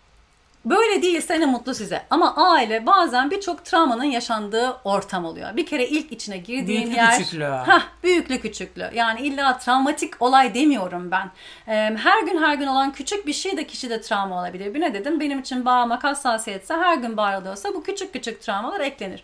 böyle 0.65 1.02
değilse 1.02 1.39
ne 1.39 1.45
mutlu 1.45 1.74
size. 1.74 2.06
Ama 2.10 2.36
aile 2.36 2.86
bazen 2.86 3.32
birçok 3.32 3.65
travmanın 3.65 4.04
yaşandığı 4.04 4.78
ortam 4.84 5.26
oluyor. 5.26 5.58
Bir 5.58 5.65
kere 5.65 5.88
ilk 5.88 6.12
içine 6.12 6.38
girdiğin 6.38 6.82
Büyüklü 6.82 6.95
yer... 6.95 7.17
küçüklü. 7.17 7.43
Hah, 7.43 7.88
büyüklü 8.04 8.41
küçüklü. 8.41 8.89
Yani 8.93 9.22
illa 9.22 9.58
travmatik 9.58 10.22
olay 10.22 10.54
demiyorum 10.54 11.12
ben. 11.12 11.32
Ee, 11.67 11.98
her 11.98 12.24
gün 12.24 12.43
her 12.43 12.54
gün 12.54 12.67
olan 12.67 12.91
küçük 12.91 13.28
bir 13.28 13.34
şey 13.34 13.58
de 13.58 13.67
kişide 13.67 14.02
travma 14.02 14.39
olabilir. 14.39 14.74
Bir 14.74 14.82
ne 14.82 14.93
dedim? 14.93 15.19
Benim 15.19 15.39
için 15.39 15.65
bağırmak 15.65 16.04
hassasiyetse 16.04 16.74
her 16.74 16.98
gün 16.98 17.17
bağırılıyorsa 17.17 17.74
bu 17.74 17.84
küçük 17.84 18.13
küçük 18.13 18.41
travmalar 18.41 18.80
eklenir. 18.80 19.24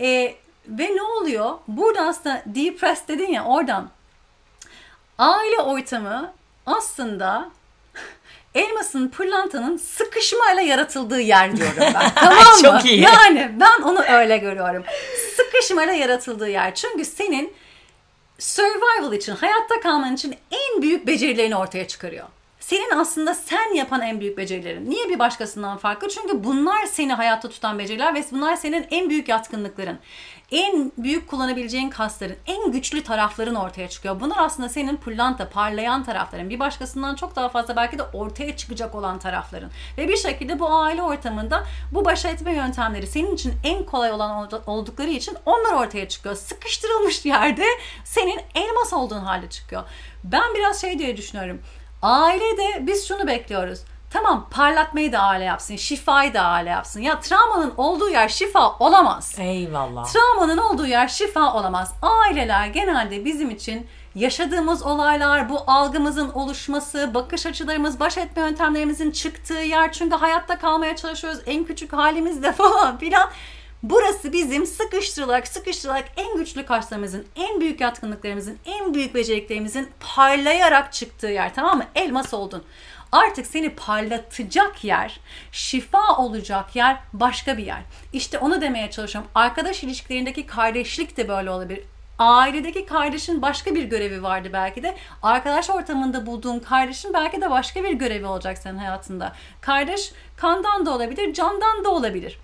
Ee, 0.00 0.34
ve 0.68 0.96
ne 0.96 1.02
oluyor? 1.02 1.58
Burada 1.68 2.02
aslında 2.02 2.42
depressed 2.46 3.08
dedin 3.08 3.32
ya 3.32 3.44
oradan 3.44 3.90
aile 5.18 5.60
ortamı 5.60 6.32
aslında 6.66 7.50
elmasın 8.54 9.08
pırlantanın 9.08 9.76
sıkışmayla 9.76 10.62
yaratıldığı 10.62 11.20
yer 11.20 11.56
diyorum 11.56 11.76
ben. 11.80 12.10
tamam 12.14 12.44
mı? 12.44 12.62
Çok 12.62 12.84
iyi. 12.84 13.00
Yani 13.00 13.50
ben 13.60 13.82
onu 13.82 14.02
öyle 14.02 14.38
görüyorum. 14.38 14.84
Sıkışmayla 15.36 15.94
yaratıldığı 15.94 16.48
yer. 16.48 16.74
Çünkü 16.74 17.04
senin 17.04 17.52
survival 18.38 19.12
için, 19.12 19.36
hayatta 19.36 19.80
kalman 19.80 20.14
için 20.14 20.36
en 20.50 20.82
büyük 20.82 21.06
becerilerini 21.06 21.56
ortaya 21.56 21.88
çıkarıyor. 21.88 22.26
Senin 22.60 22.90
aslında 22.90 23.34
sen 23.34 23.74
yapan 23.74 24.00
en 24.00 24.20
büyük 24.20 24.38
becerilerin. 24.38 24.90
Niye 24.90 25.08
bir 25.08 25.18
başkasından 25.18 25.76
farklı? 25.78 26.08
Çünkü 26.08 26.44
bunlar 26.44 26.86
seni 26.86 27.12
hayatta 27.12 27.48
tutan 27.48 27.78
beceriler 27.78 28.14
ve 28.14 28.24
bunlar 28.32 28.56
senin 28.56 28.86
en 28.90 29.10
büyük 29.10 29.28
yatkınlıkların. 29.28 29.98
En 30.52 30.92
büyük 30.98 31.28
kullanabileceğin 31.28 31.90
kasların, 31.90 32.36
en 32.46 32.72
güçlü 32.72 33.02
tarafların 33.02 33.54
ortaya 33.54 33.88
çıkıyor. 33.88 34.20
Bunlar 34.20 34.36
aslında 34.38 34.68
senin 34.68 34.96
pırlanta, 34.96 35.48
parlayan 35.48 36.04
tarafların. 36.04 36.50
Bir 36.50 36.60
başkasından 36.60 37.14
çok 37.14 37.36
daha 37.36 37.48
fazla 37.48 37.76
belki 37.76 37.98
de 37.98 38.02
ortaya 38.02 38.56
çıkacak 38.56 38.94
olan 38.94 39.18
tarafların. 39.18 39.70
Ve 39.98 40.08
bir 40.08 40.16
şekilde 40.16 40.58
bu 40.58 40.68
aile 40.68 41.02
ortamında 41.02 41.66
bu 41.92 42.04
baş 42.04 42.24
etme 42.24 42.54
yöntemleri 42.54 43.06
senin 43.06 43.34
için 43.34 43.52
en 43.64 43.84
kolay 43.84 44.12
olan 44.12 44.50
oldukları 44.66 45.10
için 45.10 45.36
onlar 45.46 45.72
ortaya 45.72 46.08
çıkıyor. 46.08 46.34
Sıkıştırılmış 46.34 47.24
yerde 47.26 47.64
senin 48.04 48.40
elmas 48.54 48.92
olduğun 48.92 49.20
halde 49.20 49.48
çıkıyor. 49.48 49.82
Ben 50.24 50.54
biraz 50.54 50.80
şey 50.80 50.98
diye 50.98 51.16
düşünüyorum. 51.16 51.60
Ailede 52.02 52.86
biz 52.86 53.08
şunu 53.08 53.26
bekliyoruz. 53.26 53.80
Tamam 54.12 54.48
parlatmayı 54.50 55.12
da 55.12 55.18
aile 55.18 55.44
yapsın, 55.44 55.76
şifayı 55.76 56.34
da 56.34 56.40
aile 56.42 56.70
yapsın. 56.70 57.00
Ya 57.00 57.20
travmanın 57.20 57.74
olduğu 57.76 58.08
yer 58.08 58.28
şifa 58.28 58.70
olamaz. 58.78 59.34
Eyvallah. 59.38 60.04
Travmanın 60.12 60.58
olduğu 60.58 60.86
yer 60.86 61.08
şifa 61.08 61.54
olamaz. 61.54 61.94
Aileler 62.02 62.66
genelde 62.66 63.24
bizim 63.24 63.50
için 63.50 63.86
yaşadığımız 64.14 64.82
olaylar, 64.82 65.48
bu 65.48 65.58
algımızın 65.66 66.30
oluşması, 66.30 67.14
bakış 67.14 67.46
açılarımız, 67.46 68.00
baş 68.00 68.18
etme 68.18 68.42
yöntemlerimizin 68.42 69.10
çıktığı 69.10 69.54
yer. 69.54 69.92
Çünkü 69.92 70.16
hayatta 70.16 70.58
kalmaya 70.58 70.96
çalışıyoruz 70.96 71.40
en 71.46 71.64
küçük 71.64 71.92
halimizde 71.92 72.52
falan 72.62 72.98
filan. 72.98 73.30
Burası 73.82 74.32
bizim 74.32 74.66
sıkıştırılarak 74.66 75.48
sıkıştırılarak 75.48 76.04
en 76.16 76.36
güçlü 76.36 76.66
kaslarımızın, 76.66 77.26
en 77.36 77.60
büyük 77.60 77.80
yatkınlıklarımızın, 77.80 78.58
en 78.64 78.94
büyük 78.94 79.14
beceriklerimizin 79.14 79.88
parlayarak 80.14 80.92
çıktığı 80.92 81.26
yer 81.26 81.54
tamam 81.54 81.78
mı? 81.78 81.84
Elmas 81.94 82.34
oldun. 82.34 82.64
Artık 83.12 83.46
seni 83.46 83.70
parlatacak 83.70 84.84
yer, 84.84 85.20
şifa 85.52 86.16
olacak 86.16 86.76
yer 86.76 86.96
başka 87.12 87.58
bir 87.58 87.66
yer. 87.66 87.82
İşte 88.12 88.38
onu 88.38 88.60
demeye 88.60 88.90
çalışıyorum. 88.90 89.30
Arkadaş 89.34 89.84
ilişkilerindeki 89.84 90.46
kardeşlik 90.46 91.16
de 91.16 91.28
böyle 91.28 91.50
olabilir 91.50 91.80
ailedeki 92.20 92.86
kardeşin 92.86 93.42
başka 93.42 93.74
bir 93.74 93.84
görevi 93.84 94.22
vardı 94.22 94.48
belki 94.52 94.82
de. 94.82 94.96
Arkadaş 95.22 95.70
ortamında 95.70 96.26
bulduğun 96.26 96.58
kardeşin 96.58 97.14
belki 97.14 97.40
de 97.40 97.50
başka 97.50 97.84
bir 97.84 97.92
görevi 97.92 98.26
olacak 98.26 98.58
senin 98.58 98.78
hayatında. 98.78 99.32
Kardeş 99.60 100.12
kandan 100.36 100.86
da 100.86 100.94
olabilir, 100.94 101.34
candan 101.34 101.84
da 101.84 101.90
olabilir. 101.90 102.38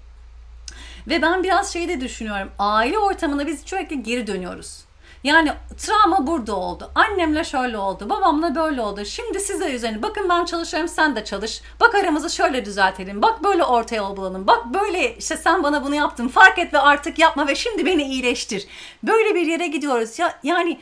Ve 1.08 1.22
ben 1.22 1.42
biraz 1.42 1.72
şey 1.72 1.88
de 1.88 2.00
düşünüyorum. 2.00 2.50
Aile 2.58 2.98
ortamına 2.98 3.46
biz 3.46 3.60
sürekli 3.66 4.02
geri 4.02 4.26
dönüyoruz. 4.26 4.86
Yani 5.24 5.52
travma 5.78 6.26
burada 6.26 6.56
oldu. 6.56 6.90
Annemle 6.94 7.44
şöyle 7.44 7.78
oldu. 7.78 8.10
Babamla 8.10 8.54
böyle 8.54 8.80
oldu. 8.80 9.04
Şimdi 9.04 9.40
size 9.40 9.70
üzerine 9.70 10.02
bakın 10.02 10.28
ben 10.28 10.44
çalışıyorum 10.44 10.88
sen 10.88 11.16
de 11.16 11.24
çalış. 11.24 11.62
Bak 11.80 11.94
aramızı 11.94 12.30
şöyle 12.30 12.64
düzeltelim. 12.64 13.22
Bak 13.22 13.44
böyle 13.44 13.64
ortaya 13.64 13.96
yol 13.96 14.16
bulalım. 14.16 14.46
Bak 14.46 14.64
böyle 14.74 15.16
işte 15.16 15.36
sen 15.36 15.62
bana 15.62 15.84
bunu 15.84 15.94
yaptın. 15.94 16.28
Fark 16.28 16.58
et 16.58 16.74
ve 16.74 16.78
artık 16.78 17.18
yapma 17.18 17.48
ve 17.48 17.54
şimdi 17.54 17.86
beni 17.86 18.02
iyileştir. 18.02 18.66
Böyle 19.02 19.34
bir 19.34 19.46
yere 19.46 19.66
gidiyoruz. 19.66 20.18
Ya 20.18 20.38
yani 20.42 20.78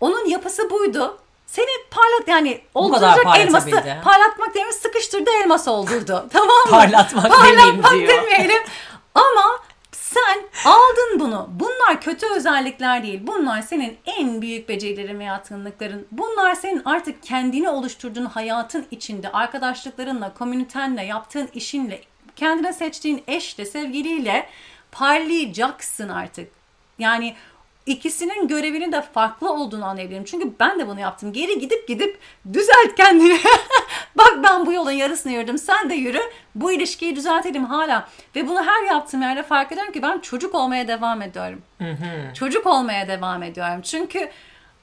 onun 0.00 0.26
yapısı 0.26 0.70
buydu. 0.70 1.18
Seni 1.46 1.66
parlat 1.90 2.28
yani 2.28 2.60
olduracak 2.74 3.38
elması 3.38 3.70
parlatmak 4.04 4.54
demiş 4.54 4.74
sıkıştırdı 4.74 5.30
elmas 5.42 5.68
oldurdu. 5.68 6.26
Tamam 6.32 6.48
mı? 6.48 6.70
Parlatmak, 6.70 7.30
Parlatmak 7.30 7.92
diyor. 7.92 8.08
demeyelim. 8.08 8.62
Ama 9.14 9.60
sen 9.92 10.42
aldın 10.64 11.20
bunu. 11.20 11.50
Bunlar 11.50 12.00
kötü 12.00 12.26
özellikler 12.26 13.02
değil. 13.02 13.20
Bunlar 13.26 13.62
senin 13.62 13.98
en 14.06 14.42
büyük 14.42 14.68
becerilerin 14.68 15.18
ve 15.18 15.24
yatkınlıkların. 15.24 16.06
Bunlar 16.12 16.54
senin 16.54 16.82
artık 16.84 17.22
kendini 17.22 17.68
oluşturduğun 17.68 18.24
hayatın 18.24 18.86
içinde 18.90 19.32
arkadaşlıklarınla, 19.32 20.34
komünitenle, 20.34 21.04
yaptığın 21.04 21.48
işinle, 21.54 22.00
kendine 22.36 22.72
seçtiğin 22.72 23.22
eşle, 23.26 23.66
sevgiliyle 23.66 24.48
parlayacaksın 24.92 26.08
artık. 26.08 26.52
Yani 26.98 27.34
ikisinin 27.90 28.48
görevinin 28.48 28.92
de 28.92 29.02
farklı 29.02 29.52
olduğunu 29.52 29.84
anlayabilirim. 29.84 30.24
Çünkü 30.24 30.52
ben 30.60 30.78
de 30.78 30.88
bunu 30.88 31.00
yaptım. 31.00 31.32
Geri 31.32 31.58
gidip 31.58 31.88
gidip 31.88 32.18
düzelt 32.52 32.94
kendini. 32.96 33.38
Bak 34.18 34.38
ben 34.44 34.66
bu 34.66 34.72
yolun 34.72 34.90
yarısını 34.90 35.32
yürüdüm. 35.32 35.58
Sen 35.58 35.90
de 35.90 35.94
yürü. 35.94 36.20
Bu 36.54 36.72
ilişkiyi 36.72 37.16
düzeltelim 37.16 37.64
hala. 37.64 38.08
Ve 38.36 38.48
bunu 38.48 38.62
her 38.62 38.82
yaptığım 38.82 39.22
yerde 39.22 39.42
fark 39.42 39.72
ediyorum 39.72 39.92
ki 39.92 40.02
ben 40.02 40.18
çocuk 40.18 40.54
olmaya 40.54 40.88
devam 40.88 41.22
ediyorum. 41.22 41.62
Çocuk 42.34 42.66
olmaya 42.66 43.08
devam 43.08 43.42
ediyorum. 43.42 43.82
Çünkü 43.82 44.28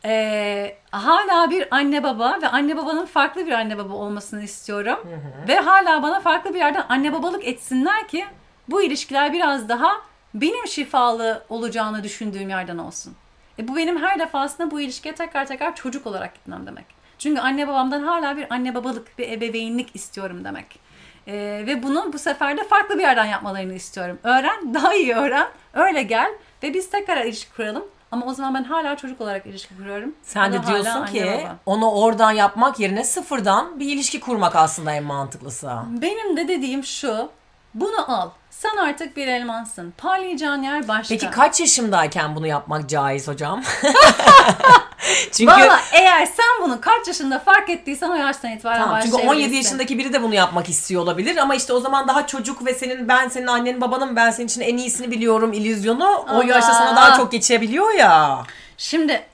e, 0.05 0.75
hala 0.91 1.49
bir 1.49 1.67
anne 1.75 2.03
baba 2.03 2.39
ve 2.41 2.47
anne 2.47 2.77
babanın 2.77 3.05
farklı 3.05 3.47
bir 3.47 3.51
anne 3.51 3.77
baba 3.77 3.93
olmasını 3.93 4.43
istiyorum. 4.43 4.99
Ve 5.47 5.55
hala 5.59 6.03
bana 6.03 6.19
farklı 6.19 6.53
bir 6.53 6.59
yerden 6.59 6.85
anne 6.89 7.13
babalık 7.13 7.47
etsinler 7.47 8.07
ki 8.07 8.25
bu 8.69 8.81
ilişkiler 8.81 9.33
biraz 9.33 9.69
daha 9.69 9.91
benim 10.33 10.67
şifalı 10.67 11.43
olacağını 11.49 12.03
düşündüğüm 12.03 12.49
yerden 12.49 12.77
olsun. 12.77 13.15
E 13.59 13.67
bu 13.67 13.75
benim 13.75 14.01
her 14.01 14.19
defasında 14.19 14.71
bu 14.71 14.81
ilişkiye 14.81 15.15
tekrar 15.15 15.45
tekrar 15.45 15.75
çocuk 15.75 16.07
olarak 16.07 16.35
gitmem 16.35 16.67
demek. 16.67 16.85
Çünkü 17.19 17.41
anne 17.41 17.67
babamdan 17.67 18.03
hala 18.03 18.37
bir 18.37 18.53
anne 18.53 18.75
babalık, 18.75 19.17
bir 19.17 19.31
ebeveynlik 19.31 19.95
istiyorum 19.95 20.43
demek. 20.43 20.79
E, 21.27 21.33
ve 21.67 21.83
bunu 21.83 22.13
bu 22.13 22.19
sefer 22.19 22.57
de 22.57 22.63
farklı 22.63 22.97
bir 22.97 23.01
yerden 23.01 23.25
yapmalarını 23.25 23.73
istiyorum. 23.73 24.19
Öğren, 24.23 24.73
daha 24.73 24.93
iyi 24.93 25.13
öğren, 25.15 25.47
öyle 25.73 26.03
gel 26.03 26.31
ve 26.63 26.73
biz 26.73 26.89
tekrar 26.89 27.25
ilişki 27.25 27.53
kuralım. 27.53 27.83
Ama 28.11 28.25
o 28.25 28.33
zaman 28.33 28.53
ben 28.53 28.63
hala 28.63 28.97
çocuk 28.97 29.21
olarak 29.21 29.45
ilişki 29.45 29.77
kuruyorum. 29.77 30.15
Sen 30.23 30.53
de 30.53 30.67
diyorsun 30.67 31.05
ki 31.05 31.25
baba. 31.25 31.55
onu 31.65 31.91
oradan 31.91 32.31
yapmak 32.31 32.79
yerine 32.79 33.03
sıfırdan 33.03 33.79
bir 33.79 33.85
ilişki 33.85 34.19
kurmak 34.19 34.55
aslında 34.55 34.91
en 34.93 35.03
mantıklısı. 35.03 35.71
Benim 36.01 36.37
de 36.37 36.47
dediğim 36.47 36.83
şu. 36.83 37.29
Bunu 37.73 38.11
al. 38.11 38.29
Sen 38.61 38.77
artık 38.77 39.17
bir 39.17 39.27
elmansın. 39.27 39.93
Parlayacağın 39.97 40.63
yer 40.63 40.87
başka. 40.87 41.15
Peki 41.15 41.29
kaç 41.29 41.59
yaşımdayken 41.59 42.35
bunu 42.35 42.47
yapmak 42.47 42.89
caiz 42.89 43.27
hocam? 43.27 43.63
Çünkü 45.31 45.51
Valla 45.51 45.79
eğer 45.93 46.25
sen 46.25 46.45
bunu 46.61 46.81
kaç 46.81 47.07
yaşında 47.07 47.39
fark 47.39 47.69
ettiysen 47.69 48.09
o 48.09 48.15
yaştan 48.15 48.51
itibaren 48.51 48.81
tamam, 48.81 48.99
Çünkü 49.03 49.17
17 49.17 49.55
yaşındaki 49.55 49.97
biri 49.97 50.13
de 50.13 50.23
bunu 50.23 50.33
yapmak 50.33 50.69
istiyor 50.69 51.01
olabilir 51.01 51.37
ama 51.37 51.55
işte 51.55 51.73
o 51.73 51.79
zaman 51.79 52.07
daha 52.07 52.27
çocuk 52.27 52.65
ve 52.65 52.73
senin 52.73 53.07
ben 53.07 53.27
senin 53.27 53.47
annenin 53.47 53.81
babanın 53.81 54.15
ben 54.15 54.31
senin 54.31 54.47
için 54.47 54.61
en 54.61 54.77
iyisini 54.77 55.11
biliyorum 55.11 55.53
illüzyonu 55.53 56.25
o 56.35 56.41
yaşta 56.41 56.73
sana 56.73 56.95
daha 56.95 57.17
çok 57.17 57.31
geçebiliyor 57.31 57.93
ya. 57.93 58.43
Şimdi 58.77 59.25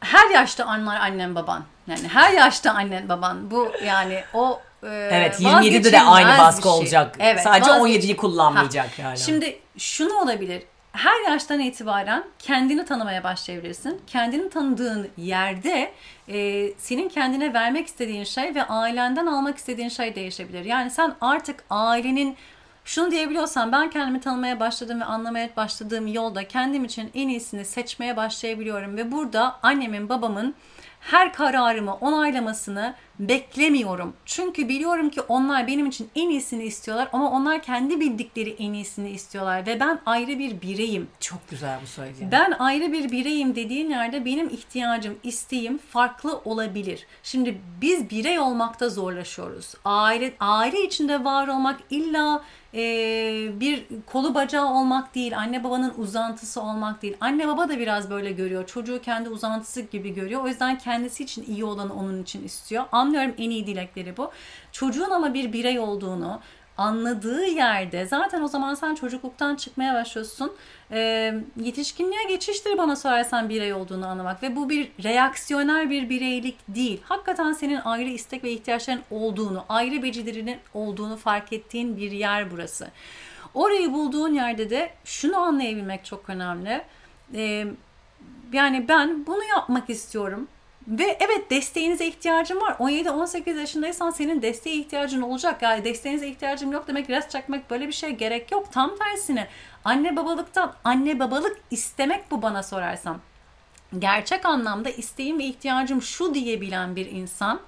her 0.00 0.30
yaşta 0.30 0.64
anlar 0.64 1.00
annen 1.00 1.34
baban. 1.34 1.64
Yani 1.86 2.08
her 2.08 2.32
yaşta 2.32 2.72
annen 2.72 3.08
baban. 3.08 3.50
Bu 3.50 3.72
yani 3.84 4.24
o 4.34 4.60
Evet 4.82 5.40
27'de 5.40 5.92
de 5.92 6.00
aynı 6.00 6.38
baskı 6.38 6.62
şey. 6.62 6.72
olacak. 6.72 7.16
Evet, 7.18 7.42
Sadece 7.42 7.70
17'yi 7.70 8.16
kullanmayacak 8.16 8.98
ha. 8.98 9.02
yani. 9.02 9.18
Şimdi 9.18 9.58
şunu 9.78 10.14
olabilir. 10.14 10.62
Her 10.92 11.30
yaştan 11.30 11.60
itibaren 11.60 12.24
kendini 12.38 12.84
tanımaya 12.84 13.24
başlayabilirsin. 13.24 14.00
Kendini 14.06 14.50
tanıdığın 14.50 15.08
yerde 15.16 15.92
e, 16.28 16.68
senin 16.78 17.08
kendine 17.08 17.54
vermek 17.54 17.86
istediğin 17.86 18.24
şey 18.24 18.54
ve 18.54 18.64
ailenden 18.64 19.26
almak 19.26 19.58
istediğin 19.58 19.88
şey 19.88 20.14
değişebilir. 20.14 20.64
Yani 20.64 20.90
sen 20.90 21.14
artık 21.20 21.64
ailenin 21.70 22.36
şunu 22.84 23.10
diyebiliyorsan 23.10 23.72
ben 23.72 23.90
kendimi 23.90 24.20
tanımaya 24.20 24.60
başladım 24.60 25.00
ve 25.00 25.04
anlamaya 25.04 25.48
başladığım 25.56 26.06
yolda 26.06 26.48
kendim 26.48 26.84
için 26.84 27.10
en 27.14 27.28
iyisini 27.28 27.64
seçmeye 27.64 28.16
başlayabiliyorum 28.16 28.96
ve 28.96 29.12
burada 29.12 29.56
annemin 29.62 30.08
babamın 30.08 30.54
her 31.00 31.32
kararımı 31.32 31.94
onaylamasını 31.94 32.94
beklemiyorum. 33.20 34.12
Çünkü 34.26 34.68
biliyorum 34.68 35.10
ki 35.10 35.20
onlar 35.20 35.66
benim 35.66 35.86
için 35.86 36.10
en 36.14 36.28
iyisini 36.28 36.62
istiyorlar 36.62 37.08
ama 37.12 37.30
onlar 37.30 37.62
kendi 37.62 38.00
bildikleri 38.00 38.56
en 38.58 38.72
iyisini 38.72 39.10
istiyorlar 39.10 39.66
ve 39.66 39.80
ben 39.80 40.00
ayrı 40.06 40.38
bir 40.38 40.60
bireyim. 40.60 41.08
Çok 41.20 41.50
güzel 41.50 41.78
bu 41.82 41.86
söylediğin. 41.86 42.32
Ben 42.32 42.54
ayrı 42.58 42.92
bir 42.92 43.10
bireyim 43.10 43.54
dediğin 43.54 43.90
yerde 43.90 44.24
benim 44.24 44.48
ihtiyacım, 44.48 45.18
isteğim 45.22 45.78
farklı 45.78 46.40
olabilir. 46.44 47.06
Şimdi 47.22 47.60
biz 47.80 48.10
birey 48.10 48.38
olmakta 48.38 48.88
zorlaşıyoruz. 48.88 49.74
Aile 49.84 50.32
aile 50.40 50.82
içinde 50.82 51.24
var 51.24 51.48
olmak 51.48 51.80
illa 51.90 52.42
e, 52.74 52.80
bir 53.60 53.86
kolu 54.06 54.34
bacağı 54.34 54.66
olmak 54.66 55.14
değil, 55.14 55.38
anne 55.38 55.64
babanın 55.64 55.94
uzantısı 55.98 56.62
olmak 56.62 57.02
değil. 57.02 57.16
Anne 57.20 57.48
baba 57.48 57.68
da 57.68 57.78
biraz 57.78 58.10
böyle 58.10 58.32
görüyor. 58.32 58.66
Çocuğu 58.66 59.00
kendi 59.02 59.28
uzantısı 59.28 59.80
gibi 59.80 60.14
görüyor. 60.14 60.44
O 60.44 60.48
yüzden 60.48 60.78
kendisi 60.78 61.24
için 61.24 61.44
iyi 61.48 61.64
olanı 61.64 61.94
onun 61.94 62.22
için 62.22 62.44
istiyor. 62.44 62.84
Anlıyorum 62.92 63.34
en 63.38 63.50
iyi 63.50 63.66
dilekleri 63.66 64.16
bu. 64.16 64.30
Çocuğun 64.72 65.10
ama 65.10 65.34
bir 65.34 65.52
birey 65.52 65.78
olduğunu, 65.78 66.40
anladığı 66.80 67.44
yerde 67.44 68.06
zaten 68.06 68.42
o 68.42 68.48
zaman 68.48 68.74
sen 68.74 68.94
çocukluktan 68.94 69.56
çıkmaya 69.56 69.94
başlıyorsun. 69.94 70.52
E, 70.90 71.34
yetişkinliğe 71.56 72.24
geçiştir 72.28 72.78
bana 72.78 72.96
sorarsan 72.96 73.48
birey 73.48 73.72
olduğunu 73.72 74.06
anlamak 74.06 74.42
ve 74.42 74.56
bu 74.56 74.70
bir 74.70 74.92
reaksiyoner 75.04 75.90
bir 75.90 76.08
bireylik 76.08 76.56
değil. 76.68 77.00
Hakikaten 77.04 77.52
senin 77.52 77.80
ayrı 77.84 78.08
istek 78.08 78.44
ve 78.44 78.50
ihtiyaçların 78.50 79.02
olduğunu, 79.10 79.64
ayrı 79.68 80.02
becerilerinin 80.02 80.58
olduğunu 80.74 81.16
fark 81.16 81.52
ettiğin 81.52 81.96
bir 81.96 82.10
yer 82.10 82.50
burası. 82.50 82.88
Orayı 83.54 83.92
bulduğun 83.92 84.34
yerde 84.34 84.70
de 84.70 84.90
şunu 85.04 85.36
anlayabilmek 85.36 86.04
çok 86.04 86.30
önemli. 86.30 86.82
E, 87.34 87.66
yani 88.52 88.88
ben 88.88 89.26
bunu 89.26 89.44
yapmak 89.44 89.90
istiyorum 89.90 90.48
ve 90.90 91.16
evet 91.20 91.50
desteğinize 91.50 92.06
ihtiyacım 92.06 92.60
var. 92.60 92.72
17-18 92.72 93.60
yaşındaysan 93.60 94.10
senin 94.10 94.42
desteğe 94.42 94.76
ihtiyacın 94.76 95.22
olacak. 95.22 95.62
Yani 95.62 95.84
desteğinize 95.84 96.28
ihtiyacım 96.28 96.72
yok 96.72 96.88
demek 96.88 97.10
res 97.10 97.28
çakmak 97.28 97.70
böyle 97.70 97.88
bir 97.88 97.92
şey 97.92 98.10
gerek 98.10 98.52
yok. 98.52 98.72
Tam 98.72 98.96
tersine 98.98 99.48
anne 99.84 100.16
babalıktan 100.16 100.74
anne 100.84 101.18
babalık 101.18 101.60
istemek 101.70 102.30
bu 102.30 102.42
bana 102.42 102.62
sorarsan. 102.62 103.18
Gerçek 103.98 104.46
anlamda 104.46 104.90
isteğim 104.90 105.38
ve 105.38 105.44
ihtiyacım 105.44 106.02
şu 106.02 106.34
diyebilen 106.34 106.96
bir 106.96 107.06
insan 107.06 107.60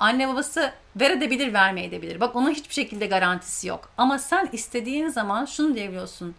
anne 0.00 0.28
babası 0.28 0.72
verebilir 0.96 1.52
vermeyebilir. 1.52 2.20
Bak 2.20 2.36
onun 2.36 2.50
hiçbir 2.50 2.74
şekilde 2.74 3.06
garantisi 3.06 3.68
yok. 3.68 3.90
Ama 3.96 4.18
sen 4.18 4.48
istediğin 4.52 5.08
zaman 5.08 5.44
şunu 5.44 5.74
diyebiliyorsun. 5.74 6.34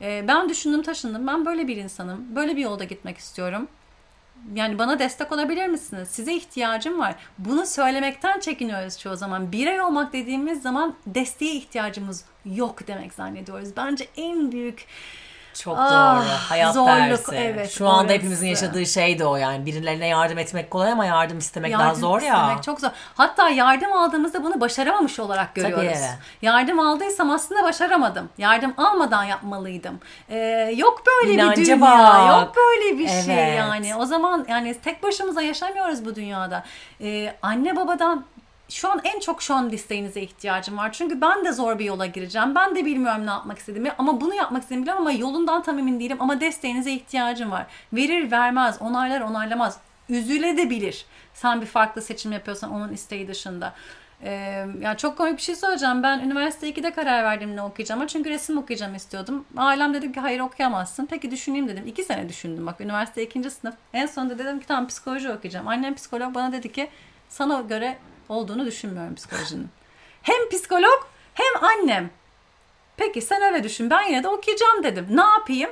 Ben 0.00 0.48
düşündüm 0.48 0.82
taşındım. 0.82 1.26
Ben 1.26 1.46
böyle 1.46 1.68
bir 1.68 1.76
insanım. 1.76 2.36
Böyle 2.36 2.56
bir 2.56 2.62
yolda 2.62 2.84
gitmek 2.84 3.18
istiyorum 3.18 3.68
yani 4.54 4.78
bana 4.78 4.98
destek 4.98 5.32
olabilir 5.32 5.66
misiniz? 5.66 6.08
Size 6.08 6.34
ihtiyacım 6.34 6.98
var. 6.98 7.14
Bunu 7.38 7.66
söylemekten 7.66 8.40
çekiniyoruz 8.40 8.98
çoğu 8.98 9.16
zaman. 9.16 9.52
Birey 9.52 9.80
olmak 9.80 10.12
dediğimiz 10.12 10.62
zaman 10.62 10.94
desteğe 11.06 11.52
ihtiyacımız 11.52 12.24
yok 12.44 12.86
demek 12.86 13.14
zannediyoruz. 13.14 13.76
Bence 13.76 14.08
en 14.16 14.52
büyük 14.52 14.86
çok 15.54 15.76
ah, 15.78 16.16
doğru. 16.16 16.28
Hayat 16.48 16.74
zorluk, 16.74 16.88
dersi. 16.88 17.34
Evet, 17.34 17.70
Şu 17.70 17.88
anda 17.88 18.02
orası. 18.02 18.14
hepimizin 18.14 18.46
yaşadığı 18.46 18.86
şey 18.86 19.18
de 19.18 19.26
o 19.26 19.36
yani. 19.36 19.66
Birilerine 19.66 20.06
yardım 20.06 20.38
etmek 20.38 20.70
kolay 20.70 20.92
ama 20.92 21.06
yardım 21.06 21.38
istemek 21.38 21.70
yardım 21.70 21.86
daha 21.86 21.94
zor 21.94 22.20
ya. 22.22 22.34
Yardım 22.34 22.60
çok 22.60 22.80
zor. 22.80 22.88
Hatta 23.14 23.48
yardım 23.48 23.92
aldığımızda 23.92 24.44
bunu 24.44 24.60
başaramamış 24.60 25.18
olarak 25.18 25.54
görüyoruz. 25.54 25.84
Tabii. 25.84 26.46
Yardım 26.46 26.80
aldıysam 26.80 27.30
aslında 27.30 27.64
başaramadım. 27.64 28.28
Yardım 28.38 28.74
almadan 28.76 29.24
yapmalıydım. 29.24 30.00
Ee, 30.28 30.38
yok 30.76 31.02
böyle 31.06 31.32
İnancı 31.32 31.60
bir 31.60 31.66
dünya. 31.66 31.80
Bak. 31.80 32.28
Yok 32.28 32.56
böyle 32.56 32.98
bir 32.98 33.08
şey 33.08 33.16
evet. 33.16 33.26
şey 33.26 33.54
yani. 33.54 33.96
O 33.96 34.04
zaman 34.04 34.46
yani 34.48 34.74
tek 34.84 35.02
başımıza 35.02 35.42
yaşamıyoruz 35.42 36.04
bu 36.04 36.14
dünyada. 36.14 36.64
Ee, 37.00 37.34
anne 37.42 37.76
babadan 37.76 38.24
şu 38.70 38.90
an 38.90 39.00
en 39.04 39.20
çok 39.20 39.42
şu 39.42 39.54
an 39.54 39.72
desteğinize 39.72 40.20
ihtiyacım 40.20 40.76
var. 40.78 40.92
Çünkü 40.92 41.20
ben 41.20 41.44
de 41.44 41.52
zor 41.52 41.78
bir 41.78 41.84
yola 41.84 42.06
gireceğim. 42.06 42.54
Ben 42.54 42.76
de 42.76 42.84
bilmiyorum 42.84 43.26
ne 43.26 43.30
yapmak 43.30 43.58
istediğimi 43.58 43.92
ama 43.98 44.20
bunu 44.20 44.34
yapmak 44.34 44.62
istediğimi 44.62 44.82
biliyorum 44.82 45.02
ama 45.02 45.12
yolundan 45.12 45.62
tam 45.62 45.78
emin 45.78 46.00
değilim 46.00 46.16
ama 46.20 46.40
desteğinize 46.40 46.92
ihtiyacım 46.92 47.50
var. 47.50 47.66
Verir 47.92 48.30
vermez, 48.30 48.82
onaylar 48.82 49.20
onaylamaz. 49.20 49.78
Üzüle 50.08 50.56
de 50.56 50.70
bilir. 50.70 51.06
Sen 51.34 51.60
bir 51.60 51.66
farklı 51.66 52.02
seçim 52.02 52.32
yapıyorsan 52.32 52.72
onun 52.72 52.92
isteği 52.92 53.28
dışında. 53.28 53.74
Ee, 54.22 54.66
yani 54.80 54.96
çok 54.96 55.18
komik 55.18 55.36
bir 55.36 55.42
şey 55.42 55.56
söyleyeceğim. 55.56 56.02
Ben 56.02 56.18
üniversite 56.18 56.70
2'de 56.70 56.90
karar 56.90 57.24
verdim 57.24 57.56
ne 57.56 57.62
okuyacağım. 57.62 58.06
Çünkü 58.06 58.30
resim 58.30 58.58
okuyacağım 58.58 58.94
istiyordum. 58.94 59.44
Ailem 59.56 59.94
dedi 59.94 60.12
ki 60.12 60.20
hayır 60.20 60.40
okuyamazsın. 60.40 61.06
Peki 61.06 61.30
düşüneyim 61.30 61.68
dedim. 61.68 61.86
2 61.86 62.04
sene 62.04 62.28
düşündüm 62.28 62.66
bak 62.66 62.80
üniversite 62.80 63.22
2. 63.22 63.50
sınıf. 63.50 63.74
En 63.92 64.06
sonunda 64.06 64.38
dedim 64.38 64.60
ki 64.60 64.66
tamam 64.66 64.86
psikoloji 64.86 65.30
okuyacağım. 65.30 65.68
Annem 65.68 65.94
psikolog 65.94 66.34
bana 66.34 66.52
dedi 66.52 66.72
ki 66.72 66.90
sana 67.28 67.60
göre 67.60 67.98
olduğunu 68.30 68.66
düşünmüyorum 68.66 69.14
psikolojinin. 69.14 69.68
Hem 70.22 70.48
psikolog 70.50 71.06
hem 71.34 71.64
annem. 71.64 72.10
Peki 72.96 73.20
sen 73.20 73.42
öyle 73.42 73.64
düşün 73.64 73.90
ben 73.90 74.02
yine 74.02 74.22
de 74.22 74.28
okuyacağım 74.28 74.82
dedim. 74.82 75.06
Ne 75.10 75.22
yapayım? 75.22 75.70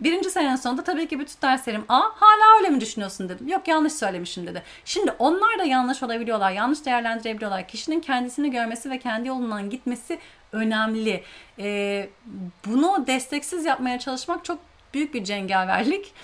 Birinci 0.00 0.30
senenin 0.30 0.56
sonunda 0.56 0.84
tabii 0.84 1.08
ki 1.08 1.18
bütün 1.18 1.42
derslerim 1.42 1.84
A. 1.88 2.00
Hala 2.00 2.58
öyle 2.58 2.68
mi 2.68 2.80
düşünüyorsun 2.80 3.28
dedim. 3.28 3.48
Yok 3.48 3.68
yanlış 3.68 3.92
söylemişim 3.92 4.46
dedi. 4.46 4.62
Şimdi 4.84 5.10
onlar 5.18 5.58
da 5.58 5.64
yanlış 5.64 6.02
olabiliyorlar. 6.02 6.50
Yanlış 6.50 6.84
değerlendirebiliyorlar. 6.86 7.68
Kişinin 7.68 8.00
kendisini 8.00 8.50
görmesi 8.50 8.90
ve 8.90 8.98
kendi 8.98 9.28
yolundan 9.28 9.70
gitmesi 9.70 10.18
önemli. 10.52 11.24
Ee, 11.58 12.08
bunu 12.66 13.06
desteksiz 13.06 13.64
yapmaya 13.64 13.98
çalışmak 13.98 14.44
çok 14.44 14.58
büyük 14.94 15.14
bir 15.14 15.24
cengaverlik. 15.24 16.14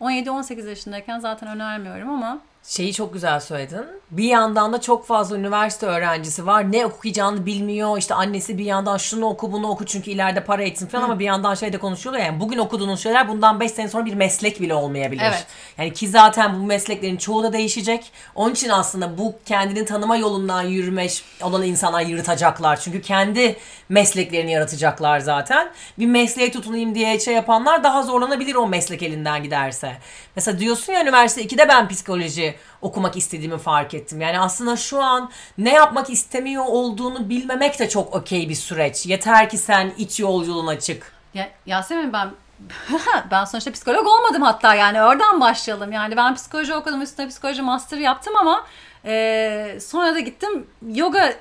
17-18 0.00 0.68
yaşındayken 0.68 1.18
zaten 1.18 1.48
önermiyorum 1.48 2.10
ama 2.10 2.38
Şeyi 2.66 2.92
çok 2.92 3.12
güzel 3.12 3.40
söyledin. 3.40 3.84
Bir 4.10 4.24
yandan 4.24 4.72
da 4.72 4.80
çok 4.80 5.06
fazla 5.06 5.36
üniversite 5.36 5.86
öğrencisi 5.86 6.46
var. 6.46 6.72
Ne 6.72 6.86
okuyacağını 6.86 7.46
bilmiyor. 7.46 7.98
İşte 7.98 8.14
annesi 8.14 8.58
bir 8.58 8.64
yandan 8.64 8.96
şunu 8.96 9.26
oku 9.26 9.52
bunu 9.52 9.68
oku 9.68 9.86
çünkü 9.86 10.10
ileride 10.10 10.44
para 10.44 10.62
etsin 10.62 10.86
falan 10.86 11.02
Hı. 11.02 11.06
ama 11.06 11.18
bir 11.18 11.24
yandan 11.24 11.54
şeyde 11.54 11.78
konuşuyorlar 11.78 12.20
yani 12.24 12.40
bugün 12.40 12.58
okuduğunuz 12.58 13.02
şeyler 13.02 13.28
bundan 13.28 13.60
5 13.60 13.70
sene 13.70 13.88
sonra 13.88 14.04
bir 14.06 14.14
meslek 14.14 14.60
bile 14.60 14.74
olmayabilir. 14.74 15.22
Evet. 15.22 15.46
Yani 15.78 15.92
ki 15.92 16.08
zaten 16.08 16.54
bu 16.60 16.66
mesleklerin 16.66 17.16
çoğu 17.16 17.42
da 17.42 17.52
değişecek. 17.52 18.12
Onun 18.34 18.52
için 18.52 18.68
aslında 18.68 19.18
bu 19.18 19.34
kendini 19.46 19.84
tanıma 19.84 20.16
yolundan 20.16 20.62
yürüme 20.62 21.06
olan 21.42 21.62
insanlar 21.62 22.00
yırtacaklar. 22.00 22.80
Çünkü 22.80 23.02
kendi 23.02 23.56
mesleklerini 23.88 24.52
yaratacaklar 24.52 25.20
zaten. 25.20 25.70
Bir 25.98 26.06
mesleğe 26.06 26.52
tutunayım 26.52 26.94
diye 26.94 27.20
şey 27.20 27.34
yapanlar 27.34 27.84
daha 27.84 28.02
zorlanabilir 28.02 28.54
o 28.54 28.66
meslek 28.66 29.02
elinden 29.02 29.42
giderse. 29.42 29.92
Mesela 30.36 30.58
diyorsun 30.58 30.92
ya 30.92 31.02
üniversite 31.02 31.42
2'de 31.42 31.68
ben 31.68 31.88
psikoloji 31.88 32.51
okumak 32.82 33.16
istediğimi 33.16 33.58
fark 33.58 33.94
ettim. 33.94 34.20
Yani 34.20 34.40
aslında 34.40 34.76
şu 34.76 35.02
an 35.02 35.30
ne 35.58 35.72
yapmak 35.72 36.10
istemiyor 36.10 36.64
olduğunu 36.66 37.28
bilmemek 37.28 37.78
de 37.78 37.88
çok 37.88 38.14
okey 38.14 38.48
bir 38.48 38.54
süreç. 38.54 39.06
Yeter 39.06 39.50
ki 39.50 39.58
sen 39.58 39.92
iç 39.98 40.20
yolculuğuna 40.20 40.80
çık. 40.80 41.12
Ya, 41.34 41.50
Yasemin 41.66 42.12
ben 42.12 42.30
ben 43.30 43.44
sonuçta 43.44 43.72
psikolog 43.72 44.06
olmadım 44.06 44.42
hatta 44.42 44.74
yani 44.74 45.02
oradan 45.02 45.40
başlayalım. 45.40 45.92
Yani 45.92 46.16
ben 46.16 46.34
psikoloji 46.34 46.74
okudum 46.74 47.02
üstüne 47.02 47.28
psikoloji 47.28 47.62
master 47.62 47.98
yaptım 47.98 48.36
ama 48.36 48.66
e, 49.04 49.78
sonra 49.80 50.14
da 50.14 50.20
gittim 50.20 50.66
yoga 50.94 51.34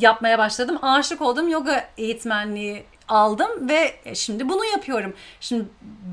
yapmaya 0.00 0.38
başladım. 0.38 0.78
Aşık 0.82 1.22
oldum 1.22 1.48
yoga 1.48 1.88
eğitmenliği 1.98 2.84
aldım 3.12 3.68
ve 3.68 3.94
şimdi 4.14 4.48
bunu 4.48 4.64
yapıyorum. 4.64 5.14
Şimdi 5.40 5.64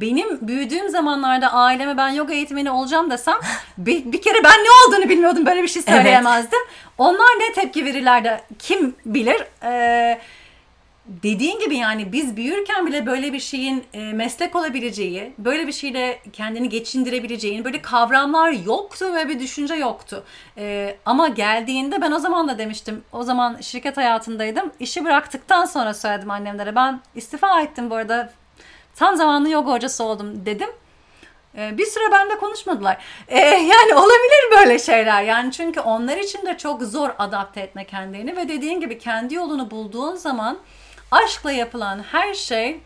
benim 0.02 0.48
büyüdüğüm 0.48 0.90
zamanlarda 0.90 1.54
aileme 1.54 1.98
ben 1.98 2.10
yoga 2.10 2.34
eğitmeni 2.34 2.72
olacağım 2.72 3.12
desem 3.12 3.38
bir, 3.78 4.12
bir 4.12 4.22
kere 4.22 4.44
ben 4.44 4.64
ne 4.64 4.70
olduğunu 4.88 5.10
bilmiyordum 5.10 5.46
böyle 5.46 5.64
bir 5.64 5.68
şey 5.68 5.82
söyleyemezdim. 5.82 6.60
Evet. 6.66 6.78
Onlar 6.98 7.40
ne 7.40 7.54
tepki 7.54 7.86
verirlerdi 7.86 8.42
kim 8.60 8.96
bilir. 9.06 9.44
Ee, 9.64 10.20
dediğin 11.08 11.60
gibi 11.60 11.78
yani 11.78 12.12
biz 12.12 12.38
büyürken 12.38 12.88
bile 12.88 13.06
böyle 13.06 13.34
bir 13.34 13.40
şeyin 13.40 13.84
e, 13.94 14.00
meslek 14.14 14.56
olabileceği, 14.56 15.34
böyle 15.38 15.68
bir 15.68 15.72
şeyle 15.72 16.20
kendini 16.34 16.70
geçindirebileceğin 16.70 17.66
böyle 17.66 17.82
kavramlar 17.82 18.52
yoktu 18.52 19.14
ve 19.16 19.30
bir 19.30 19.40
düşünce 19.40 19.76
yoktu. 19.76 20.24
E, 20.58 20.96
ama 21.06 21.28
geldiğinde 21.28 22.02
ben 22.02 22.12
o 22.12 22.20
zaman 22.20 22.48
da 22.48 22.58
demiştim. 22.58 23.04
O 23.12 23.24
zaman 23.24 23.62
şirket 23.62 23.98
hayatındaydım. 23.98 24.72
İşi 24.80 25.06
bıraktıktan 25.06 25.66
sonra 25.66 25.94
söyledim 25.94 26.32
annemlere. 26.32 26.76
Ben 26.76 27.02
istifa 27.16 27.62
ettim 27.62 27.90
bu 27.90 27.96
arada. 27.96 28.34
Tam 28.96 29.16
zamanlı 29.16 29.50
yoga 29.50 29.72
hocası 29.72 30.04
oldum 30.04 30.46
dedim. 30.46 30.70
E, 31.58 31.78
bir 31.78 31.86
süre 31.86 32.12
bende 32.12 32.38
konuşmadılar. 32.38 32.98
E, 33.28 33.40
yani 33.40 33.94
olabilir 33.96 34.58
böyle 34.58 34.80
şeyler. 34.80 35.24
Yani 35.24 35.52
çünkü 35.52 35.80
onlar 35.80 36.18
için 36.18 36.46
de 36.46 36.58
çok 36.58 36.82
zor 36.82 37.10
adapte 37.20 37.62
etme 37.62 37.84
kendini 37.86 38.36
ve 38.38 38.50
dediğin 38.50 38.80
gibi 38.80 39.00
kendi 39.00 39.36
yolunu 39.36 39.72
bulduğun 39.72 40.16
zaman 40.16 40.58
Aşkla 41.12 41.52
yapılan 41.52 42.04
her 42.04 42.34
şey 42.34 42.82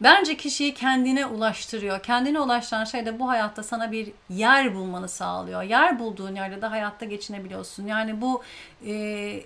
bence 0.00 0.36
kişiyi 0.36 0.74
kendine 0.74 1.26
ulaştırıyor. 1.26 2.02
Kendine 2.02 2.40
ulaştıran 2.40 2.84
şey 2.84 3.06
de 3.06 3.18
bu 3.18 3.28
hayatta 3.28 3.62
sana 3.62 3.92
bir 3.92 4.12
yer 4.30 4.74
bulmanı 4.74 5.08
sağlıyor. 5.08 5.62
Yer 5.62 5.98
bulduğun 5.98 6.34
yerde 6.34 6.62
de 6.62 6.66
hayatta 6.66 7.04
geçinebiliyorsun. 7.04 7.86
Yani 7.86 8.20
bu 8.20 8.42
e, 8.86 9.42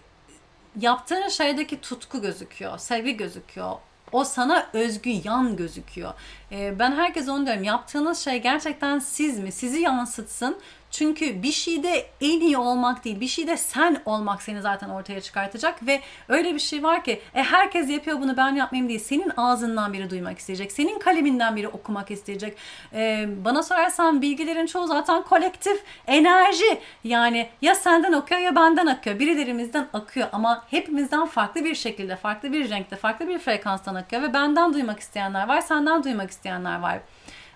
yaptığın 0.81 1.29
şeydeki 1.29 1.81
tutku 1.81 2.23
gözüküyor, 2.23 2.79
sevgi 2.79 3.17
gözüküyor. 3.17 3.73
O 4.13 4.25
sana 4.25 4.67
özgü 4.73 5.11
yan 5.25 5.57
gözüküyor. 5.57 6.13
E, 6.53 6.79
ben 6.79 6.93
herkese 6.93 7.31
onu 7.31 7.47
diyorum. 7.47 7.65
Yaptığınız 7.65 8.19
şey 8.19 8.43
gerçekten 8.43 8.99
siz 8.99 9.39
mi? 9.39 9.53
Sizi 9.53 9.81
yansıtsın. 9.81 10.59
Çünkü 10.93 11.43
bir 11.43 11.53
şeyde 11.53 12.07
en 12.21 12.41
iyi 12.41 12.59
olmak 12.59 13.05
değil, 13.05 13.21
bir 13.21 13.29
şeyde 13.29 13.57
sen 13.57 14.03
olmak 14.05 14.43
seni 14.43 14.63
zaten 14.63 14.89
ortaya 14.89 15.21
çıkartacak 15.21 15.87
ve 15.87 16.01
öyle 16.29 16.55
bir 16.55 16.59
şey 16.59 16.83
var 16.83 17.05
ki 17.05 17.21
e, 17.35 17.43
herkes 17.43 17.91
yapıyor 17.91 18.21
bunu 18.21 18.37
ben 18.37 18.55
yapmayayım 18.55 18.89
değil. 18.89 19.01
Senin 19.01 19.33
ağzından 19.37 19.93
biri 19.93 20.11
duymak 20.11 20.39
isteyecek, 20.39 20.73
senin 20.73 20.99
kaleminden 20.99 21.57
biri 21.57 21.69
okumak 21.69 22.11
isteyecek. 22.11 22.57
E, 22.93 23.29
bana 23.45 23.63
sorarsan 23.63 24.23
bilgilerin 24.23 24.67
çoğu 24.67 24.87
zaten 24.87 25.23
kolektif 25.23 25.83
enerji. 26.07 26.79
Yani 27.05 27.49
ya 27.63 27.75
senden 27.75 28.13
akıyor 28.13 28.41
ya 28.41 28.57
benden 28.57 28.87
akıyor. 28.87 29.19
Birilerimizden 29.19 29.89
akıyor 29.93 30.29
ama 30.33 30.65
hepimizden 30.71 31.27
farklı 31.27 31.65
bir 31.65 31.75
şekilde, 31.75 32.17
farklı 32.17 32.53
bir 32.53 32.71
renkte, 32.71 32.97
farklı 32.97 33.29
bir 33.29 33.39
frekanstan 33.39 33.95
akıyor 33.95 34.23
ve 34.23 34.33
benden 34.35 34.75
duymak 34.75 35.01
isteyenler 35.01 35.49
var, 35.49 35.61
senden 35.61 36.05
duymak 36.05 36.31
isteyenler 36.31 36.81
var. 36.81 36.99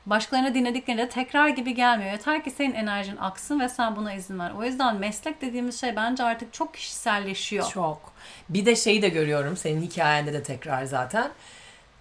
Başkalarını 0.06 0.54
dinlediklerinde 0.54 1.08
tekrar 1.08 1.48
gibi 1.48 1.74
gelmiyor. 1.74 2.12
Yeter 2.12 2.44
ki 2.44 2.50
senin 2.50 2.74
enerjin 2.74 3.16
aksın 3.16 3.60
ve 3.60 3.68
sen 3.68 3.96
buna 3.96 4.12
izin 4.14 4.38
ver. 4.38 4.50
O 4.58 4.64
yüzden 4.64 4.96
meslek 4.96 5.40
dediğimiz 5.40 5.80
şey 5.80 5.96
bence 5.96 6.22
artık 6.22 6.52
çok 6.52 6.74
kişiselleşiyor. 6.74 7.70
Çok. 7.70 8.12
Bir 8.48 8.66
de 8.66 8.76
şeyi 8.76 9.02
de 9.02 9.08
görüyorum 9.08 9.56
senin 9.56 9.82
hikayende 9.82 10.32
de 10.32 10.42
tekrar 10.42 10.84
zaten. 10.84 11.30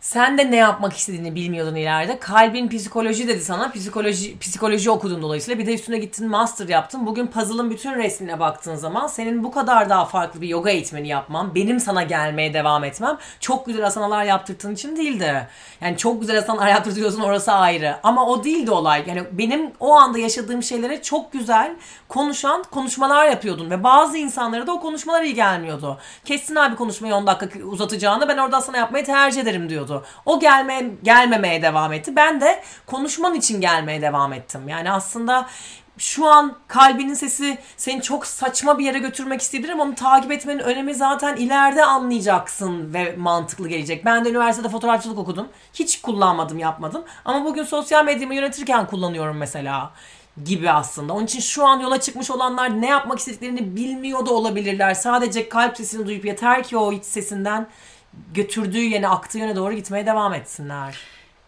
Sen 0.06 0.38
de 0.38 0.52
ne 0.52 0.56
yapmak 0.56 0.94
istediğini 0.94 1.36
bilmiyordun 1.36 1.76
ileride. 1.76 2.20
Kalbin 2.20 2.70
psikoloji 2.70 3.28
dedi 3.28 3.44
sana. 3.44 3.72
Psikoloji 3.72 4.40
psikoloji 4.40 4.92
okudun 4.92 5.22
dolayısıyla. 5.22 5.60
Bir 5.60 5.66
de 5.66 5.74
üstüne 5.74 5.98
gittin 5.98 6.28
master 6.28 6.68
yaptın. 6.68 7.06
Bugün 7.06 7.28
puzzle'ın 7.28 7.72
bütün 7.72 7.94
resmine 7.94 8.40
baktığın 8.40 8.76
zaman 8.76 9.08
senin 9.08 9.44
bu 9.44 9.52
kadar 9.52 9.90
daha 9.90 10.06
farklı 10.06 10.42
bir 10.42 10.48
yoga 10.48 10.70
eğitmeni 10.70 11.08
yapmam, 11.08 11.56
benim 11.56 11.80
sana 11.80 12.04
gelmeye 12.04 12.54
devam 12.54 12.84
etmem 12.84 13.18
çok 13.40 13.66
güzel 13.66 13.86
asanalar 13.86 14.24
yaptırdığın 14.24 14.74
için 14.74 14.98
değildi. 14.98 15.48
Yani 15.82 15.98
çok 15.98 16.22
güzel 16.22 16.40
asanalar 16.40 16.68
yaptırıyorsun 16.68 17.22
orası 17.22 17.52
ayrı. 17.52 17.96
Ama 18.04 18.26
o 18.26 18.44
değildi 18.44 18.72
olay. 18.72 19.04
Yani 19.08 19.24
benim 19.32 19.72
o 19.80 19.94
anda 19.94 20.20
yaşadığım 20.20 20.64
şeylere 20.64 21.02
çok 21.02 21.32
güzel 21.32 21.76
konuşan 22.08 22.64
konuşmalar 22.64 23.28
yapıyordun 23.28 23.70
ve 23.70 23.84
bazı 23.84 24.18
insanlara 24.18 24.68
da 24.68 24.74
o 24.74 24.80
konuşmalar 24.80 25.24
iyi 25.24 25.34
gelmiyordu. 25.34 25.98
Kessin 26.26 26.56
abi 26.56 26.76
konuşmayı 26.76 27.16
10 27.16 27.28
dakika 27.28 27.60
uzatacağını 27.60 28.28
ben 28.28 28.38
orada 28.38 28.62
sana 28.62 28.78
yapmayı 28.78 29.06
tercih 29.06 29.42
ederim 29.42 29.70
diyordu. 29.70 29.95
O 30.26 30.40
gelmeye, 30.40 30.92
gelmemeye 31.04 31.62
devam 31.62 31.94
etti. 31.94 32.16
Ben 32.16 32.42
de 32.42 32.64
konuşman 32.86 33.36
için 33.36 33.62
gelmeye 33.62 34.02
devam 34.02 34.34
ettim. 34.34 34.68
Yani 34.68 34.92
aslında 34.92 35.48
şu 35.98 36.26
an 36.26 36.58
kalbinin 36.68 37.14
sesi 37.14 37.58
seni 37.78 38.02
çok 38.02 38.28
saçma 38.28 38.80
bir 38.80 38.86
yere 38.86 39.00
götürmek 39.00 39.42
isteyebilir 39.42 39.72
ama 39.72 39.96
takip 39.96 40.32
etmenin 40.32 40.60
önemi 40.60 40.96
zaten 40.96 41.36
ileride 41.36 41.86
anlayacaksın 41.86 42.94
ve 42.94 43.16
mantıklı 43.16 43.68
gelecek. 43.70 44.06
Ben 44.06 44.26
de 44.26 44.30
üniversitede 44.30 44.70
fotoğrafçılık 44.70 45.18
okudum. 45.18 45.48
Hiç 45.74 46.02
kullanmadım, 46.02 46.60
yapmadım. 46.60 47.04
Ama 47.26 47.46
bugün 47.46 47.64
sosyal 47.64 48.06
medyamı 48.06 48.36
yönetirken 48.36 48.88
kullanıyorum 48.88 49.38
mesela 49.38 49.92
gibi 50.44 50.72
aslında. 50.72 51.14
Onun 51.14 51.26
için 51.26 51.40
şu 51.40 51.66
an 51.66 51.80
yola 51.80 52.00
çıkmış 52.00 52.32
olanlar 52.32 52.82
ne 52.82 52.88
yapmak 52.88 53.20
istediklerini 53.20 53.76
bilmiyor 53.76 54.26
da 54.26 54.34
olabilirler. 54.34 54.94
Sadece 54.94 55.50
kalp 55.50 55.78
sesini 55.78 56.08
duyup 56.08 56.26
yeter 56.26 56.64
ki 56.64 56.78
o 56.78 56.92
iç 56.92 57.06
sesinden 57.06 57.68
götürdüğü 58.34 58.82
yöne, 58.82 59.08
aktığı 59.08 59.38
yöne 59.38 59.56
doğru 59.56 59.74
gitmeye 59.74 60.06
devam 60.06 60.34
etsinler. 60.34 60.98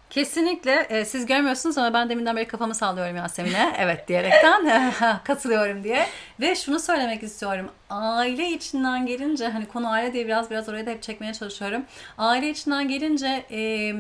Kesinlikle. 0.10 0.88
E, 0.90 1.06
siz 1.06 1.26
görmüyorsunuz 1.26 1.78
ama 1.78 1.94
ben 1.94 2.10
deminden 2.10 2.36
beri 2.36 2.48
kafamı 2.48 2.76
sallıyorum 2.76 3.16
Yasemin'e. 3.16 3.74
Evet 3.80 4.08
diyerekten 4.08 4.94
katılıyorum 5.24 5.84
diye. 5.84 6.08
Ve 6.40 6.56
şunu 6.56 6.80
söylemek 6.80 7.24
istiyorum. 7.24 7.70
Aile 7.90 8.50
içinden 8.50 9.06
gelince 9.06 9.48
hani 9.48 9.66
konu 9.66 9.90
aile 9.90 10.14
diye 10.14 10.26
biraz 10.26 10.52
biraz 10.52 10.70
oraya 10.70 10.86
da 10.86 10.92
hep 10.92 11.04
çekmeye 11.04 11.34
çalışıyorum. 11.34 11.84
Aile 12.18 12.50
içinden 12.50 12.88
gelince 12.88 13.46
e, 13.52 13.94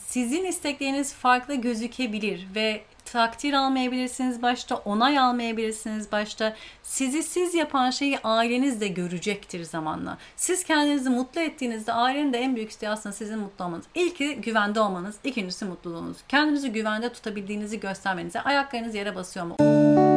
sizin 0.00 0.44
istekleriniz 0.44 1.14
farklı 1.14 1.54
gözükebilir 1.54 2.46
ve 2.54 2.80
takdir 3.04 3.52
almayabilirsiniz 3.52 4.42
başta, 4.42 4.76
onay 4.76 5.18
almayabilirsiniz 5.18 6.12
başta. 6.12 6.54
Sizi 6.82 7.22
siz 7.22 7.54
yapan 7.54 7.90
şeyi 7.90 8.18
aileniz 8.18 8.80
de 8.80 8.88
görecektir 8.88 9.64
zamanla. 9.64 10.18
Siz 10.36 10.64
kendinizi 10.64 11.10
mutlu 11.10 11.40
ettiğinizde 11.40 11.92
ailenin 11.92 12.32
de 12.32 12.38
en 12.38 12.56
büyük 12.56 12.70
isteği 12.70 12.88
aslında 12.88 13.12
sizin 13.12 13.38
mutlu 13.38 13.64
olmanız. 13.64 13.84
İlki 13.94 14.34
güvende 14.34 14.80
olmanız, 14.80 15.16
ikincisi 15.24 15.64
mutluluğunuz. 15.64 16.16
Kendinizi 16.28 16.72
güvende 16.72 17.12
tutabildiğinizi 17.12 17.80
göstermenize. 17.80 18.40
Ayaklarınız 18.40 18.94
yere 18.94 19.14
basıyor 19.14 19.46
mu? 19.46 20.13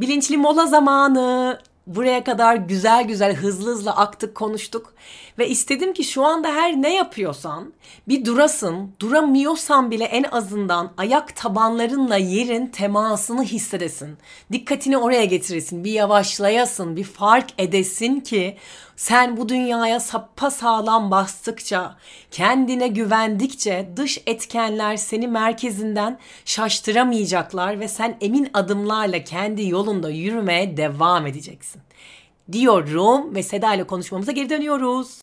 Bilinçli 0.00 0.36
mola 0.36 0.66
zamanı. 0.66 1.58
Buraya 1.86 2.24
kadar 2.24 2.56
güzel 2.56 3.04
güzel 3.04 3.34
hızlı 3.34 3.70
hızlı 3.70 3.90
aktık 3.90 4.34
konuştuk. 4.34 4.94
Ve 5.38 5.48
istedim 5.48 5.92
ki 5.92 6.04
şu 6.04 6.24
anda 6.24 6.48
her 6.48 6.82
ne 6.82 6.94
yapıyorsan 6.94 7.72
bir 8.08 8.24
durasın. 8.24 8.92
Duramıyorsan 9.00 9.90
bile 9.90 10.04
en 10.04 10.24
azından 10.32 10.92
ayak 10.96 11.36
tabanlarınla 11.36 12.16
yerin 12.16 12.66
temasını 12.66 13.42
hissedesin. 13.42 14.18
Dikkatini 14.52 14.98
oraya 14.98 15.24
getiresin. 15.24 15.84
Bir 15.84 15.92
yavaşlayasın. 15.92 16.96
Bir 16.96 17.04
fark 17.04 17.50
edesin 17.58 18.20
ki 18.20 18.56
sen 19.00 19.36
bu 19.36 19.48
dünyaya 19.48 20.00
sappa 20.00 20.50
sağlam 20.50 21.10
bastıkça, 21.10 21.96
kendine 22.30 22.88
güvendikçe 22.88 23.88
dış 23.96 24.18
etkenler 24.26 24.96
seni 24.96 25.28
merkezinden 25.28 26.18
şaştıramayacaklar 26.44 27.80
ve 27.80 27.88
sen 27.88 28.16
emin 28.20 28.50
adımlarla 28.54 29.24
kendi 29.24 29.68
yolunda 29.68 30.10
yürümeye 30.10 30.76
devam 30.76 31.26
edeceksin. 31.26 31.82
Diyorum 32.52 33.34
ve 33.34 33.42
Seda 33.42 33.74
ile 33.74 33.84
konuşmamıza 33.84 34.32
geri 34.32 34.50
dönüyoruz. 34.50 35.20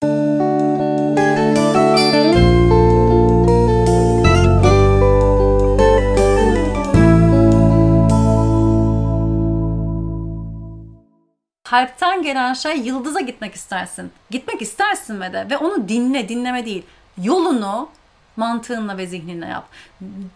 Kalpten 11.69 12.21
gelen 12.21 12.53
şey 12.53 12.77
yıldıza 12.77 13.19
gitmek 13.19 13.55
istersin. 13.55 14.11
Gitmek 14.29 14.61
istersin 14.61 15.21
ve 15.21 15.33
de 15.33 15.47
ve 15.49 15.57
onu 15.57 15.89
dinle, 15.89 16.29
dinleme 16.29 16.65
değil. 16.65 16.83
Yolunu 17.23 17.89
mantığınla 18.35 18.97
ve 18.97 19.07
zihninle 19.07 19.45
yap. 19.45 19.69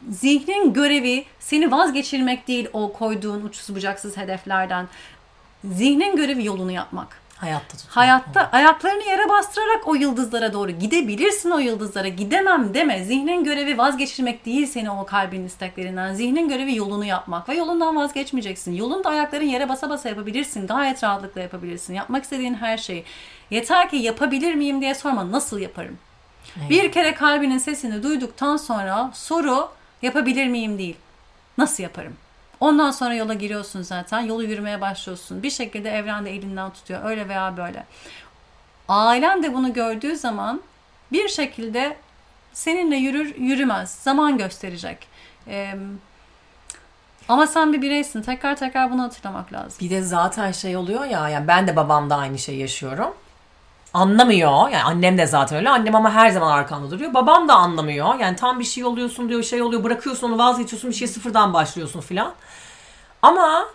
Zihnin 0.10 0.74
görevi 0.74 1.26
seni 1.40 1.72
vazgeçirmek 1.72 2.48
değil 2.48 2.68
o 2.74 2.94
koyduğun 2.94 3.42
uçsuz 3.42 3.76
bucaksız 3.76 4.18
hedeflerden. 4.18 4.88
Zihnin 5.64 6.16
görevi 6.16 6.46
yolunu 6.46 6.72
yapmak. 6.72 7.21
Hayatta 7.42 7.78
tutmak. 7.78 7.98
Hayatta 7.98 8.50
ayaklarını 8.52 9.04
yere 9.04 9.30
bastırarak 9.30 9.88
o 9.88 9.96
yıldızlara 9.96 10.54
doğru 10.54 10.72
gidebilirsin 10.72 11.52
o 11.52 11.60
yıldızlara. 11.60 12.08
Gidemem 12.08 12.74
deme. 12.74 13.04
Zihnin 13.04 13.44
görevi 13.44 13.78
vazgeçirmek 13.78 14.46
değil 14.46 14.68
seni 14.68 14.92
o 14.92 15.06
kalbin 15.06 15.46
isteklerinden. 15.46 16.14
Zihnin 16.14 16.50
görevi 16.50 16.76
yolunu 16.76 17.06
yapmak 17.06 17.50
ve 17.50 17.56
yolundan 17.56 17.96
vazgeçmeyeceksin. 17.96 18.76
Yolunda 18.76 19.10
ayakların 19.10 19.46
yere 19.46 19.70
basa 19.70 19.90
basa 19.90 20.10
yapabilirsin. 20.10 20.68
Gayet 20.68 21.04
rahatlıkla 21.04 21.42
yapabilirsin. 21.42 21.94
Yapmak 21.94 22.24
istediğin 22.24 22.54
her 22.54 22.78
şeyi. 22.78 23.04
Yeter 23.50 23.90
ki 23.90 23.96
yapabilir 23.96 24.56
miyim 24.56 24.82
diye 24.82 24.96
sorma. 24.96 25.32
Nasıl 25.32 25.60
yaparım? 25.60 25.98
Evet. 26.60 26.70
Bir 26.70 26.92
kere 26.92 27.14
kalbinin 27.14 27.58
sesini 27.58 28.04
duyduktan 28.04 28.58
sonra 28.58 29.12
soru 29.14 29.70
yapabilir 30.02 30.48
miyim 30.48 30.78
değil. 30.78 30.96
Nasıl 31.58 31.84
yaparım? 31.84 32.14
Ondan 32.62 32.92
sonra 32.92 33.14
yola 33.14 33.34
giriyorsun 33.34 33.82
zaten. 33.82 34.20
Yolu 34.20 34.44
yürümeye 34.44 34.82
başlıyorsun. 34.82 35.44
Bir 35.44 35.50
şekilde 35.50 35.90
evren 35.90 36.26
de 36.26 36.36
elinden 36.36 36.70
tutuyor. 36.70 37.06
Öyle 37.06 37.30
veya 37.30 37.58
böyle. 37.58 37.86
Ailen 38.88 39.44
de 39.44 39.54
bunu 39.54 39.74
gördüğü 39.74 40.16
zaman 40.16 40.62
bir 41.12 41.28
şekilde 41.28 41.98
seninle 42.54 42.96
yürür 42.96 43.36
yürümez. 43.36 43.90
Zaman 43.92 44.38
gösterecek. 44.38 45.08
Ee, 45.48 45.76
ama 47.30 47.48
sen 47.48 47.74
bir 47.74 47.82
bireysin. 47.82 48.22
Tekrar 48.22 48.56
tekrar 48.56 48.92
bunu 48.92 49.04
hatırlamak 49.04 49.54
lazım. 49.54 49.80
Bir 49.82 49.90
de 49.90 50.02
zaten 50.02 50.52
şey 50.52 50.78
oluyor 50.78 51.06
ya. 51.06 51.30
Yani 51.30 51.48
ben 51.48 51.68
de 51.68 51.76
babamda 51.76 52.16
aynı 52.16 52.38
şeyi 52.38 52.60
yaşıyorum. 52.60 53.14
Anlamıyor. 53.94 54.70
Yani 54.70 54.84
annem 54.84 55.18
de 55.18 55.26
zaten 55.28 55.58
öyle. 55.58 55.70
Annem 55.70 55.96
ama 55.96 56.12
her 56.14 56.30
zaman 56.30 56.52
arkamda 56.52 56.92
duruyor. 56.92 57.14
Babam 57.14 57.48
da 57.48 57.54
anlamıyor. 57.56 58.16
Yani 58.20 58.36
tam 58.36 58.60
bir 58.60 58.64
şey 58.64 58.86
oluyorsun 58.86 59.30
diyor, 59.30 59.44
şey 59.44 59.62
oluyor. 59.62 59.84
Bırakıyorsun 59.84 60.28
onu 60.32 60.38
vazgeçiyorsun, 60.38 60.90
bir 60.90 60.96
şey 60.96 61.08
sıfırdan 61.08 61.54
başlıyorsun 61.54 62.02
filan. 62.02 62.34
Ama 63.22 63.66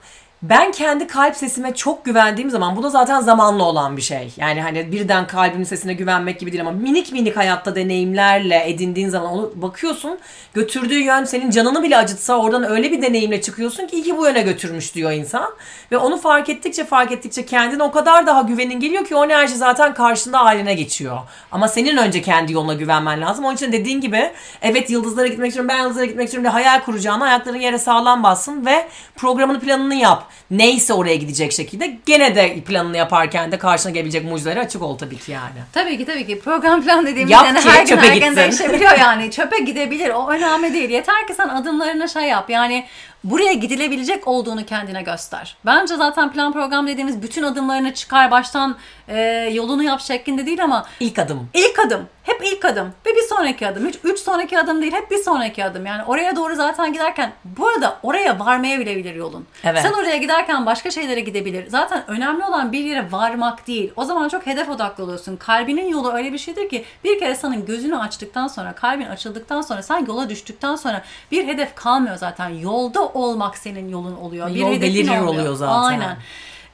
ben 0.43 0.73
kendi 0.73 1.07
kalp 1.07 1.37
sesime 1.37 1.75
çok 1.75 2.05
güvendiğim 2.05 2.51
zaman 2.51 2.77
bu 2.77 2.83
da 2.83 2.91
zaten 2.91 3.21
zamanla 3.21 3.65
olan 3.65 3.97
bir 3.97 4.03
şey. 4.03 4.33
Yani 4.37 4.63
hani 4.63 4.93
birden 4.93 5.27
kalbimin 5.27 5.65
sesine 5.65 5.95
güvenmek 5.95 6.41
gibi 6.41 6.53
değil 6.53 6.61
ama 6.61 6.73
minik 6.73 7.13
minik 7.13 7.37
hayatta 7.37 7.75
deneyimlerle 7.75 8.71
edindiğin 8.71 9.09
zaman 9.09 9.33
onu 9.33 9.53
bakıyorsun 9.55 10.19
götürdüğü 10.55 10.99
yön 10.99 11.25
senin 11.25 11.51
canını 11.51 11.83
bile 11.83 11.97
acıtsa 11.97 12.37
oradan 12.37 12.71
öyle 12.71 12.93
bir 12.93 13.03
deneyimle 13.03 13.43
çıkıyorsun 13.43 13.87
ki 13.87 13.97
iyi 13.97 14.03
ki 14.03 14.17
bu 14.19 14.27
yöne 14.27 14.43
götürmüş 14.43 14.95
diyor 14.95 15.13
insan. 15.13 15.55
Ve 15.93 15.99
onu 15.99 16.17
fark 16.17 16.49
ettikçe 16.49 16.85
fark 16.85 17.13
ettikçe 17.13 17.47
kendine 17.47 17.83
o 17.83 17.91
kadar 17.91 18.27
daha 18.27 18.43
güvenin 18.43 18.81
geliyor 18.81 19.05
ki 19.05 19.15
o 19.15 19.25
enerji 19.25 19.57
zaten 19.57 19.95
karşında 19.95 20.45
haline 20.45 20.75
geçiyor. 20.75 21.19
Ama 21.53 21.69
senin 21.69 21.97
önce 21.97 22.23
kendi 22.23 22.53
yoluna 22.53 22.75
güvenmen 22.75 23.21
lazım. 23.21 23.45
Onun 23.45 23.55
için 23.55 23.73
dediğin 23.73 24.01
gibi 24.01 24.33
evet 24.63 24.91
yıldızlara 24.91 25.27
gitmek 25.27 25.49
istiyorum 25.49 25.69
ben 25.69 25.83
yıldızlara 25.83 26.07
gitmek 26.07 26.25
istiyorum 26.25 26.45
diye 26.45 26.53
hayal 26.53 26.85
kuracağına 26.85 27.25
ayakların 27.25 27.61
yere 27.61 27.79
sağlam 27.79 28.23
bassın 28.23 28.67
ve 28.67 28.89
programını 29.17 29.61
planını 29.61 29.95
yap 29.95 30.26
neyse 30.51 30.93
oraya 30.93 31.17
gidecek 31.17 31.53
şekilde 31.53 31.99
gene 32.07 32.35
de 32.35 32.61
planını 32.61 32.97
yaparken 32.97 33.53
de 33.53 33.59
karşına 33.59 33.93
gelebilecek 33.93 34.25
mucizelere 34.25 34.61
açık 34.61 34.83
ol 34.83 34.99
tabii 34.99 35.19
ki 35.19 35.33
yani. 35.33 35.59
Tabii 35.73 35.99
ki 35.99 36.07
tabii 36.07 36.27
ki. 36.27 36.41
Program 36.41 36.83
plan 36.83 37.07
dediğimiz 37.07 37.33
Yap 37.33 37.47
yani 37.47 37.61
ki, 37.61 37.69
her 37.69 37.87
gün 37.87 37.97
her 37.97 38.17
gün 38.17 38.37
değişebiliyor 38.37 38.99
yani. 38.99 39.31
Çöpe 39.31 39.59
gidebilir. 39.59 40.11
O 40.11 40.29
önemli 40.31 40.75
değil. 40.75 40.91
Yeter 40.91 41.27
ki 41.27 41.35
sen 41.35 41.49
adımlarını 41.49 42.09
şey 42.09 42.23
yap. 42.23 42.51
Yani 42.51 42.87
buraya 43.25 43.53
gidilebilecek 43.53 44.29
olduğunu 44.29 44.67
kendine 44.67 45.03
göster. 45.03 45.57
Bence 45.67 45.97
zaten 45.97 46.33
plan 46.33 46.53
program 46.53 46.87
dediğimiz 46.87 47.23
bütün 47.23 47.43
adımlarını 47.43 47.95
çıkar 47.95 48.31
baştan 48.31 48.77
e, 49.09 49.21
yolunu 49.53 49.83
yap 49.83 50.01
şeklinde 50.01 50.47
değil 50.47 50.65
ama 50.65 50.87
ilk 51.01 51.19
adım. 51.19 51.49
İlk 51.55 51.79
adım. 51.79 52.09
Hep 52.23 52.43
ilk 52.45 52.65
adım. 52.65 52.93
Ve 53.07 53.11
bir 53.17 53.23
sonraki 53.23 53.69
adım. 53.69 53.89
Hiç 53.89 53.99
üç 54.05 54.19
sonraki 54.19 54.59
adım 54.59 54.83
değil. 54.83 54.93
Hep 54.93 55.11
bir 55.11 55.19
sonraki 55.19 55.65
adım. 55.65 55.87
Yani 55.87 56.05
oraya 56.05 56.37
doğru 56.37 56.55
zaten 56.55 56.93
giderken 56.93 57.33
bu 57.45 57.67
arada 57.69 57.99
oraya 58.03 58.39
varmaya 58.41 58.79
bile 58.81 58.97
bilir 58.97 59.15
yolun. 59.15 59.47
Evet. 59.65 59.83
Sen 59.83 59.93
oraya 59.93 60.17
giderken 60.17 60.67
başka 60.67 60.91
şeylere 60.91 61.21
gidebilir. 61.21 61.67
Zaten 61.69 62.05
önemli 62.07 62.45
olan 62.45 62.73
bir 62.73 62.85
yere 62.85 63.13
varmak 63.13 63.67
değil. 63.67 63.93
O 63.97 64.05
zaman 64.05 64.29
çok 64.29 64.47
hedef 64.47 64.69
odaklı 64.69 65.05
oluyorsun. 65.05 65.37
Kalbinin 65.37 65.89
yolu 65.89 66.13
öyle 66.13 66.33
bir 66.33 66.39
şeydir 66.39 66.69
ki 66.69 66.85
bir 67.05 67.19
kere 67.19 67.35
senin 67.35 67.67
gözünü 67.67 67.99
açtıktan 67.99 68.49
sonra, 68.49 68.73
kalbin 68.73 69.07
açıldıktan 69.07 69.63
sonra, 69.63 69.83
sen 69.83 70.07
yola 70.07 70.29
düştükten 70.29 70.77
sonra 70.77 71.03
bir 71.31 71.47
hedef 71.47 71.75
kalmıyor 71.75 72.17
zaten. 72.17 72.49
Yolda 72.49 73.06
olmak 73.15 73.59
senin 73.59 73.89
yolun 73.89 74.17
oluyor. 74.17 74.49
Bir 74.49 74.55
Yol 74.55 74.69
hedefin 74.69 74.83
belirir 74.83 75.09
oluyor. 75.19 75.27
oluyor 75.27 75.55
zaten. 75.55 75.83
Aynen. 75.83 76.17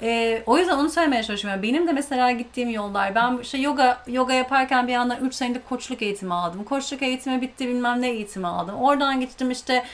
Ee, 0.05 0.43
o 0.47 0.59
yüzden 0.59 0.77
onu 0.77 0.91
söylemeye 0.91 1.23
çalışıyorum. 1.23 1.63
Benim 1.63 1.87
de 1.87 1.93
mesela 1.93 2.31
gittiğim 2.31 2.71
yollar. 2.71 3.15
Ben 3.15 3.39
işte 3.43 3.59
yoga 3.59 3.99
yoga 4.07 4.33
yaparken 4.33 4.87
bir 4.87 4.93
yandan 4.93 5.25
3 5.25 5.35
senelik 5.35 5.69
koçluk 5.69 6.03
eğitimi 6.03 6.35
aldım. 6.35 6.65
Koçluk 6.65 7.03
eğitimi 7.03 7.41
bitti 7.41 7.69
bilmem 7.69 8.03
ne 8.03 8.09
eğitimi 8.11 8.47
aldım. 8.47 8.75
Oradan 8.75 9.21
gittim 9.21 9.51
işte 9.51 9.85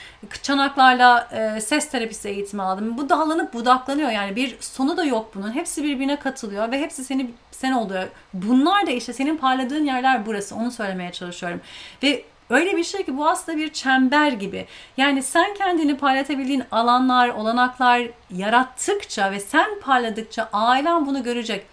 çanaklarla 0.43 1.27
e, 1.31 1.61
ses 1.61 1.89
terapisi 1.89 2.29
eğitimi 2.29 2.61
aldım. 2.61 2.97
Bu 2.97 3.09
dağlanıp 3.09 3.53
budaklanıyor. 3.53 4.09
Yani 4.09 4.35
bir 4.35 4.57
sonu 4.59 4.97
da 4.97 5.03
yok 5.03 5.31
bunun. 5.35 5.51
Hepsi 5.55 5.83
birbirine 5.83 6.15
katılıyor 6.19 6.71
ve 6.71 6.79
hepsi 6.79 7.03
seni 7.03 7.31
sen 7.51 7.71
oluyor. 7.71 8.07
Bunlar 8.33 8.87
da 8.87 8.91
işte 8.91 9.13
senin 9.13 9.37
parladığın 9.37 9.85
yerler 9.85 10.25
burası. 10.25 10.55
Onu 10.55 10.71
söylemeye 10.71 11.11
çalışıyorum. 11.11 11.61
Ve 12.03 12.23
Öyle 12.49 12.77
bir 12.77 12.83
şey 12.83 13.03
ki 13.03 13.17
bu 13.17 13.27
aslında 13.27 13.57
bir 13.57 13.73
çember 13.73 14.31
gibi. 14.31 14.65
Yani 14.97 15.23
sen 15.23 15.53
kendini 15.53 15.97
parlatabildiğin 15.97 16.63
alanlar, 16.71 17.29
olanaklar 17.29 18.01
yarattıkça 18.35 19.31
ve 19.31 19.39
sen 19.39 19.79
parladıkça 19.81 20.49
ailen 20.53 21.05
bunu 21.05 21.23
görecek. 21.23 21.65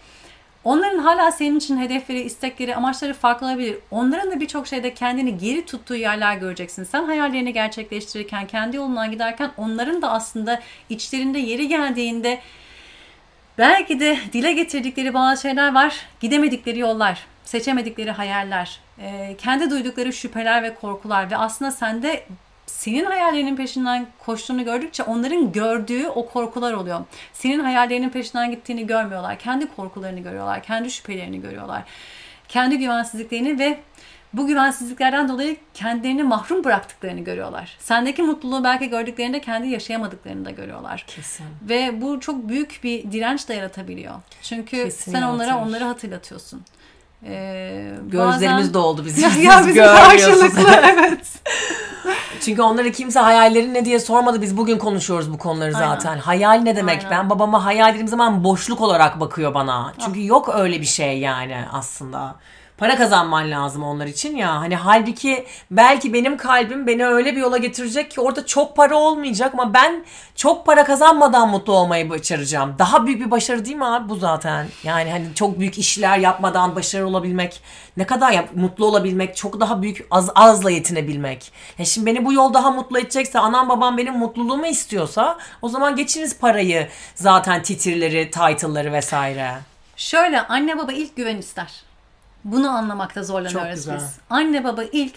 Onların 0.63 0.99
hala 0.99 1.31
senin 1.31 1.57
için 1.57 1.77
hedefleri, 1.77 2.21
istekleri, 2.21 2.75
amaçları 2.75 3.13
farklı 3.13 3.47
olabilir. 3.47 3.77
Onların 3.91 4.31
da 4.31 4.39
birçok 4.39 4.67
şeyde 4.67 4.93
kendini 4.93 5.37
geri 5.37 5.65
tuttuğu 5.65 5.95
yerler 5.95 6.35
göreceksin. 6.35 6.83
Sen 6.83 7.03
hayallerini 7.03 7.53
gerçekleştirirken, 7.53 8.47
kendi 8.47 8.77
yolundan 8.77 9.11
giderken 9.11 9.51
onların 9.57 10.01
da 10.01 10.11
aslında 10.11 10.61
içlerinde 10.89 11.39
yeri 11.39 11.67
geldiğinde 11.67 12.39
belki 13.57 13.99
de 13.99 14.17
dile 14.33 14.53
getirdikleri 14.53 15.13
bazı 15.13 15.41
şeyler 15.41 15.73
var, 15.73 16.05
gidemedikleri 16.19 16.79
yollar, 16.79 17.25
seçemedikleri 17.45 18.11
hayaller, 18.11 18.79
kendi 19.37 19.69
duydukları 19.69 20.13
şüpheler 20.13 20.63
ve 20.63 20.75
korkular 20.75 21.31
ve 21.31 21.37
aslında 21.37 21.71
sende 21.71 22.23
senin 22.65 23.05
hayallerinin 23.05 23.55
peşinden 23.55 24.07
koştuğunu 24.19 24.65
gördükçe 24.65 25.03
onların 25.03 25.51
gördüğü 25.51 26.07
o 26.07 26.29
korkular 26.29 26.73
oluyor. 26.73 26.99
Senin 27.33 27.59
hayallerinin 27.59 28.09
peşinden 28.09 28.51
gittiğini 28.51 28.87
görmüyorlar. 28.87 29.39
Kendi 29.39 29.75
korkularını 29.75 30.19
görüyorlar. 30.19 30.63
Kendi 30.63 30.91
şüphelerini 30.91 31.41
görüyorlar. 31.41 31.83
Kendi 32.47 32.77
güvensizliklerini 32.77 33.59
ve 33.59 33.79
bu 34.33 34.47
güvensizliklerden 34.47 35.29
dolayı 35.29 35.57
kendilerini 35.73 36.23
mahrum 36.23 36.63
bıraktıklarını 36.63 37.19
görüyorlar. 37.19 37.77
Sendeki 37.79 38.21
mutluluğu 38.23 38.63
belki 38.63 38.89
gördüklerinde 38.89 39.41
kendi 39.41 39.67
yaşayamadıklarını 39.67 40.45
da 40.45 40.49
görüyorlar. 40.51 41.03
Kesin. 41.07 41.45
Ve 41.61 42.01
bu 42.01 42.19
çok 42.19 42.49
büyük 42.49 42.79
bir 42.83 43.11
direnç 43.11 43.49
de 43.49 43.53
yaratabiliyor. 43.53 44.15
Çünkü 44.41 44.83
Kesin 44.83 45.11
sen 45.11 45.21
onlara 45.21 45.47
yaratır. 45.47 45.67
onları 45.67 45.83
hatırlatıyorsun. 45.83 46.63
Ee, 47.25 47.91
Gözlerimiz 48.07 48.59
bazen... 48.67 48.73
doldu 48.73 49.05
bizim. 49.05 49.29
Ya, 49.43 49.53
ya 49.53 49.67
bizim 49.67 49.83
karşılıklı 49.83 50.71
evet. 50.83 51.27
Çünkü 52.41 52.61
onlara 52.61 52.91
kimse 52.91 53.19
hayallerin 53.19 53.73
ne 53.73 53.85
diye 53.85 53.99
sormadı. 53.99 54.41
Biz 54.41 54.57
bugün 54.57 54.77
konuşuyoruz 54.77 55.33
bu 55.33 55.37
konuları 55.37 55.75
Aynen. 55.75 55.87
zaten. 55.87 56.17
Hayal 56.17 56.61
ne 56.61 56.75
demek? 56.75 56.97
Aynen. 56.97 57.11
Ben 57.11 57.29
babama 57.29 57.65
hayal 57.65 57.89
dediğim 57.89 58.07
zaman 58.07 58.43
boşluk 58.43 58.81
olarak 58.81 59.19
bakıyor 59.19 59.53
bana. 59.53 59.93
Çünkü 60.05 60.25
yok 60.25 60.49
öyle 60.55 60.81
bir 60.81 60.85
şey 60.85 61.19
yani 61.19 61.57
aslında. 61.73 62.35
Para 62.77 62.95
kazanman 62.95 63.51
lazım 63.51 63.83
onlar 63.83 64.07
için 64.07 64.35
ya. 64.35 64.55
Hani 64.55 64.75
halbuki 64.75 65.45
belki 65.71 66.13
benim 66.13 66.37
kalbim 66.37 66.87
beni 66.87 67.05
öyle 67.05 67.35
bir 67.35 67.41
yola 67.41 67.57
getirecek 67.57 68.11
ki 68.11 68.21
orada 68.21 68.45
çok 68.45 68.75
para 68.75 68.95
olmayacak 68.95 69.53
ama 69.53 69.73
ben 69.73 70.05
çok 70.35 70.65
para 70.65 70.83
kazanmadan 70.83 71.49
mutlu 71.49 71.73
olmayı 71.73 72.09
başaracağım. 72.09 72.75
Daha 72.79 73.05
büyük 73.05 73.21
bir 73.25 73.31
başarı 73.31 73.65
değil 73.65 73.77
mi 73.77 73.85
abi 73.85 74.09
bu 74.09 74.15
zaten? 74.15 74.67
Yani 74.83 75.11
hani 75.11 75.25
çok 75.35 75.59
büyük 75.59 75.77
işler 75.77 76.17
yapmadan 76.17 76.75
başarılı 76.75 77.07
olabilmek, 77.07 77.61
ne 77.97 78.05
kadar 78.05 78.31
yap, 78.31 78.49
mutlu 78.55 78.85
olabilmek, 78.85 79.35
çok 79.35 79.59
daha 79.59 79.81
büyük 79.81 80.07
az 80.11 80.29
azla 80.35 80.71
yetinebilmek. 80.71 81.51
Ya 81.77 81.85
şimdi 81.85 82.05
beni 82.05 82.25
bu 82.25 82.33
yol 82.33 82.53
daha 82.53 82.71
mutlu 82.71 82.99
edecekse, 82.99 83.39
anam 83.39 83.69
babam 83.69 83.97
benim 83.97 84.17
mutluluğumu 84.17 84.67
istiyorsa 84.67 85.37
o 85.61 85.69
zaman 85.69 85.95
geçiniz 85.95 86.39
parayı, 86.39 86.87
zaten 87.15 87.63
titirleri, 87.63 88.31
title'ları 88.31 88.93
vesaire. 88.93 89.51
Şöyle 89.95 90.41
anne 90.41 90.77
baba 90.77 90.91
ilk 90.91 91.15
güven 91.15 91.37
ister. 91.37 91.86
Bunu 92.43 92.69
anlamakta 92.69 93.19
Çok 93.21 93.27
zorlanıyoruz 93.27 93.75
güzel. 93.75 93.95
biz. 93.95 94.17
Anne 94.29 94.63
baba 94.63 94.83
ilk 94.83 95.15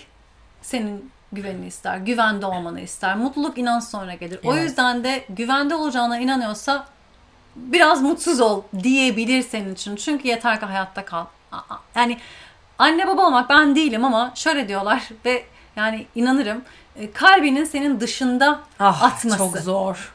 senin 0.62 1.10
güvenini 1.32 1.66
ister, 1.66 1.96
güvende 1.96 2.46
olmanı 2.46 2.80
ister. 2.80 3.16
Mutluluk 3.16 3.58
inanç 3.58 3.84
sonra 3.84 4.14
gelir. 4.14 4.40
O 4.44 4.52
Evet. 4.54 4.64
yüzden 4.64 5.04
de 5.04 5.24
güvende 5.28 5.74
olacağına 5.74 6.18
inanıyorsa 6.18 6.86
biraz 7.56 8.02
mutsuz 8.02 8.40
ol 8.40 8.62
diyebilir 8.82 9.42
senin 9.42 9.74
için. 9.74 9.96
Çünkü 9.96 10.28
yeter 10.28 10.60
ki 10.60 10.66
hayatta 10.66 11.04
kal. 11.04 11.24
Yani 11.94 12.18
anne 12.78 13.06
baba 13.06 13.26
olmak 13.26 13.48
ben 13.50 13.76
değilim 13.76 14.04
ama 14.04 14.32
şöyle 14.34 14.68
diyorlar 14.68 15.08
ve 15.24 15.44
yani 15.76 16.06
inanırım. 16.14 16.62
e, 16.96 17.10
Kalbinin 17.12 17.64
senin 17.64 18.00
dışında 18.00 18.60
Ah, 18.80 19.02
atması. 19.02 19.38
çok 19.38 19.56
zor. 19.58 20.12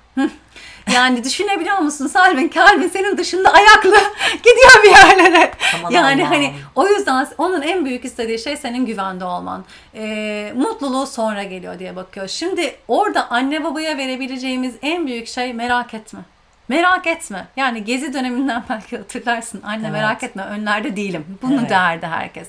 Yani 0.94 1.24
düşünebiliyor 1.24 1.78
musun 1.78 2.08
Selvin? 2.08 2.48
Kalbin 2.48 2.88
senin 2.88 3.18
dışında 3.18 3.54
ayaklı 3.54 3.96
gidiyor 4.38 4.84
bir 4.84 4.90
yerlere. 4.90 5.52
Aman 5.80 5.92
yani 5.92 6.24
Allah'ım. 6.26 6.34
hani 6.34 6.54
o 6.76 6.88
yüzden 6.88 7.28
onun 7.38 7.62
en 7.62 7.86
büyük 7.86 8.06
istediği 8.06 8.40
şey 8.40 8.58
senin 8.58 8.86
güvende 8.86 9.26
olman. 9.26 9.66
Ee, 9.96 10.54
mutluluğu 10.56 11.08
sonra 11.08 11.44
geliyor 11.44 11.80
diye 11.80 11.96
bakıyor. 11.96 12.28
Şimdi 12.28 12.76
orada 12.88 13.32
anne 13.32 13.64
babaya 13.64 13.98
verebileceğimiz 13.98 14.76
en 14.82 15.08
büyük 15.08 15.28
şey 15.28 15.54
merak 15.54 15.94
etme. 15.94 16.20
Merak 16.68 17.08
etme. 17.08 17.48
Yani 17.58 17.84
gezi 17.84 18.14
döneminden 18.14 18.64
belki 18.70 18.98
hatırlarsın. 18.98 19.62
Anne 19.66 19.82
Evet. 19.82 19.92
merak 19.92 20.24
etme 20.24 20.44
önlerde 20.44 20.96
değilim. 20.96 21.26
Bunu 21.42 21.60
Evet. 21.60 21.70
derdi 21.70 22.06
herkes. 22.08 22.48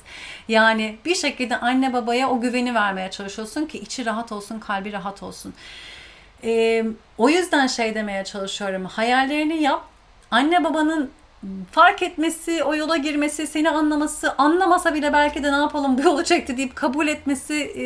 Yani 0.48 0.96
bir 1.04 1.14
şekilde 1.14 1.56
anne 1.56 1.92
babaya 1.92 2.30
o 2.30 2.40
güveni 2.40 2.74
vermeye 2.74 3.10
çalışıyorsun 3.10 3.66
ki 3.66 3.78
içi 3.78 4.06
rahat 4.06 4.32
olsun, 4.32 4.58
kalbi 4.58 4.92
rahat 4.92 5.22
olsun. 5.22 5.54
Ee, 6.46 6.84
o 7.18 7.28
yüzden 7.28 7.66
şey 7.66 7.94
demeye 7.94 8.24
çalışıyorum. 8.24 8.84
Hayallerini 8.84 9.62
yap. 9.62 9.84
Anne 10.30 10.64
babanın 10.64 11.10
fark 11.70 12.02
etmesi, 12.02 12.64
o 12.64 12.74
yola 12.74 12.96
girmesi, 12.96 13.46
seni 13.46 13.70
anlaması, 13.70 14.34
anlamasa 14.38 14.94
bile 14.94 15.12
belki 15.12 15.42
de 15.44 15.52
ne 15.52 15.56
yapalım 15.56 15.98
bu 15.98 16.02
yolu 16.02 16.24
çekti 16.24 16.56
deyip 16.56 16.76
kabul 16.76 17.08
etmesi 17.08 17.54
e, 17.54 17.84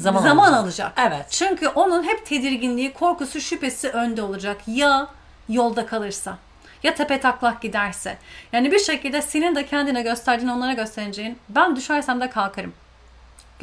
Zaman 0.00 0.22
zaman, 0.22 0.52
alacak. 0.52 0.98
alacak. 0.98 1.12
Evet. 1.14 1.26
Çünkü 1.30 1.68
onun 1.68 2.02
hep 2.02 2.26
tedirginliği, 2.26 2.92
korkusu, 2.92 3.40
şüphesi 3.40 3.88
önde 3.88 4.22
olacak. 4.22 4.60
Ya 4.66 5.06
yolda 5.48 5.86
kalırsa 5.86 6.38
ya 6.82 6.94
tepe 6.94 7.20
taklak 7.20 7.62
giderse. 7.62 8.18
Yani 8.52 8.72
bir 8.72 8.78
şekilde 8.78 9.22
senin 9.22 9.54
de 9.54 9.66
kendine 9.66 10.02
gösterdiğin, 10.02 10.48
onlara 10.50 10.72
göstereceğin 10.72 11.38
ben 11.48 11.76
düşersem 11.76 12.20
de 12.20 12.30
kalkarım. 12.30 12.72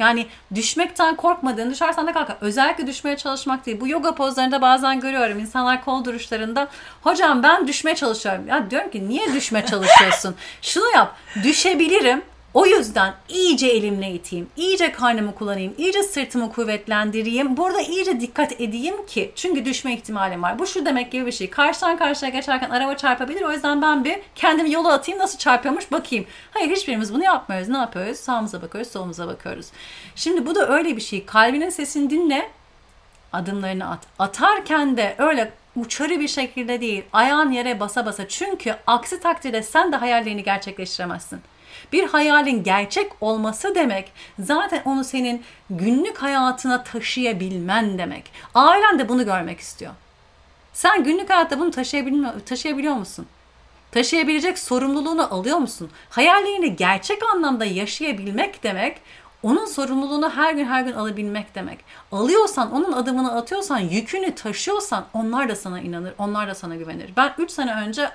Yani 0.00 0.26
düşmekten 0.54 1.16
korkmadığın, 1.16 1.70
düşersen 1.70 2.06
de 2.06 2.12
kalkar. 2.12 2.36
Özellikle 2.40 2.86
düşmeye 2.86 3.16
çalışmak 3.16 3.66
değil. 3.66 3.80
Bu 3.80 3.88
yoga 3.88 4.14
pozlarında 4.14 4.62
bazen 4.62 5.00
görüyorum. 5.00 5.38
insanlar 5.38 5.84
kol 5.84 6.04
duruşlarında 6.04 6.68
hocam 7.02 7.42
ben 7.42 7.68
düşmeye 7.68 7.96
çalışıyorum. 7.96 8.48
Ya 8.48 8.70
diyorum 8.70 8.90
ki 8.90 9.08
niye 9.08 9.32
düşmeye 9.34 9.66
çalışıyorsun? 9.66 10.34
Şunu 10.62 10.90
yap. 10.94 11.16
Düşebilirim. 11.42 12.22
O 12.54 12.66
yüzden 12.66 13.14
iyice 13.28 13.66
elimle 13.66 14.10
iteyim, 14.10 14.48
iyice 14.56 14.92
karnımı 14.92 15.34
kullanayım, 15.34 15.74
iyice 15.78 16.02
sırtımı 16.02 16.52
kuvvetlendireyim. 16.52 17.56
Burada 17.56 17.80
iyice 17.80 18.20
dikkat 18.20 18.60
edeyim 18.60 19.06
ki 19.06 19.32
çünkü 19.36 19.64
düşme 19.64 19.94
ihtimalim 19.94 20.42
var. 20.42 20.58
Bu 20.58 20.66
şu 20.66 20.86
demek 20.86 21.12
gibi 21.12 21.26
bir 21.26 21.32
şey. 21.32 21.50
Karşıdan 21.50 21.96
karşıya 21.96 22.30
geçerken 22.30 22.70
araba 22.70 22.96
çarpabilir. 22.96 23.42
O 23.42 23.52
yüzden 23.52 23.82
ben 23.82 24.04
bir 24.04 24.18
kendimi 24.34 24.72
yola 24.72 24.92
atayım 24.92 25.20
nasıl 25.20 25.38
çarpıyormuş 25.38 25.92
bakayım. 25.92 26.26
Hayır 26.50 26.70
hiçbirimiz 26.70 27.14
bunu 27.14 27.24
yapmıyoruz. 27.24 27.68
Ne 27.68 27.78
yapıyoruz? 27.78 28.18
Sağımıza 28.18 28.62
bakıyoruz, 28.62 28.92
solumuza 28.92 29.26
bakıyoruz. 29.26 29.66
Şimdi 30.14 30.46
bu 30.46 30.54
da 30.54 30.68
öyle 30.68 30.96
bir 30.96 31.02
şey. 31.02 31.26
Kalbinin 31.26 31.70
sesini 31.70 32.10
dinle, 32.10 32.50
adımlarını 33.32 33.90
at. 33.90 34.00
Atarken 34.18 34.96
de 34.96 35.14
öyle 35.18 35.52
uçarı 35.76 36.20
bir 36.20 36.28
şekilde 36.28 36.80
değil, 36.80 37.04
ayağın 37.12 37.50
yere 37.50 37.80
basa 37.80 38.06
basa. 38.06 38.28
Çünkü 38.28 38.76
aksi 38.86 39.20
takdirde 39.20 39.62
sen 39.62 39.92
de 39.92 39.96
hayallerini 39.96 40.42
gerçekleştiremezsin. 40.42 41.40
Bir 41.92 42.04
hayalin 42.04 42.62
gerçek 42.62 43.12
olması 43.20 43.74
demek 43.74 44.12
zaten 44.38 44.82
onu 44.84 45.04
senin 45.04 45.42
günlük 45.70 46.18
hayatına 46.18 46.84
taşıyabilmen 46.84 47.98
demek. 47.98 48.32
Ailen 48.54 48.98
de 48.98 49.08
bunu 49.08 49.24
görmek 49.24 49.60
istiyor. 49.60 49.92
Sen 50.72 51.04
günlük 51.04 51.30
hayatta 51.30 51.58
bunu 51.58 51.70
taşıyabiliyor, 51.70 52.40
taşıyabiliyor 52.46 52.94
musun? 52.94 53.26
Taşıyabilecek 53.92 54.58
sorumluluğunu 54.58 55.34
alıyor 55.34 55.58
musun? 55.58 55.90
Hayallerini 56.10 56.76
gerçek 56.76 57.22
anlamda 57.34 57.64
yaşayabilmek 57.64 58.62
demek 58.62 59.00
onun 59.42 59.66
sorumluluğunu 59.66 60.30
her 60.30 60.54
gün 60.54 60.64
her 60.64 60.82
gün 60.82 60.92
alabilmek 60.92 61.54
demek. 61.54 61.78
Alıyorsan, 62.12 62.72
onun 62.72 62.92
adımını 62.92 63.36
atıyorsan, 63.36 63.78
yükünü 63.78 64.34
taşıyorsan 64.34 65.04
onlar 65.14 65.48
da 65.48 65.56
sana 65.56 65.80
inanır, 65.80 66.14
onlar 66.18 66.48
da 66.48 66.54
sana 66.54 66.76
güvenir. 66.76 67.10
Ben 67.16 67.34
3 67.38 67.50
sene 67.50 67.74
önce 67.74 68.10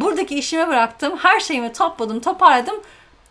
buradaki 0.00 0.38
işimi 0.38 0.68
bıraktım, 0.68 1.16
her 1.16 1.40
şeyimi 1.40 1.72
topladım, 1.72 2.20
toparladım. 2.20 2.76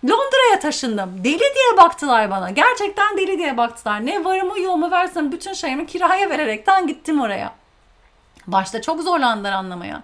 Londra'ya 0.03 0.59
taşındım. 0.59 1.23
Deli 1.23 1.39
diye 1.39 1.77
baktılar 1.77 2.31
bana. 2.31 2.49
Gerçekten 2.49 3.17
deli 3.17 3.37
diye 3.37 3.57
baktılar. 3.57 4.05
Ne 4.05 4.25
varımı 4.25 4.59
yoğumu 4.59 4.91
versem 4.91 5.31
bütün 5.31 5.53
şeyimi 5.53 5.87
kiraya 5.87 6.29
vererekten 6.29 6.87
gittim 6.87 7.21
oraya. 7.21 7.51
Başta 8.47 8.81
çok 8.81 9.01
zorlandılar 9.01 9.51
anlamaya. 9.51 10.03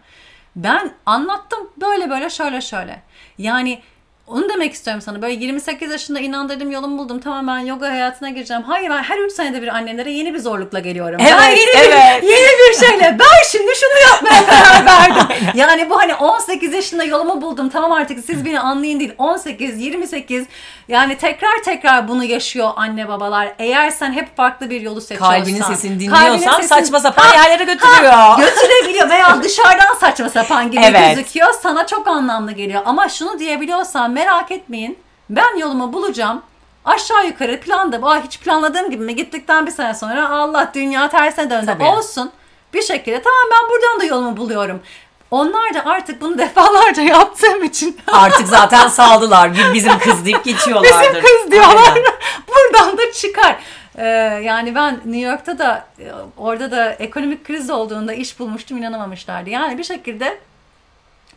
Ben 0.56 0.92
anlattım 1.06 1.70
böyle 1.78 2.10
böyle 2.10 2.30
şöyle 2.30 2.62
şöyle. 2.62 3.02
Yani 3.38 3.82
onu 4.28 4.50
demek 4.50 4.74
istiyorum 4.74 5.02
sana. 5.02 5.22
Böyle 5.22 5.34
28 5.34 5.92
yaşında 5.92 6.20
inandırdım 6.20 6.72
yolumu 6.72 6.98
buldum. 6.98 7.20
Tamam 7.20 7.48
ben 7.48 7.60
yoga 7.60 7.90
hayatına 7.90 8.30
gireceğim. 8.30 8.64
Hayır 8.64 8.90
ben 8.90 9.04
her 9.04 9.18
3 9.18 9.32
senede 9.32 9.62
bir 9.62 9.68
annelere 9.68 10.12
yeni 10.12 10.34
bir 10.34 10.40
zorlukla 10.40 10.80
geliyorum. 10.80 11.18
Evet, 11.22 11.34
ben 11.40 11.50
yeni, 11.50 11.70
evet. 11.76 12.22
bir, 12.24 12.28
yeni 12.28 12.48
bir 12.70 12.80
şeyle. 12.88 13.18
Ben 13.20 13.50
şimdi 13.52 13.72
şunu 13.76 14.12
yapmaya 14.12 14.46
karar 14.46 14.86
verdim. 14.86 15.38
yani 15.56 15.90
bu 15.90 16.00
hani 16.00 16.16
18 16.16 16.74
yaşında 16.74 17.04
yolumu 17.04 17.42
buldum. 17.42 17.70
Tamam 17.70 17.92
artık 17.92 18.26
siz 18.26 18.46
beni 18.46 18.60
anlayın 18.60 19.00
değil. 19.00 19.14
18, 19.18 19.82
28 19.82 20.46
yani 20.88 21.18
tekrar 21.18 21.64
tekrar 21.66 22.08
bunu 22.08 22.24
yaşıyor 22.24 22.70
anne 22.76 23.08
babalar. 23.08 23.54
Eğer 23.60 23.90
sen 23.90 24.12
hep 24.14 24.38
farklı 24.38 24.70
bir 24.70 24.82
yolu 24.82 25.02
seçiyorsan. 25.02 25.40
Kalbinin 25.40 25.62
sesini 25.62 26.00
dinliyorsan 26.00 26.40
kalbinin 26.40 26.68
saçma 26.68 27.00
sapan 27.00 27.24
Ha, 27.24 27.36
yerlere 27.44 27.64
götürüyor. 27.64 28.12
ha, 28.14 28.38
götürebiliyor 28.40 29.10
veya 29.10 29.44
dışarıdan 29.44 29.96
saçma 30.00 30.30
sapan 30.30 30.72
gibi 30.72 30.82
Evet. 30.86 31.16
gözüküyor. 31.16 31.48
Sana 31.64 31.88
çok 31.88 32.08
anlamlı 32.08 32.52
geliyor. 32.52 32.82
Ama 32.86 33.10
şunu 33.10 33.40
diyebiliyorsan 33.40 34.16
merak 34.22 34.52
etmeyin. 34.52 35.00
Ben 35.30 35.58
yolumu 35.58 35.94
bulacağım. 35.94 36.42
Aşağı 36.86 37.28
yukarı 37.28 37.60
planda. 37.60 37.98
Aa, 38.08 38.24
hiç 38.24 38.40
planladığım 38.40 38.92
gibi 38.92 39.04
mi? 39.04 39.16
Gittikten 39.16 39.66
bir 39.66 39.72
sene 39.72 39.94
sonra 39.94 40.30
Allah 40.30 40.72
dünya 40.76 41.10
tersine 41.10 41.50
döndü. 41.50 41.66
Tabii. 41.66 41.84
Olsun. 41.84 42.32
Bir 42.74 42.82
şekilde 42.82 43.22
tamam 43.22 43.40
ben 43.52 43.70
buradan 43.70 44.00
da 44.00 44.04
yolumu 44.16 44.38
buluyorum. 44.38 44.82
Onlar 45.32 45.74
da 45.74 45.86
artık 45.86 46.22
bunu 46.22 46.38
defalarca 46.46 47.02
yaptığım 47.02 47.64
için 47.64 47.98
Artık 48.08 48.48
zaten 48.48 48.88
saldılar. 48.88 49.52
Bizim 49.74 50.00
kız 50.00 50.26
deyip 50.26 50.44
geçiyorlardır. 50.44 51.02
Bizim 51.02 51.22
kız 51.22 51.52
diyorlar. 51.52 51.92
Aynen. 51.96 52.14
Buradan 52.48 52.98
da 52.98 53.12
çıkar. 53.12 53.60
Ee, 53.98 54.06
yani 54.44 54.76
ben 54.76 54.94
New 55.06 55.30
York'ta 55.30 55.60
da 55.60 55.86
e, 56.00 56.06
orada 56.38 56.72
da 56.72 56.92
ekonomik 56.92 57.46
kriz 57.46 57.70
olduğunda 57.70 58.14
iş 58.14 58.40
bulmuştum 58.40 58.78
inanamamışlardı. 58.78 59.50
Yani 59.50 59.78
bir 59.78 59.84
şekilde 59.84 60.38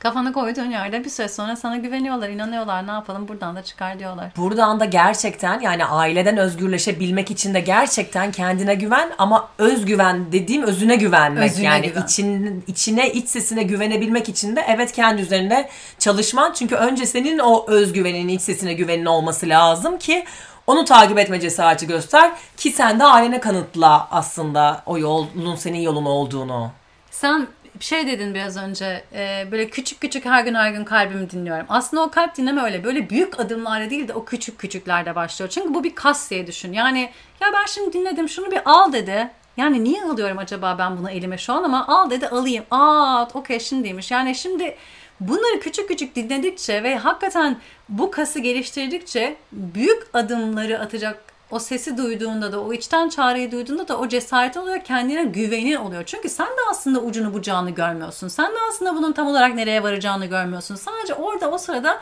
kafanı 0.05 0.32
koyduğun 0.32 0.70
yerde 0.70 1.05
bir 1.05 1.11
süre 1.11 1.28
sonra 1.28 1.57
sana 1.57 1.76
güveniyorlar, 1.76 2.28
inanıyorlar. 2.28 2.86
Ne 2.86 2.90
yapalım 2.90 3.28
buradan 3.28 3.57
da 3.57 3.62
çıkar 3.62 3.98
diyorlar. 3.98 4.30
Buradan 4.36 4.80
da 4.80 4.84
gerçekten 4.84 5.61
yani 5.61 5.84
aileden 5.84 6.36
özgürleşebilmek 6.36 7.30
için 7.30 7.55
de 7.55 7.61
gerçekten 7.61 8.32
kendine 8.32 8.74
güven 8.74 9.11
ama 9.18 9.48
özgüven 9.59 10.32
dediğim 10.32 10.62
özüne 10.62 10.96
güvenmek. 10.96 11.52
Özüne 11.52 11.66
yani 11.66 11.88
güven. 11.88 12.02
için 12.02 12.64
içine 12.66 13.12
iç 13.12 13.28
sesine 13.28 13.62
güvenebilmek 13.62 14.28
için 14.28 14.57
de 14.57 14.64
evet 14.68 14.92
kendi 14.92 15.22
üzerinde 15.22 15.68
çalışman. 15.98 16.52
Çünkü 16.52 16.74
önce 16.74 17.07
senin 17.07 17.38
o 17.38 17.64
özgüvenin 17.68 18.28
iç 18.28 18.42
sesine 18.42 18.72
güvenin 18.72 19.07
olması 19.07 19.48
lazım 19.48 19.98
ki 19.98 20.24
onu 20.66 20.84
takip 20.84 21.18
etme 21.18 21.40
cesareti 21.40 21.86
göster 21.86 22.32
ki 22.57 22.70
sen 22.70 23.00
de 23.00 23.05
ailene 23.05 23.40
kanıtla 23.40 24.09
aslında 24.11 24.82
o 24.86 24.98
yolun 24.98 25.57
senin 25.57 25.80
yolun 25.80 26.05
olduğunu. 26.05 26.70
Sen 27.11 27.46
şey 27.81 28.07
dedin 28.07 28.35
biraz 28.35 28.57
önce 28.57 29.05
e, 29.12 29.49
böyle 29.51 29.68
küçük 29.68 30.01
küçük 30.01 30.25
her 30.25 30.45
gün 30.45 30.55
her 30.55 30.70
gün 30.70 30.85
kalbimi 30.85 31.31
dinliyorum. 31.31 31.66
Aslında 31.68 32.03
o 32.03 32.11
kalp 32.11 32.37
dinleme 32.37 32.62
öyle 32.62 32.85
böyle 32.85 33.11
büyük 33.11 33.41
adımlarla 33.41 33.91
değil 33.91 34.09
de 34.09 34.14
o 34.14 34.25
küçük 34.25 34.59
küçüklerde 34.59 35.14
başlıyor. 35.14 35.51
Çünkü 35.51 35.75
bu 35.75 35.85
bir 35.85 35.95
kas 35.95 36.31
diye 36.31 36.47
düşün. 36.47 36.72
Yani 36.72 37.11
ya 37.41 37.49
ben 37.53 37.66
şimdi 37.66 37.93
dinledim 37.93 38.29
şunu 38.29 38.51
bir 38.51 38.61
al 38.64 38.93
dedi. 38.93 39.31
Yani 39.57 39.85
niye 39.85 40.03
alıyorum 40.03 40.39
acaba 40.39 40.77
ben 40.79 40.99
bunu 40.99 41.11
elime 41.11 41.39
şu 41.39 41.53
an 41.53 41.62
ama 41.62 41.87
al 41.87 42.11
dedi 42.11 42.29
alayım. 42.29 42.64
Aa 42.70 43.27
okey 43.35 43.61
şimdiymiş. 43.61 44.11
Yani 44.11 44.35
şimdi 44.35 44.77
bunları 45.20 45.61
küçük 45.61 45.89
küçük 45.89 46.16
dinledikçe 46.16 46.83
ve 46.83 46.97
hakikaten 46.97 47.59
bu 47.89 48.11
kası 48.11 48.39
geliştirdikçe 48.39 49.37
büyük 49.53 50.03
adımları 50.12 50.81
atacak 50.81 51.34
o 51.55 51.59
sesi 51.59 51.96
duyduğunda 51.96 52.52
da 52.52 52.61
o 52.61 52.72
içten 52.72 53.09
çağrıyı 53.09 53.52
duyduğunda 53.52 53.88
da 53.88 53.98
o 53.98 54.09
cesaret 54.09 54.57
oluyor 54.57 54.84
kendine 54.84 55.24
güvenin 55.24 55.76
oluyor. 55.76 56.02
Çünkü 56.07 56.28
sen 56.28 56.46
de 56.46 56.61
aslında 56.70 57.00
ucunu 57.00 57.34
bucağını 57.34 57.70
görmüyorsun. 57.70 58.28
Sen 58.28 58.52
de 58.52 58.57
aslında 58.70 58.96
bunun 58.96 59.12
tam 59.12 59.26
olarak 59.26 59.55
nereye 59.55 59.82
varacağını 59.82 60.26
görmüyorsun. 60.26 60.74
Sadece 60.74 61.14
orada 61.14 61.50
o 61.50 61.59
sırada 61.59 62.00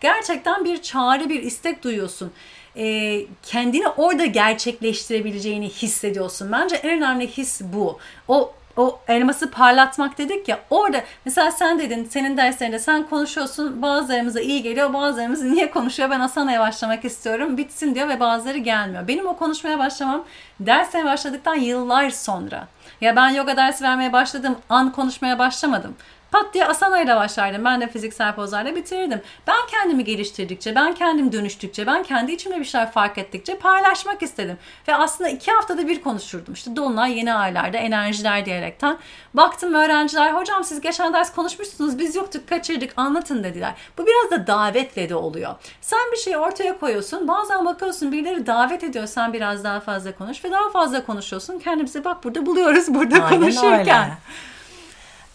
gerçekten 0.00 0.64
bir 0.64 0.82
çağrı 0.82 1.28
bir 1.28 1.42
istek 1.42 1.84
duyuyorsun. 1.84 2.32
Ee, 2.76 3.20
kendini 3.42 3.88
orada 3.88 4.26
gerçekleştirebileceğini 4.26 5.68
hissediyorsun. 5.68 6.52
Bence 6.52 6.76
en 6.76 6.90
önemli 6.90 7.26
his 7.26 7.60
bu. 7.60 7.98
O 8.28 8.52
o 8.76 8.98
elması 9.08 9.50
parlatmak 9.50 10.18
dedik 10.18 10.48
ya 10.48 10.58
orada 10.70 11.00
mesela 11.24 11.50
sen 11.50 11.78
dedin 11.78 12.04
senin 12.04 12.36
derslerinde 12.36 12.78
sen 12.78 13.08
konuşuyorsun 13.08 13.82
bazılarımıza 13.82 14.40
iyi 14.40 14.62
geliyor 14.62 14.92
bazılarımız 14.92 15.42
niye 15.42 15.70
konuşuyor 15.70 16.10
ben 16.10 16.20
Asana'ya 16.20 16.60
başlamak 16.60 17.04
istiyorum 17.04 17.56
bitsin 17.56 17.94
diyor 17.94 18.08
ve 18.08 18.20
bazıları 18.20 18.58
gelmiyor. 18.58 19.08
Benim 19.08 19.26
o 19.26 19.36
konuşmaya 19.36 19.78
başlamam 19.78 20.24
dersine 20.60 21.04
başladıktan 21.04 21.54
yıllar 21.54 22.10
sonra. 22.10 22.68
Ya 23.00 23.16
ben 23.16 23.28
yoga 23.28 23.56
dersi 23.56 23.84
vermeye 23.84 24.12
başladım 24.12 24.56
an 24.68 24.92
konuşmaya 24.92 25.38
başlamadım. 25.38 25.94
Pat 26.34 26.54
diye 26.54 26.66
asana 26.66 27.00
ile 27.00 27.16
başlardım. 27.16 27.64
Ben 27.64 27.80
de 27.80 27.88
fiziksel 27.88 28.34
pozlarla 28.34 28.76
bitirirdim. 28.76 29.22
Ben 29.46 29.66
kendimi 29.70 30.04
geliştirdikçe, 30.04 30.74
ben 30.74 30.94
kendim 30.94 31.32
dönüştükçe, 31.32 31.86
ben 31.86 32.02
kendi 32.02 32.32
içimde 32.32 32.60
bir 32.60 32.64
şeyler 32.64 32.92
fark 32.92 33.18
ettikçe 33.18 33.58
paylaşmak 33.58 34.22
istedim. 34.22 34.58
Ve 34.88 34.94
aslında 34.94 35.30
iki 35.30 35.52
haftada 35.52 35.88
bir 35.88 36.02
konuşurdum. 36.02 36.54
İşte 36.54 36.76
Dolunay 36.76 37.18
yeni 37.18 37.34
aylarda 37.34 37.76
enerjiler 37.76 38.46
diyerekten. 38.46 38.98
Baktım 39.34 39.74
öğrenciler 39.74 40.32
hocam 40.32 40.64
siz 40.64 40.80
geçen 40.80 41.12
ders 41.12 41.34
konuşmuşsunuz 41.34 41.98
biz 41.98 42.16
yoktuk 42.16 42.48
kaçırdık 42.48 42.92
anlatın 42.96 43.44
dediler. 43.44 43.74
Bu 43.98 44.06
biraz 44.06 44.30
da 44.30 44.46
davetle 44.46 45.08
de 45.08 45.14
oluyor. 45.14 45.54
Sen 45.80 46.12
bir 46.12 46.16
şeyi 46.16 46.36
ortaya 46.36 46.78
koyuyorsun 46.78 47.28
bazen 47.28 47.64
bakıyorsun 47.64 48.12
birileri 48.12 48.46
davet 48.46 48.84
ediyor 48.84 49.06
sen 49.06 49.32
biraz 49.32 49.64
daha 49.64 49.80
fazla 49.80 50.14
konuş 50.14 50.44
ve 50.44 50.50
daha 50.50 50.70
fazla 50.70 51.06
konuşuyorsun. 51.06 51.58
Kendimizi 51.58 52.04
bak 52.04 52.24
burada 52.24 52.46
buluyoruz 52.46 52.94
burada 52.94 53.14
Aynen 53.14 53.28
konuşurken. 53.28 54.02
öyle. 54.02 54.12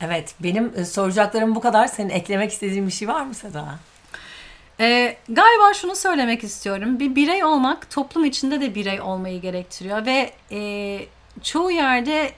Evet 0.01 0.35
benim 0.39 0.73
e, 0.75 0.85
soracaklarım 0.85 1.55
bu 1.55 1.59
kadar. 1.59 1.87
Senin 1.87 2.09
eklemek 2.09 2.51
istediğin 2.51 2.87
bir 2.87 2.91
şey 2.91 3.07
var 3.07 3.23
mı 3.23 3.33
Seda? 3.33 3.79
Ee, 4.79 5.17
galiba 5.29 5.73
şunu 5.73 5.95
söylemek 5.95 6.43
istiyorum. 6.43 6.99
Bir 6.99 7.15
birey 7.15 7.43
olmak 7.43 7.91
toplum 7.91 8.25
içinde 8.25 8.61
de 8.61 8.75
birey 8.75 9.01
olmayı 9.01 9.41
gerektiriyor 9.41 10.05
ve 10.05 10.33
e, 10.51 10.99
çoğu 11.43 11.71
yerde 11.71 12.31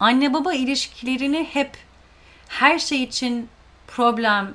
anne 0.00 0.32
baba 0.32 0.52
ilişkilerini 0.54 1.48
hep 1.52 1.70
her 2.48 2.78
şey 2.78 3.02
için 3.02 3.48
problem 3.86 4.54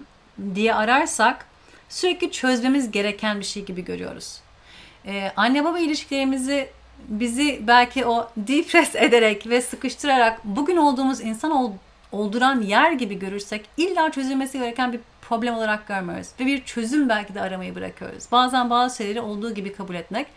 diye 0.56 0.74
ararsak 0.76 1.46
sürekli 1.90 2.32
çözmemiz 2.32 2.92
gereken 2.92 3.40
bir 3.40 3.46
şey 3.46 3.66
gibi 3.66 3.86
görüyoruz. 3.86 4.40
Ee, 5.08 5.32
anne 5.36 5.66
baba 5.66 5.80
ilişkilerimizi 5.80 6.70
bizi 7.08 7.60
belki 7.68 8.06
o 8.06 8.30
depress 8.38 8.96
ederek 8.96 9.48
ve 9.48 9.62
sıkıştırarak 9.62 10.46
bugün 10.46 10.78
olduğumuz 10.78 11.22
insan 11.22 11.52
ol- 11.52 11.72
olduran 12.16 12.62
yer 12.62 12.92
gibi 12.92 13.20
görürsek 13.20 13.66
illa 13.78 14.12
çözülmesi 14.12 14.60
gereken 14.60 14.94
bir 14.94 15.00
problem 15.22 15.56
olarak 15.56 15.88
görmüyoruz. 15.88 16.28
Ve 16.40 16.46
bir 16.46 16.64
çözüm 16.64 17.10
belki 17.10 17.36
de 17.36 17.42
aramayı 17.42 17.76
bırakıyoruz. 17.76 18.24
Bazen 18.32 18.70
bazı 18.70 18.98
şeyleri 18.98 19.22
olduğu 19.22 19.54
gibi 19.54 19.74
kabul 19.74 19.96
etmek. 19.96 20.28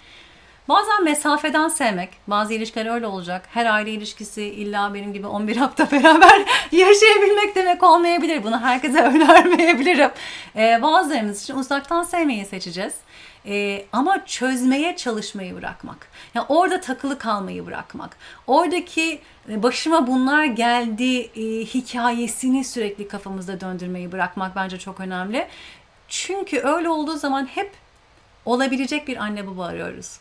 Bazen 0.69 1.05
mesafeden 1.05 1.69
sevmek. 1.69 2.09
Bazı 2.27 2.55
ilişkiler 2.55 2.95
öyle 2.95 3.07
olacak. 3.07 3.43
Her 3.51 3.67
aile 3.67 3.91
ilişkisi 3.91 4.43
illa 4.43 4.95
benim 4.95 5.13
gibi 5.13 5.27
11 5.27 5.57
hafta 5.57 5.91
beraber 5.93 6.43
yaşayabilmek 6.73 7.55
demek 7.55 7.83
olmayabilir. 7.83 8.45
Bunu 8.45 8.61
herkese 8.61 9.03
önermeyebilirim. 9.03 10.11
Ee, 10.57 10.79
bazılarımız 10.83 11.43
için 11.43 11.57
uzaktan 11.57 12.03
sevmeyi 12.03 12.45
seçeceğiz. 12.45 12.95
Ee, 13.47 13.85
ama 13.93 14.27
çözmeye 14.27 14.97
çalışmayı 14.97 15.55
bırakmak. 15.55 16.09
Yani 16.35 16.47
orada 16.49 16.81
takılı 16.81 17.19
kalmayı 17.19 17.67
bırakmak. 17.67 18.17
Oradaki 18.47 19.21
e, 19.49 19.63
başıma 19.63 20.07
bunlar 20.07 20.45
geldi 20.45 21.21
e, 21.21 21.65
hikayesini 21.65 22.65
sürekli 22.65 23.09
kafamızda 23.09 23.61
döndürmeyi 23.61 24.13
bırakmak 24.13 24.57
bence 24.57 24.79
çok 24.79 25.01
önemli. 25.01 25.47
Çünkü 26.09 26.61
öyle 26.61 26.89
olduğu 26.89 27.17
zaman 27.17 27.47
hep 27.47 27.73
olabilecek 28.45 29.09
bir 29.09 29.17
anne 29.17 29.47
baba 29.47 29.67
arıyoruz 29.67 30.19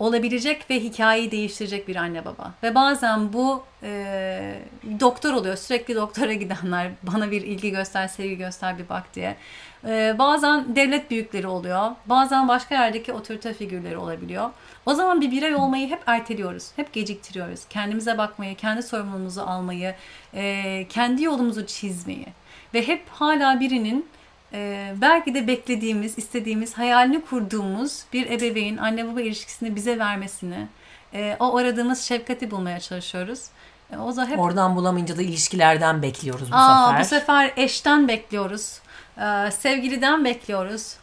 olabilecek 0.00 0.70
ve 0.70 0.80
hikayeyi 0.80 1.30
değiştirecek 1.30 1.88
bir 1.88 1.96
anne 1.96 2.24
baba. 2.24 2.52
Ve 2.62 2.74
bazen 2.74 3.32
bu 3.32 3.64
e, 3.82 4.62
doktor 5.00 5.32
oluyor. 5.32 5.56
Sürekli 5.56 5.94
doktora 5.94 6.32
gidenler 6.44 6.90
bana 7.02 7.30
bir 7.30 7.42
ilgi 7.42 7.70
göster, 7.70 8.08
sevgi 8.08 8.36
göster 8.36 8.78
bir 8.78 8.88
bak 8.88 9.14
diye. 9.14 9.36
E, 9.84 10.14
bazen 10.18 10.76
devlet 10.76 11.10
büyükleri 11.10 11.46
oluyor. 11.46 11.90
Bazen 12.06 12.48
başka 12.48 12.74
yerdeki 12.74 13.12
otorite 13.12 13.54
figürleri 13.54 13.96
olabiliyor. 13.96 14.50
O 14.86 14.94
zaman 14.94 15.20
bir 15.20 15.30
birey 15.30 15.54
olmayı 15.54 15.90
hep 15.90 16.02
erteliyoruz. 16.06 16.68
Hep 16.76 16.92
geciktiriyoruz. 16.92 17.60
Kendimize 17.70 18.18
bakmayı, 18.18 18.56
kendi 18.56 18.82
sorumluluğumuzu 18.82 19.42
almayı, 19.42 19.94
e, 20.34 20.86
kendi 20.88 21.22
yolumuzu 21.22 21.66
çizmeyi. 21.66 22.26
Ve 22.74 22.88
hep 22.88 23.02
hala 23.08 23.60
birinin 23.60 24.06
Ee, 24.52 24.94
belki 25.00 25.34
de 25.34 25.46
beklediğimiz, 25.46 26.18
istediğimiz, 26.18 26.78
hayalini 26.78 27.24
kurduğumuz 27.24 28.04
bir 28.12 28.30
ebeveyn 28.30 28.76
anne 28.76 29.08
baba 29.08 29.20
ilişkisini 29.20 29.76
bize 29.76 29.98
vermesini, 29.98 30.66
e, 31.14 31.36
o 31.40 31.56
aradığımız 31.56 32.02
şefkati 32.02 32.50
bulmaya 32.50 32.80
çalışıyoruz. 32.80 33.40
E, 33.92 33.96
o 33.96 34.16
da 34.16 34.26
hep 34.26 34.38
Oradan 34.38 34.76
bulamayınca 34.76 35.16
da 35.16 35.22
ilişkilerden 35.22 36.02
bekliyoruz 36.02 36.52
bu 36.52 36.56
Aa, 36.56 36.86
sefer. 36.86 37.00
bu 37.00 37.04
sefer 37.04 37.52
eşten 37.56 38.08
bekliyoruz. 38.08 38.78
Ee, 39.20 39.50
sevgiliden 39.50 40.24
bekliyoruz. 40.24 40.96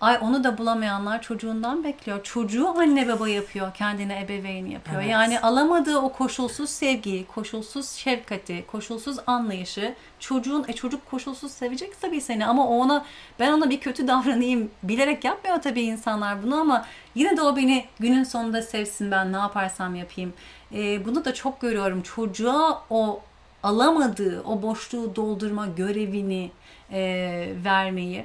Ay 0.00 0.18
onu 0.20 0.44
da 0.44 0.58
bulamayanlar 0.58 1.22
çocuğundan 1.22 1.84
bekliyor. 1.84 2.22
Çocuğu 2.22 2.68
anne 2.68 3.08
baba 3.08 3.28
yapıyor, 3.28 3.74
kendine 3.74 4.20
ebeveyn 4.20 4.66
yapıyor. 4.66 5.02
Evet. 5.02 5.10
Yani 5.10 5.40
alamadığı 5.40 5.98
o 5.98 6.12
koşulsuz 6.12 6.70
sevgiyi, 6.70 7.26
koşulsuz 7.26 7.90
şefkati, 7.90 8.64
koşulsuz 8.66 9.16
anlayışı 9.26 9.94
çocuğun 10.20 10.64
e 10.68 10.72
çocuk 10.72 11.10
koşulsuz 11.10 11.52
sevecek 11.52 12.00
tabii 12.00 12.20
seni 12.20 12.46
ama 12.46 12.68
o 12.68 12.78
ona 12.78 13.04
ben 13.40 13.52
ona 13.52 13.70
bir 13.70 13.80
kötü 13.80 14.08
davranayım 14.08 14.70
bilerek 14.82 15.24
yapmıyor 15.24 15.62
tabii 15.62 15.82
insanlar 15.82 16.42
bunu 16.42 16.60
ama 16.60 16.84
yine 17.14 17.36
de 17.36 17.42
o 17.42 17.56
beni 17.56 17.84
günün 18.00 18.24
sonunda 18.24 18.62
sevsin 18.62 19.10
ben 19.10 19.32
ne 19.32 19.36
yaparsam 19.36 19.94
yapayım. 19.94 20.32
Ee, 20.74 21.04
bunu 21.04 21.24
da 21.24 21.34
çok 21.34 21.60
görüyorum. 21.60 22.02
Çocuğa 22.02 22.82
o 22.90 23.20
alamadığı 23.62 24.42
o 24.42 24.62
boşluğu 24.62 25.16
doldurma 25.16 25.66
görevini 25.66 26.50
e, 26.92 27.52
vermeyi. 27.64 28.24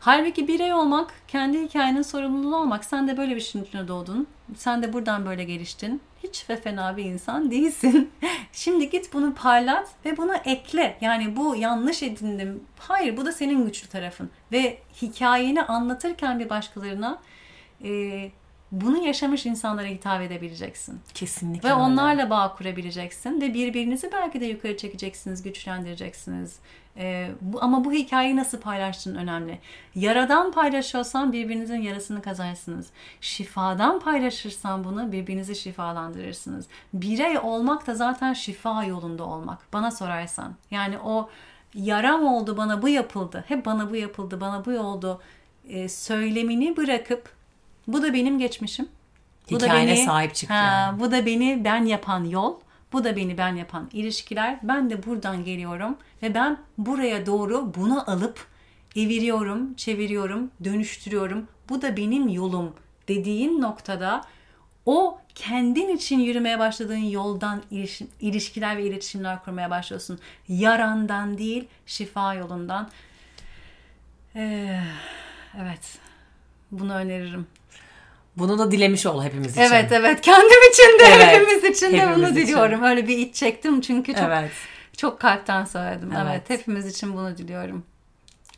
Halbuki 0.00 0.48
birey 0.48 0.72
olmak, 0.72 1.14
kendi 1.28 1.62
hikayenin 1.62 2.02
sorumluluğu 2.02 2.56
olmak. 2.56 2.84
Sen 2.84 3.08
de 3.08 3.16
böyle 3.16 3.36
bir 3.36 3.40
şeyin 3.40 3.88
doğdun. 3.88 4.26
Sen 4.56 4.82
de 4.82 4.92
buradan 4.92 5.26
böyle 5.26 5.44
geliştin. 5.44 6.00
Hiç 6.22 6.50
ve 6.50 6.56
fena 6.56 6.96
bir 6.96 7.04
insan 7.04 7.50
değilsin. 7.50 8.10
Şimdi 8.52 8.90
git 8.90 9.12
bunu 9.12 9.34
parlat 9.34 9.88
ve 10.04 10.16
bunu 10.16 10.34
ekle. 10.44 10.98
Yani 11.00 11.36
bu 11.36 11.56
yanlış 11.56 12.02
edindim. 12.02 12.64
Hayır 12.78 13.16
bu 13.16 13.26
da 13.26 13.32
senin 13.32 13.66
güçlü 13.66 13.88
tarafın. 13.88 14.30
Ve 14.52 14.78
hikayeni 15.02 15.62
anlatırken 15.62 16.38
bir 16.38 16.50
başkalarına 16.50 17.18
e, 17.84 18.30
bunu 18.72 19.06
yaşamış 19.06 19.46
insanlara 19.46 19.86
hitap 19.86 20.22
edebileceksin. 20.22 21.00
Kesinlikle 21.14 21.68
Ve 21.68 21.72
öyle. 21.72 21.82
onlarla 21.82 22.30
bağ 22.30 22.54
kurabileceksin 22.54 23.40
ve 23.40 23.54
birbirinizi 23.54 24.10
belki 24.12 24.40
de 24.40 24.44
yukarı 24.46 24.76
çekeceksiniz, 24.76 25.42
güçlendireceksiniz. 25.42 26.58
Ee, 26.96 27.30
bu, 27.40 27.62
ama 27.62 27.84
bu 27.84 27.92
hikayeyi 27.92 28.36
nasıl 28.36 28.60
paylaştığın 28.60 29.14
önemli. 29.14 29.58
Yaradan 29.94 30.52
paylaşıyorsan 30.52 31.32
birbirinizin 31.32 31.82
yarasını 31.82 32.22
kazarsınız. 32.22 32.86
Şifadan 33.20 34.00
paylaşırsan 34.00 34.84
bunu 34.84 35.12
birbirinizi 35.12 35.56
şifalandırırsınız. 35.56 36.66
Birey 36.94 37.38
olmak 37.38 37.86
da 37.86 37.94
zaten 37.94 38.32
şifa 38.32 38.84
yolunda 38.84 39.24
olmak. 39.24 39.72
Bana 39.72 39.90
sorarsan. 39.90 40.54
Yani 40.70 40.98
o 40.98 41.28
yaram 41.74 42.26
oldu 42.26 42.56
bana 42.56 42.82
bu 42.82 42.88
yapıldı. 42.88 43.44
Hep 43.48 43.66
bana 43.66 43.90
bu 43.90 43.96
yapıldı, 43.96 44.40
bana 44.40 44.64
bu 44.64 44.70
oldu. 44.70 45.20
Ee, 45.68 45.88
söylemini 45.88 46.76
bırakıp 46.76 47.37
bu 47.88 48.02
da 48.02 48.12
benim 48.14 48.38
geçmişim. 48.38 48.88
Bu 49.50 49.60
da 49.60 49.64
Hikayene 49.66 49.90
beni- 49.90 50.04
sahip 50.04 50.34
çık 50.34 50.50
Ha, 50.50 50.54
yani. 50.54 51.00
Bu 51.00 51.10
da 51.10 51.26
beni 51.26 51.62
ben 51.64 51.84
yapan 51.84 52.24
yol. 52.24 52.54
Bu 52.92 53.04
da 53.04 53.16
beni 53.16 53.38
ben 53.38 53.54
yapan 53.56 53.90
ilişkiler. 53.92 54.58
Ben 54.62 54.90
de 54.90 55.06
buradan 55.06 55.44
geliyorum 55.44 55.96
ve 56.22 56.34
ben 56.34 56.58
buraya 56.78 57.26
doğru 57.26 57.72
bunu 57.76 58.10
alıp 58.10 58.46
eviriyorum, 58.96 59.74
çeviriyorum, 59.74 60.50
dönüştürüyorum. 60.64 61.48
Bu 61.68 61.82
da 61.82 61.96
benim 61.96 62.28
yolum 62.28 62.74
dediğin 63.08 63.60
noktada 63.62 64.24
o 64.86 65.18
kendin 65.34 65.96
için 65.96 66.18
yürümeye 66.18 66.58
başladığın 66.58 66.96
yoldan 66.96 67.62
iliş- 67.72 68.06
ilişkiler 68.20 68.76
ve 68.76 68.82
iletişimler 68.86 69.44
kurmaya 69.44 69.70
başlıyorsun. 69.70 70.18
Yarandan 70.48 71.38
değil, 71.38 71.68
şifa 71.86 72.34
yolundan. 72.34 72.90
Ee, 74.36 74.80
evet. 75.62 75.98
Bunu 76.70 76.94
öneririm. 76.94 77.46
Bunu 78.38 78.58
da 78.58 78.70
dilemiş 78.70 79.06
ol 79.06 79.22
hepimiz 79.24 79.52
için. 79.52 79.60
Evet 79.60 79.92
evet 79.92 80.20
kendim 80.20 80.70
için 80.72 80.98
de 80.98 81.04
Evet, 81.16 81.26
hepimiz 81.26 81.64
için 81.76 81.92
de 81.92 81.98
hepimiz 81.98 82.16
bunu 82.18 82.26
için. 82.28 82.36
diliyorum. 82.36 82.82
Öyle 82.82 83.08
bir 83.08 83.18
iç 83.18 83.34
çektim 83.34 83.80
çünkü 83.80 84.12
çok 84.14 84.22
Evet. 84.22 84.50
çok 84.96 85.20
kalpten 85.20 85.64
söyledim. 85.64 86.12
Evet. 86.12 86.26
Evet. 86.30 86.50
hepimiz 86.50 86.86
için 86.86 87.16
bunu 87.16 87.36
diliyorum. 87.38 87.84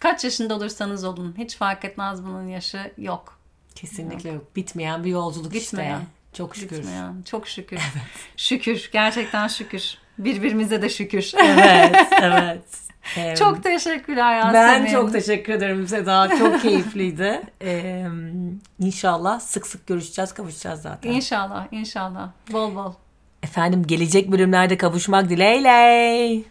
Kaç 0.01 0.25
yaşında 0.25 0.55
olursanız 0.55 1.05
olun 1.05 1.35
hiç 1.39 1.57
fark 1.57 1.85
etmez 1.85 2.23
bunun 2.25 2.49
yaşı 2.49 2.93
yok. 2.99 3.39
Kesinlikle 3.75 4.31
yok. 4.31 4.57
Bitmeyen 4.57 5.05
bir 5.05 5.11
yolculuk 5.11 5.53
Bitmeyen. 5.53 5.95
işte. 5.99 6.07
Çok 6.33 6.57
şükür. 6.57 6.79
Bitmeyen. 6.79 7.23
Çok 7.31 7.49
şükür. 7.49 7.79
Şükür 8.37 8.91
gerçekten 8.93 9.49
şükür. 9.49 9.95
Birbirimize 10.19 10.83
de 10.83 10.89
şükür. 10.89 11.33
Evet, 11.39 11.97
evet. 12.23 12.63
Ee, 13.17 13.35
çok 13.37 13.63
teşekkürler 13.63 14.37
Yasemin. 14.37 14.55
ben 14.55 14.93
çok 14.93 15.13
teşekkür 15.13 15.53
ederim 15.53 15.89
Seda. 15.89 16.29
Çok 16.39 16.63
keyifliydi. 16.63 17.43
Ee, 17.63 18.07
inşallah 18.81 19.41
sık 19.41 19.67
sık 19.67 19.87
görüşeceğiz, 19.87 20.33
kavuşacağız 20.33 20.83
zaten. 20.83 21.11
İnşallah 21.11 21.67
inşallah. 21.73 22.31
Bol 22.53 22.75
bol. 22.75 22.93
Efendim 23.43 23.85
gelecek 23.87 24.33
bölümlerde 24.33 24.77
kavuşmak 24.77 25.29
dileğiyle. 25.29 26.43